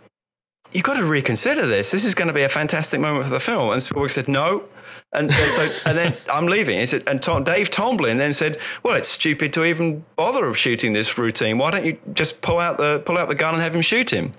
[0.72, 1.92] You've got to reconsider this.
[1.92, 4.66] This is going to be a fantastic moment for the film." And Spielberg said, "No."
[5.14, 6.80] And then so, and then I'm leaving.
[6.80, 10.58] He said, and Tom, Dave Tomblin then said, "Well, it's stupid to even bother of
[10.58, 11.58] shooting this routine.
[11.58, 14.10] Why don't you just pull out the pull out the gun and have him shoot
[14.12, 14.34] him?"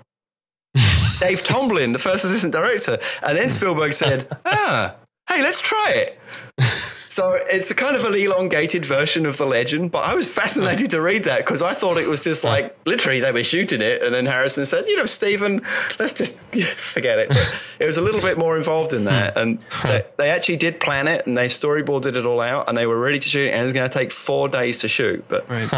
[1.19, 4.95] Dave Tomblin, the first assistant director, and then Spielberg said, "Ah,
[5.29, 6.19] hey, let's try it."
[7.13, 10.89] So it's a kind of an elongated version of the legend, but I was fascinated
[10.91, 14.01] to read that because I thought it was just like literally they were shooting it,
[14.01, 15.61] and then Harrison said, "You know, Stephen,
[15.99, 16.39] let's just
[16.75, 20.31] forget it." But it was a little bit more involved in that, and they, they
[20.31, 23.29] actually did plan it, and they storyboarded it all out, and they were ready to
[23.29, 25.23] shoot it, and it was going to take four days to shoot.
[25.27, 25.71] But Right.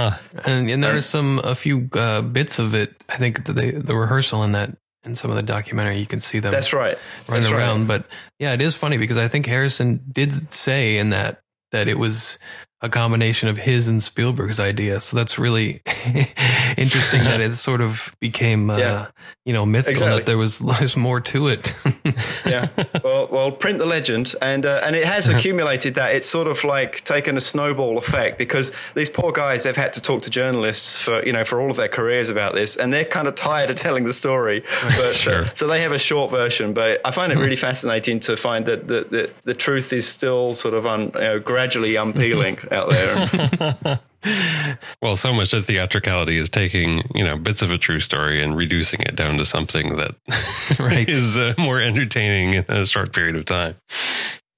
[0.45, 3.03] And and there are some a few uh, bits of it.
[3.09, 6.19] I think that they the rehearsal in that in some of the documentary you can
[6.19, 7.59] see them that's right, running that's right.
[7.59, 7.87] around.
[7.87, 8.05] But
[8.39, 11.41] yeah, it is funny because I think Harrison did say in that
[11.71, 12.37] that it was
[12.81, 14.99] a combination of his and Spielberg's idea.
[14.99, 15.81] So that's really
[16.77, 19.07] interesting that it sort of became uh, Yeah.
[19.45, 20.17] you know mythical Exactly.
[20.19, 21.73] that there was there's more to it.
[22.45, 22.67] yeah.
[23.03, 26.63] Well, well, print the legend, and uh, and it has accumulated that it's sort of
[26.63, 30.99] like taken a snowball effect because these poor guys they've had to talk to journalists
[30.99, 33.69] for you know for all of their careers about this, and they're kind of tired
[33.69, 34.63] of telling the story.
[34.83, 35.45] But uh, Sure.
[35.53, 38.87] so they have a short version, but I find it really fascinating to find that
[38.87, 43.99] the the, the truth is still sort of un, you know, gradually unpeeling out there.
[45.03, 48.57] Well, so much of theatricality is taking, you know, bits of a true story and
[48.57, 50.15] reducing it down to something that
[50.79, 51.07] Right.
[51.07, 53.75] is uh, more entertaining in a short period of time.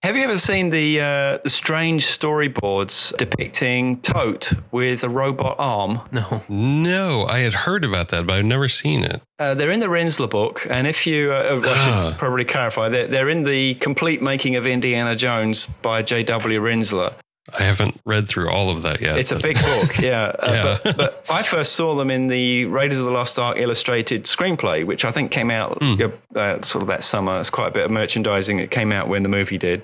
[0.03, 5.99] Have you ever seen the uh, the strange storyboards depicting Toht with a robot arm?
[6.13, 6.43] no.
[6.47, 9.21] No, I had heard about that, but I've never seen it.
[9.38, 12.09] Uh, they're in the Rinzler book, and if you, uh, well, I Ah.
[12.11, 16.61] should probably clarify, they're, they're in the complete making of Indiana Jones by J.W.
[16.61, 17.15] Rinzler.
[17.53, 19.18] I haven't read through all of that yet.
[19.18, 20.34] It's a big book, yeah.
[20.40, 20.78] Uh, Yeah.
[20.84, 24.86] But, but I first saw them in the Raiders of the Lost Ark illustrated screenplay,
[24.86, 25.95] which I think came out Hmm.
[26.36, 27.40] uh, sort of that summer.
[27.40, 28.60] It's quite a bit of merchandising.
[28.60, 29.82] It came out when the movie did.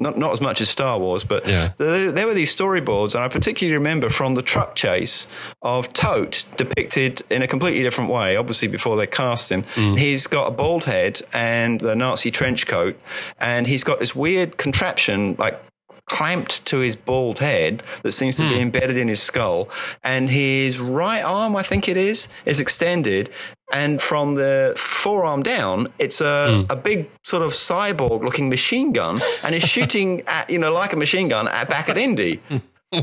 [0.00, 1.70] Not, not as much as Star Wars, but Yeah.
[1.76, 5.26] there, there were these storyboards, and I particularly remember from the truck chase
[5.60, 8.36] of Toht depicted in a completely different way.
[8.36, 12.96] Obviously, before they cast him, he's got a bald head and the Nazi trench coat,
[13.40, 15.60] and he's got this weird contraption like
[16.08, 18.60] clamped to his bald head that seems to be hmm.
[18.60, 19.68] embedded in his skull,
[20.02, 23.30] and his right arm, I think it is, is extended.
[23.70, 26.72] And from the forearm down, it's a, hmm.
[26.72, 30.92] a big sort of cyborg looking machine gun, and is shooting at, you know, like
[30.92, 32.36] a machine gun at, back at Indy.
[32.48, 32.58] Hmm.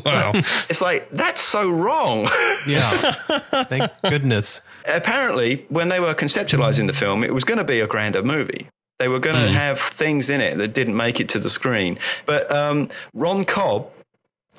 [0.06, 0.32] wow.
[0.70, 2.28] It's like, that's so wrong.
[2.68, 3.12] Yeah.
[3.66, 4.62] Thank goodness.
[4.88, 8.68] Apparently, when they were conceptualizing the film, it was going to be a grander movie.
[9.00, 12.00] They were going to have things in it that didn't make it to the screen.
[12.26, 13.92] But um, Ron Cobb,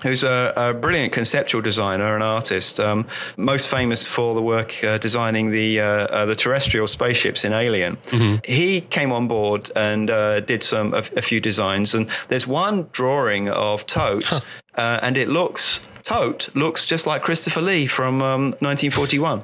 [0.02, 3.06] who's a, a brilliant conceptual designer and artist, um,
[3.38, 7.96] most famous for the work uh, designing the uh, uh, the terrestrial spaceships in Alien.
[8.44, 11.94] He came on board and uh, did some a, a few designs.
[11.94, 14.44] And there's one drawing of Toht,
[14.74, 19.42] uh, and it looks Toht looks just like Christopher Lee from um, 1941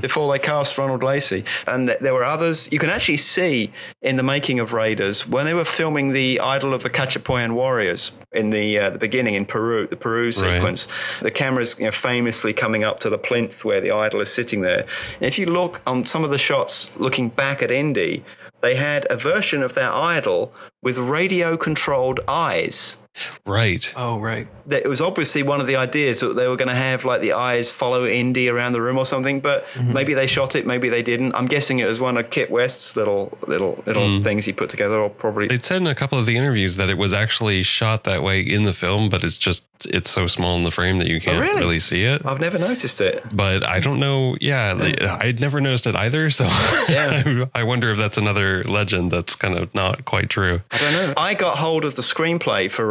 [0.00, 1.44] before they cast Ronald Lacey.
[1.66, 2.70] And th- there were others.
[2.72, 3.72] You can actually see
[4.02, 8.12] in the making of Raiders when they were filming the Idol of the Chachapoyan Warriors
[8.32, 10.88] in the uh, the beginning in Peru, the Peru sequence.
[11.20, 14.60] The camera's you know, famously coming up to the plinth where the idol is sitting
[14.60, 14.86] there.
[15.16, 18.24] And if you look on some of the shots looking back at Indy,
[18.60, 20.52] they had a version of their idol
[20.82, 23.03] with radio controlled eyes
[23.46, 23.92] Right.
[23.96, 24.48] Oh, right.
[24.66, 27.20] that it was obviously one of the ideas that they were going to have like
[27.20, 29.92] the eyes follow Indy around the room or something, but mm-hmm.
[29.92, 31.34] maybe they shot it, maybe they didn't.
[31.34, 34.24] I'm guessing it was one of Kit West's little little little mm.
[34.24, 35.48] things he put together, or probably.
[35.48, 38.40] They said in a couple of the interviews that it was actually shot that way
[38.40, 41.20] in the film, but it's just it's so small in the frame that you oh,
[41.20, 41.60] can't really?
[41.60, 42.24] really see it.
[42.24, 43.24] I've never noticed it.
[43.32, 44.36] But I don't know.
[44.40, 46.30] Yeah, they- I'd never noticed it either.
[46.30, 46.44] So
[46.88, 47.46] Yeah.
[47.54, 50.62] I wonder if that's another legend that's kind of not quite true.
[50.70, 51.14] I don't know.
[51.16, 52.86] I got hold of the screenplay for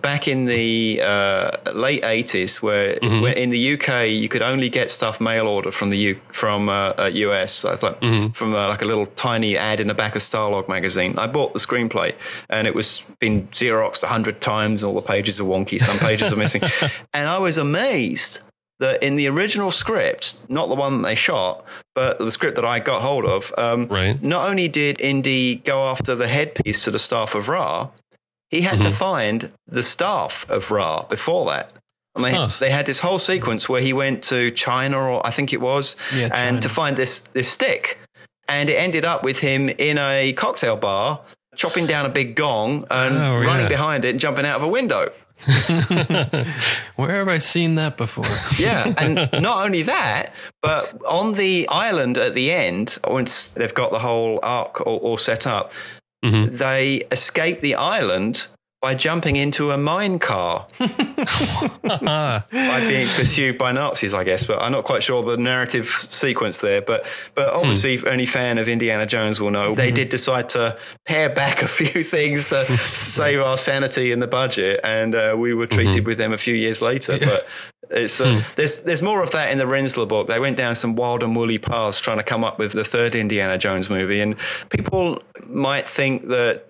[0.00, 4.90] Back in the uh, late '80s, where, where in the UK you could only get
[4.90, 7.52] stuff mail order from the U- from uh, uh, US.
[7.52, 7.98] So it's like
[8.34, 11.18] from uh, like a little tiny ad in the back of Starlog magazine.
[11.18, 12.14] I bought the screenplay,
[12.48, 14.84] and it was been xeroxed a hundred times.
[14.84, 15.80] All the pages are wonky.
[15.80, 16.62] Some pages are missing,
[17.14, 18.40] and I was amazed
[18.78, 21.64] that in the original script, not the one that they shot,
[21.94, 24.22] but the script that I got hold of, um, Right.
[24.22, 27.88] not only did Indy go after the headpiece to the staff of Ra,
[28.50, 28.96] he had to mm-hmm.
[28.96, 31.72] find the staff of Ra before that.
[32.16, 32.48] And they, Huh.
[32.58, 35.96] they had this whole sequence where he went to China, or I think it was,
[36.12, 36.60] Yeah, and China.
[36.62, 37.98] to find this this stick.
[38.48, 41.20] And it ended up with him in a cocktail bar,
[41.54, 43.68] chopping down a big gong and Oh, running yeah.
[43.68, 45.12] behind it and jumping out of a window.
[46.96, 48.26] Where have I seen that before?
[48.58, 53.90] Yeah, and not only that, but on the island at the end, once they've got
[53.90, 55.72] the whole ark all, all set up,
[56.24, 56.58] Mhm.
[56.58, 58.46] they escape the island
[58.80, 62.42] by jumping into a mine car by
[62.88, 64.44] being pursued by Nazis, I guess.
[64.44, 66.80] But I'm not quite sure the narrative sequence there.
[66.80, 71.28] But but obviously, any fan of Indiana Jones will know they did decide to pare
[71.28, 75.66] back a few things to save our sanity and the budget, and uh, we were
[75.66, 77.18] treated with them a few years later.
[77.18, 77.46] But
[77.90, 80.28] it's uh, there's there's more of that in the Rinzler book.
[80.28, 83.14] They went down some wild and woolly paths trying to come up with the third
[83.14, 84.36] Indiana Jones movie, and
[84.70, 86.66] people might think that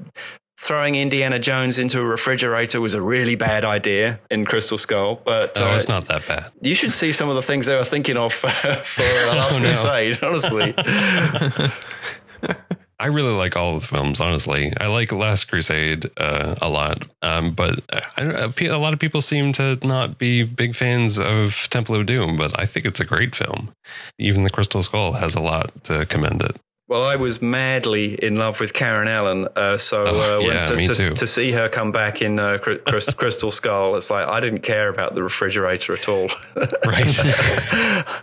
[0.62, 5.56] throwing Indiana Jones into a refrigerator was a really bad idea in Crystal Skull, but
[5.56, 6.52] No, uh, it's not that bad.
[6.60, 9.58] you should see some of the things they were thinking of for, for uh, Last
[9.58, 9.68] Oh, no.
[9.68, 10.18] Crusade.
[10.22, 10.74] Honestly,
[12.98, 14.74] I really like all of the films, honestly.
[14.78, 17.80] I like Last Crusade uh, a lot, um, but
[18.18, 21.66] I, don't- a pe- a lot of people seem to not be big fans of
[21.70, 23.72] Temple of Doom, but I think it's a great film.
[24.18, 26.56] Even The Crystal Skull has a lot to commend it.
[26.90, 30.66] Well, I was madly in love with Karen Allen, uh, so Oh, uh, when- yeah,
[30.66, 32.58] to, to, to see her come back in uh,
[33.16, 36.28] Crystal Skull, it's like I didn't care about the refrigerator at all.
[36.84, 37.06] Right.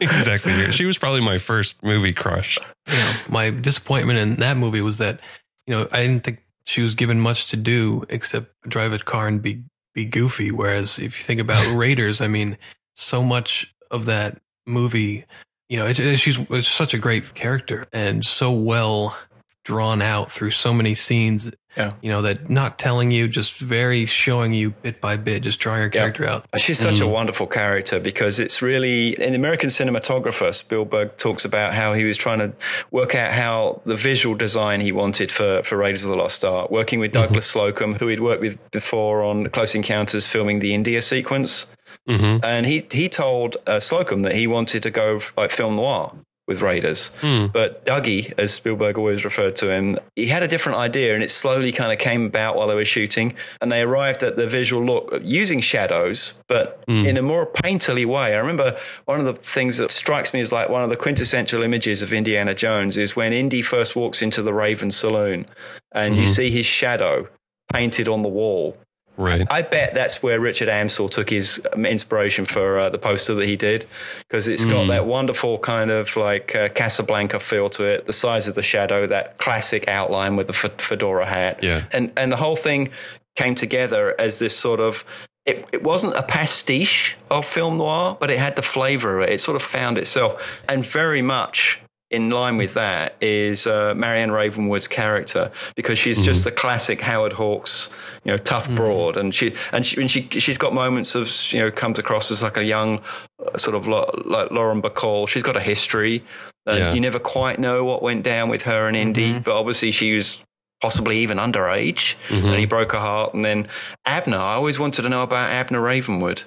[0.02, 0.72] exactly.
[0.72, 2.60] She was probably my first movie crush.
[2.88, 5.20] you know, my disappointment in that movie was that,
[5.66, 9.28] you know, I didn't think she was given much to do except drive a car
[9.28, 9.64] and be
[9.94, 10.52] be goofy.
[10.52, 12.58] Whereas if you think about Raiders, I mean,
[12.96, 15.26] so much of that movie,
[15.70, 19.18] you know, it's, it's, she's it's such a great character and so well
[19.64, 21.52] drawn out through so many scenes.
[21.76, 21.92] Yeah.
[22.02, 25.82] You know, that not telling you, just very showing you bit by bit, just drawing
[25.82, 26.46] your character out.
[26.58, 27.12] She's such a mm.
[27.12, 30.56] wonderful character because it's really an American cinematographer.
[30.56, 32.54] Spielberg talks about how he was trying to
[32.90, 36.72] work out how the visual design he wanted for, for Raiders of the Lost Ark,
[36.72, 37.26] working with mm-hmm.
[37.26, 41.68] Douglas Slocombe, who he'd worked with before on Close Encounters, filming the India sequence.
[42.08, 42.44] Mhm.
[42.44, 46.14] And he he told uh, Slocombe that he wanted to go like film noir
[46.48, 47.14] with Raiders.
[47.52, 51.30] But Dougie, as Spielberg always referred to him, he had a different idea, and it
[51.30, 53.34] slowly kind of came about while they were shooting.
[53.60, 58.34] And they arrived at the visual look using shadows, but in a more painterly way.
[58.34, 61.62] I remember one of the things that strikes me as like one of the quintessential
[61.64, 65.46] images of Indiana Jones is when Indy first walks into the Raven Saloon,
[65.92, 67.28] and you see his shadow
[67.74, 68.78] painted on the wall.
[69.18, 69.48] Right.
[69.50, 73.48] I bet that's where Richard Amsel took his um, inspiration for uh, the poster that
[73.48, 73.88] he did
[74.20, 78.48] because it's got that wonderful kind of like uh, Casablanca feel to it, the size
[78.48, 81.64] of the shadow, that classic outline with the f- fedora hat.
[81.64, 81.86] Yeah.
[81.92, 82.90] And, and the whole thing
[83.36, 85.04] came together as this sort of.
[85.48, 89.34] It, it wasn't a pastiche of film noir, but it had the flavor of it.
[89.34, 90.46] It sort of found itself.
[90.68, 96.44] And very much in line with that is uh, Marion Ravenwood's character because she's just
[96.46, 97.90] the classic Howard Hawks,
[98.24, 101.60] you know, tough broad, and she and she and she she's got moments of you
[101.60, 103.02] know comes across as like a young
[103.46, 105.28] uh, sort of lo- like Lauren Bacall.
[105.28, 106.24] She's got a history.
[106.70, 106.94] Uh, Yeah.
[106.94, 110.38] You never quite know what went down with her and Indy, but obviously she was
[110.80, 113.34] possibly even underage, and he broke her heart.
[113.34, 113.68] And then
[114.06, 116.44] Abner, I always wanted to know about Abner Ravenwood.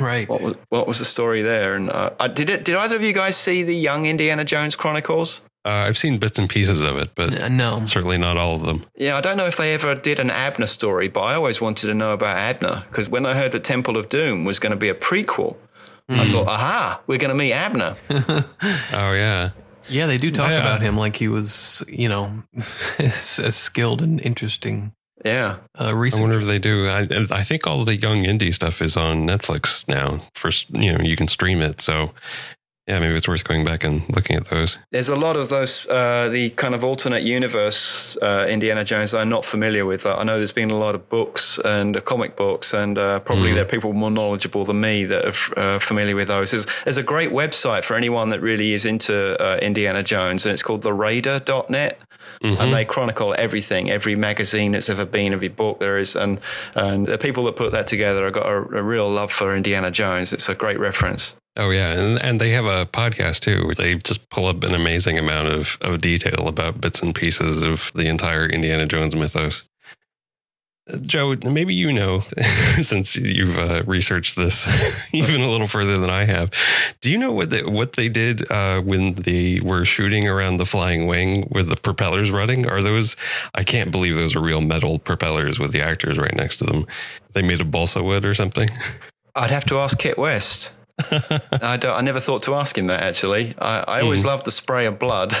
[0.00, 0.28] Right.
[0.28, 1.74] What was what was the story there?
[1.74, 2.64] And uh, did it?
[2.64, 5.40] Did either of you guys see the Young Indiana Jones Chronicles?
[5.64, 7.84] Uh, I've seen bits and pieces of it, but N- no.
[7.84, 8.86] certainly not all of them.
[8.96, 11.88] Yeah, I don't know if they ever did an Abner story, but I always wanted
[11.88, 14.76] to know about Abner because when I heard that Temple of Doom was going to
[14.76, 15.56] be a prequel,
[16.08, 17.96] I thought, aha, we're going to meet Abner.
[18.92, 19.50] Oh yeah.
[19.90, 20.60] Yeah, they do talk Yeah.
[20.60, 22.42] about him like he was, you know,
[22.98, 24.92] as, as skilled and interesting
[25.24, 25.56] yeah.
[25.78, 26.88] uh, I wonder if they do.
[26.88, 30.20] I, I think all the young Indy stuff is on Netflix now.
[30.34, 31.80] First, you know, you can stream it.
[31.80, 32.12] So,
[32.86, 34.78] yeah, maybe it's worth going back and looking at those.
[34.92, 39.18] There's a lot of those, uh, the kind of alternate universe uh, Indiana Jones that
[39.18, 40.06] I'm not familiar with.
[40.06, 43.52] I know there's been a lot of books and uh, comic books, and uh, probably
[43.52, 46.52] there are people more knowledgeable than me that are f- uh, familiar with those.
[46.52, 50.54] There's, there's a great website for anyone that really is into uh, Indiana Jones, and
[50.54, 51.98] it's called theraider.net.
[52.40, 52.70] And mm-hmm.
[52.70, 56.40] they chronicle everything, every magazine that's ever been, every book there is, and
[56.74, 59.90] and the people that put that together have got a, a real love for Indiana
[59.90, 60.32] Jones.
[60.32, 61.36] It's a great reference.
[61.56, 63.66] Oh yeah, and and they have a podcast too.
[63.66, 67.62] where They just pull up an amazing amount of of detail about bits and pieces
[67.62, 69.64] of the entire Indiana Jones mythos.
[71.02, 72.24] Joe, maybe you know,
[72.82, 74.66] since you've uh, researched this
[75.12, 76.52] even a little further than I have.
[77.00, 80.66] Do you know what they, what they did uh, when they were shooting around the
[80.66, 82.68] flying wing with the propellers running?
[82.68, 83.16] Are those?
[83.54, 86.86] I can't believe those are real metal propellers with the actors right next to them.
[87.32, 88.70] They made of balsa wood or something.
[89.34, 90.72] I'd have to ask Kit West.
[91.62, 93.54] I, don't, I never thought to ask him that actually.
[93.58, 95.32] I, I always loved the spray of blood.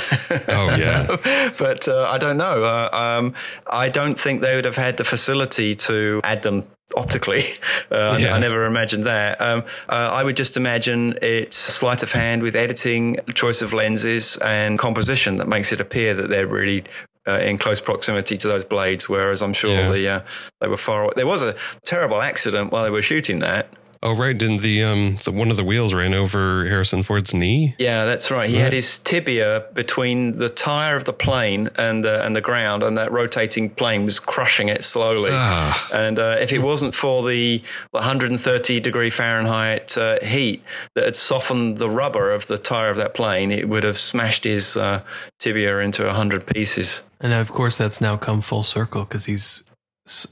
[0.48, 1.16] Oh, yeah.
[1.58, 2.64] but uh, I don't know.
[2.64, 3.34] Uh, um,
[3.66, 6.64] I don't think they would have had the facility to add them
[6.96, 7.44] optically.
[7.90, 8.34] Uh, I- Yeah.
[8.34, 9.40] I never imagined that.
[9.40, 14.36] Um, uh, I would just imagine it's sleight of hand with editing, choice of lenses,
[14.38, 16.84] and composition that makes it appear that they're really.
[17.26, 19.90] Uh, in close proximity to those blades, whereas I'm sure Yeah.
[19.92, 20.20] the uh,
[20.62, 21.12] they were far away.
[21.14, 21.54] There was a
[21.84, 23.68] terrible accident while they were shooting that,
[24.02, 27.74] Oh right, didn't the um the, one of the wheels ran over Harrison Ford's knee?
[27.78, 28.48] Yeah, that's right.
[28.48, 32.82] He had his tibia between the tire of the plane and the and the ground,
[32.84, 35.30] and that rotating plane was crushing it slowly.
[35.32, 35.88] Ah.
[35.92, 40.62] And uh, if it wasn't for the 130 degree Fahrenheit uh, heat
[40.94, 44.44] that had softened the rubber of the tire of that plane, it would have smashed
[44.44, 45.02] his uh,
[45.38, 47.02] tibia into a 100 pieces.
[47.20, 49.62] And of course, that's now come full circle because he's, s-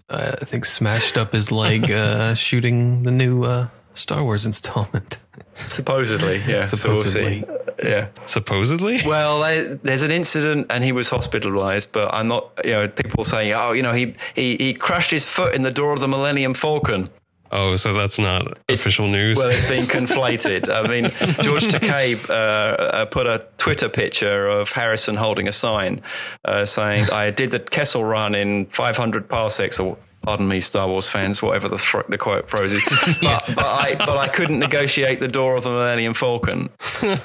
[0.08, 5.18] I think, smashed up his leg uh, shooting the new uh, Star Wars installment.
[5.64, 6.64] Supposedly, yeah.
[6.64, 7.02] So we'll.
[7.02, 7.44] Supposedly.
[7.82, 8.08] Yeah.
[8.26, 9.00] Supposedly.
[9.04, 11.92] Well, I, there's an incident, and he was hospitalised.
[11.92, 12.50] But I'm not.
[12.64, 15.70] You know, people saying, "Oh, you know, he he he crushed his foot in the
[15.70, 17.08] door of the Millennium Falcon."
[17.52, 19.38] Oh, so that's not official news.
[19.38, 20.68] Well, it's been conflated.
[20.68, 21.04] I mean,
[21.42, 26.02] George Takei uh, uh, put a Twitter picture of Harrison holding a sign
[26.44, 29.96] uh, saying, "I did the Kessel Run in 500 parsecs." Or
[30.26, 32.82] pardon me, Star Wars fans, whatever the, fr- the quote phrase is.
[33.22, 36.68] But, but I but I couldn't negotiate the door of the Millennium Falcon.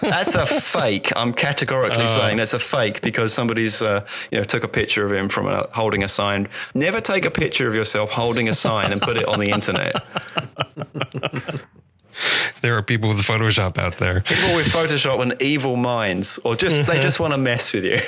[0.01, 1.11] That's a fake.
[1.15, 5.11] I'm categorically saying that's a fake because somebody's uh, you know took a picture of
[5.11, 6.47] him from a, holding a sign.
[6.73, 9.95] Never take a picture of yourself holding a sign and put it on the internet.
[12.61, 14.21] there are people with Photoshop out there.
[14.21, 17.99] People with Photoshop and evil minds, or just they just want to mess with you.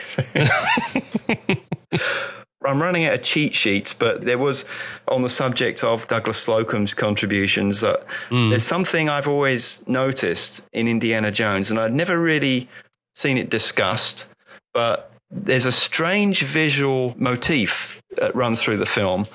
[2.65, 4.65] I'm running out of cheat sheets, but there was
[5.07, 8.49] on the subject of Douglas Slocombe's contributions that mm.
[8.49, 12.69] there's something I've always noticed in Indiana Jones, and I'd never really
[13.15, 14.25] seen it discussed,
[14.73, 19.25] but there's a strange visual motif that runs through the film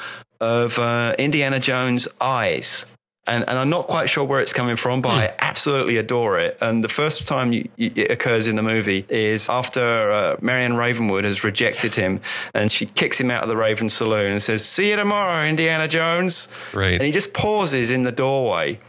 [0.40, 2.86] of uh, Indiana Jones' eyes
[3.28, 5.18] and, and I'm not quite sure where it's coming from, but mm.
[5.18, 6.56] I absolutely adore it.
[6.60, 10.76] And the first time you, you, it occurs in the movie is after uh, Marion
[10.76, 12.20] Ravenwood has rejected him,
[12.54, 15.86] and she kicks him out of the Raven Saloon and says, "See you tomorrow, Indiana
[15.86, 16.94] Jones." Right.
[16.94, 18.80] And he just pauses in the doorway,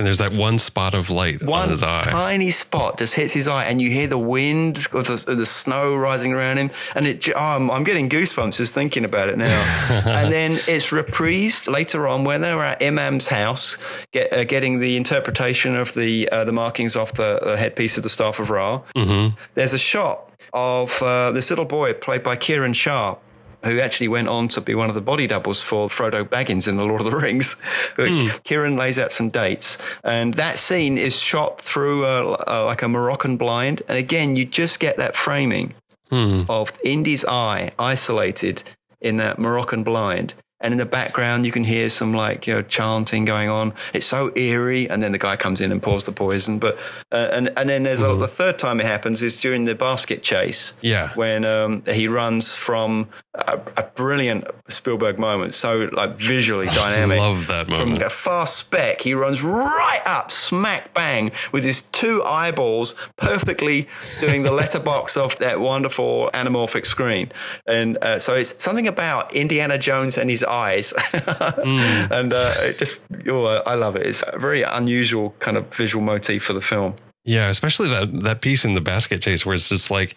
[0.00, 2.00] and there's that one spot of light one on his eye.
[2.00, 5.44] tiny spot just hits his eye, and you hear the wind of the, of the
[5.44, 6.70] snow rising around him.
[6.94, 10.02] And it, oh, I'm, I'm, getting goosebumps just thinking about it now.
[10.06, 13.76] and then it's reprised later on when they're at Imam's house,
[14.12, 18.02] get, uh, getting the interpretation of the uh, the markings off the, the, headpiece of
[18.02, 18.80] the Staff of Ra.
[18.96, 19.36] Mm-hmm.
[19.54, 23.16] There's a shot of uh, this little boy played by Kiran Shah
[23.64, 26.76] who actually went on to be one of the body doubles for Frodo Baggins in
[26.76, 27.60] The Lord of the Rings.
[27.96, 28.28] Mm.
[28.44, 32.88] Kiran lays out some dates, and that scene is shot through a, a, like a
[32.88, 33.82] Moroccan blind.
[33.88, 35.74] And again, you just get that framing
[36.10, 36.46] mm.
[36.48, 38.62] of Indy's eye isolated
[39.00, 42.62] in that Moroccan blind and in the background you can hear some like you know
[42.62, 43.74] chanting going on.
[43.92, 46.58] It's so eerie, and then the guy comes in and pours the poison.
[46.58, 46.78] But
[47.12, 48.14] uh, and and then there's mm.
[48.14, 50.74] a, the third time it happens is during the basket chase.
[50.82, 57.18] Yeah, when um, he runs from a, a, brilliant Spielberg moment, so like visually dynamic.
[57.18, 57.98] I love that moment.
[57.98, 63.88] From a fast spec, he runs right up, smack bang, with his two eyeballs perfectly
[64.20, 67.30] doing the letterbox of that wonderful anamorphic screen.
[67.66, 72.10] And uh, so it's something about Indiana Jones and his eyes, mm.
[72.10, 74.06] and uh, it just oh, I love it.
[74.06, 76.94] It's a very unusual kind of visual motif for the film.
[77.24, 80.16] Yeah, especially that that piece in the basket chase where it's just like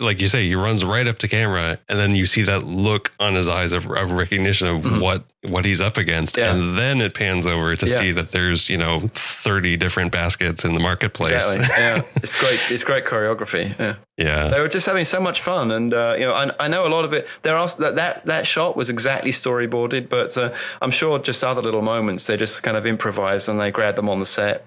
[0.00, 3.12] like you say, he runs right up to camera, and then you see that look
[3.20, 5.00] on his eyes of, of recognition of mm-hmm.
[5.00, 6.52] what what he's up against, yeah.
[6.52, 7.98] and then it pans over to yeah.
[7.98, 11.32] see that there's you know thirty different baskets in the marketplace.
[11.32, 11.66] Exactly.
[11.78, 12.60] yeah, it's great.
[12.70, 13.78] It's great choreography.
[13.78, 14.48] Yeah, yeah.
[14.48, 16.88] They were just having so much fun, and uh, you know, I, I, know a
[16.88, 17.28] lot of it.
[17.42, 20.52] There are that that, that shot was exactly storyboarded, but uh,
[20.82, 24.08] I'm sure just other little moments they just kind of improvised and they grabbed them
[24.08, 24.66] on the set.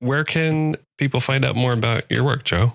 [0.00, 2.72] Where can people find out more about your work, Joe?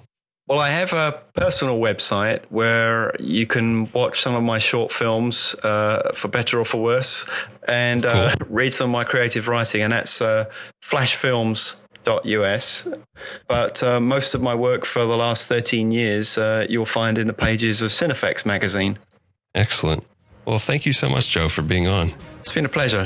[0.47, 5.55] Well, I have a personal website where you can watch some of my short films,
[5.61, 7.29] uh, for better or for worse,
[7.67, 10.45] and uh, read some of my creative writing, and that's uh,
[10.81, 12.87] flashfilms.us.
[13.49, 17.27] But uh, most of my work for the last 13 years, uh, you'll find in
[17.27, 18.99] the pages of Cinefex magazine.
[19.53, 20.05] Excellent.
[20.45, 22.13] Well, thank you so much, Joe, for being on.
[22.39, 23.05] It's been a pleasure.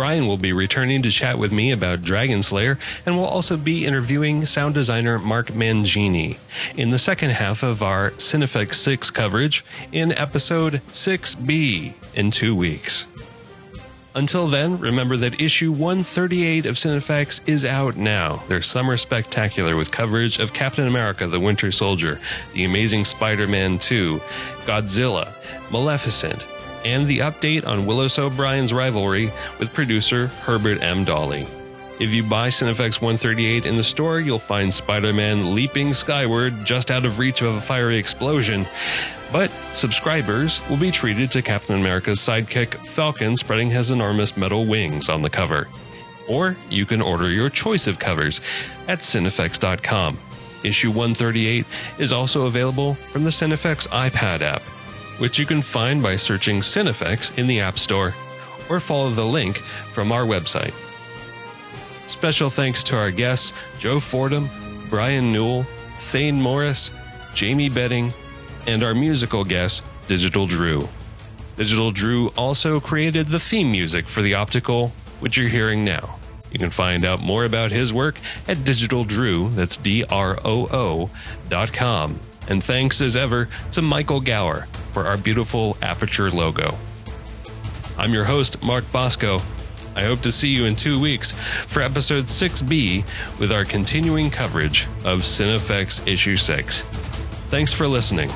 [0.00, 4.46] Brian will be returning to chat with me about Dragonslayer, and we'll also be interviewing
[4.46, 6.38] sound designer Mark Mangini
[6.74, 9.62] in the second half of our Cinefex 6 coverage
[9.92, 13.04] in episode 6B in two weeks.
[14.14, 18.42] Until then, remember that issue 138 of Cinefex is out now.
[18.48, 22.18] Their summer spectacular with coverage of Captain America the Winter Soldier,
[22.54, 24.18] The Amazing Spider Man 2,
[24.64, 25.34] Godzilla,
[25.70, 26.46] Maleficent,
[26.84, 31.04] and the update on Willis O'Brien's rivalry with producer Herbert M.
[31.04, 31.46] Dawley.
[32.00, 36.90] If you buy Cinefex 138 in the store, you'll find Spider Man leaping skyward just
[36.90, 38.66] out of reach of a fiery explosion.
[39.30, 45.10] But subscribers will be treated to Captain America's sidekick Falcon spreading his enormous metal wings
[45.10, 45.68] on the cover.
[46.26, 48.40] Or you can order your choice of covers
[48.88, 50.18] at Cinefex.com.
[50.64, 51.66] Issue 138
[51.98, 54.62] is also available from the Cinefex iPad app
[55.20, 58.14] which you can find by searching Cinefex in the App Store
[58.68, 60.74] or follow the link from our website.
[62.08, 64.48] Special thanks to our guests Joe Fordham,
[64.88, 65.66] Brian Newell,
[65.98, 66.90] Thaine Morris,
[67.34, 68.12] Jamie Benning,
[68.66, 70.88] and our musical guest, Digital Droo.
[71.56, 74.88] Digital Droo also created the theme music for the optical,
[75.20, 76.18] which you're hearing now.
[76.50, 78.18] You can find out more about his work
[78.48, 81.10] at Digital Droo, that's D R O O,
[81.48, 82.18] dot com.
[82.50, 86.76] And thanks as ever to Michael Gower for our beautiful Aperture logo.
[87.96, 89.40] I'm your host, Mark Bosco.
[89.94, 91.32] I hope to see you in two weeks
[91.68, 93.04] for episode 6B
[93.38, 96.80] with our continuing coverage of Cinefex issue 6.
[97.50, 98.30] Thanks for listening.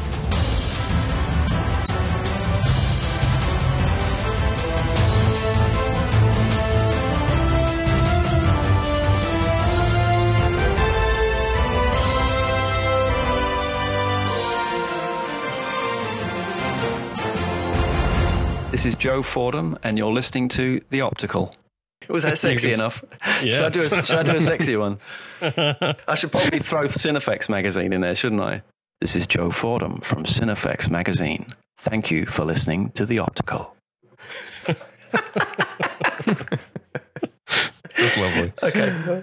[18.84, 21.56] This is Joe Fordham, and you're listening to The Optical.
[22.10, 23.02] Was that sexy enough?
[23.42, 23.56] Yes.
[23.56, 24.98] Should, I do a, should I do a sexy one?
[25.40, 28.60] I should probably throw Cinefex magazine in there, shouldn't I?
[29.00, 31.46] This is Joe Fordham from Cinefex magazine.
[31.78, 33.74] Thank you for listening to The Optical.
[37.96, 38.52] Just lovely.
[38.62, 39.22] Okay.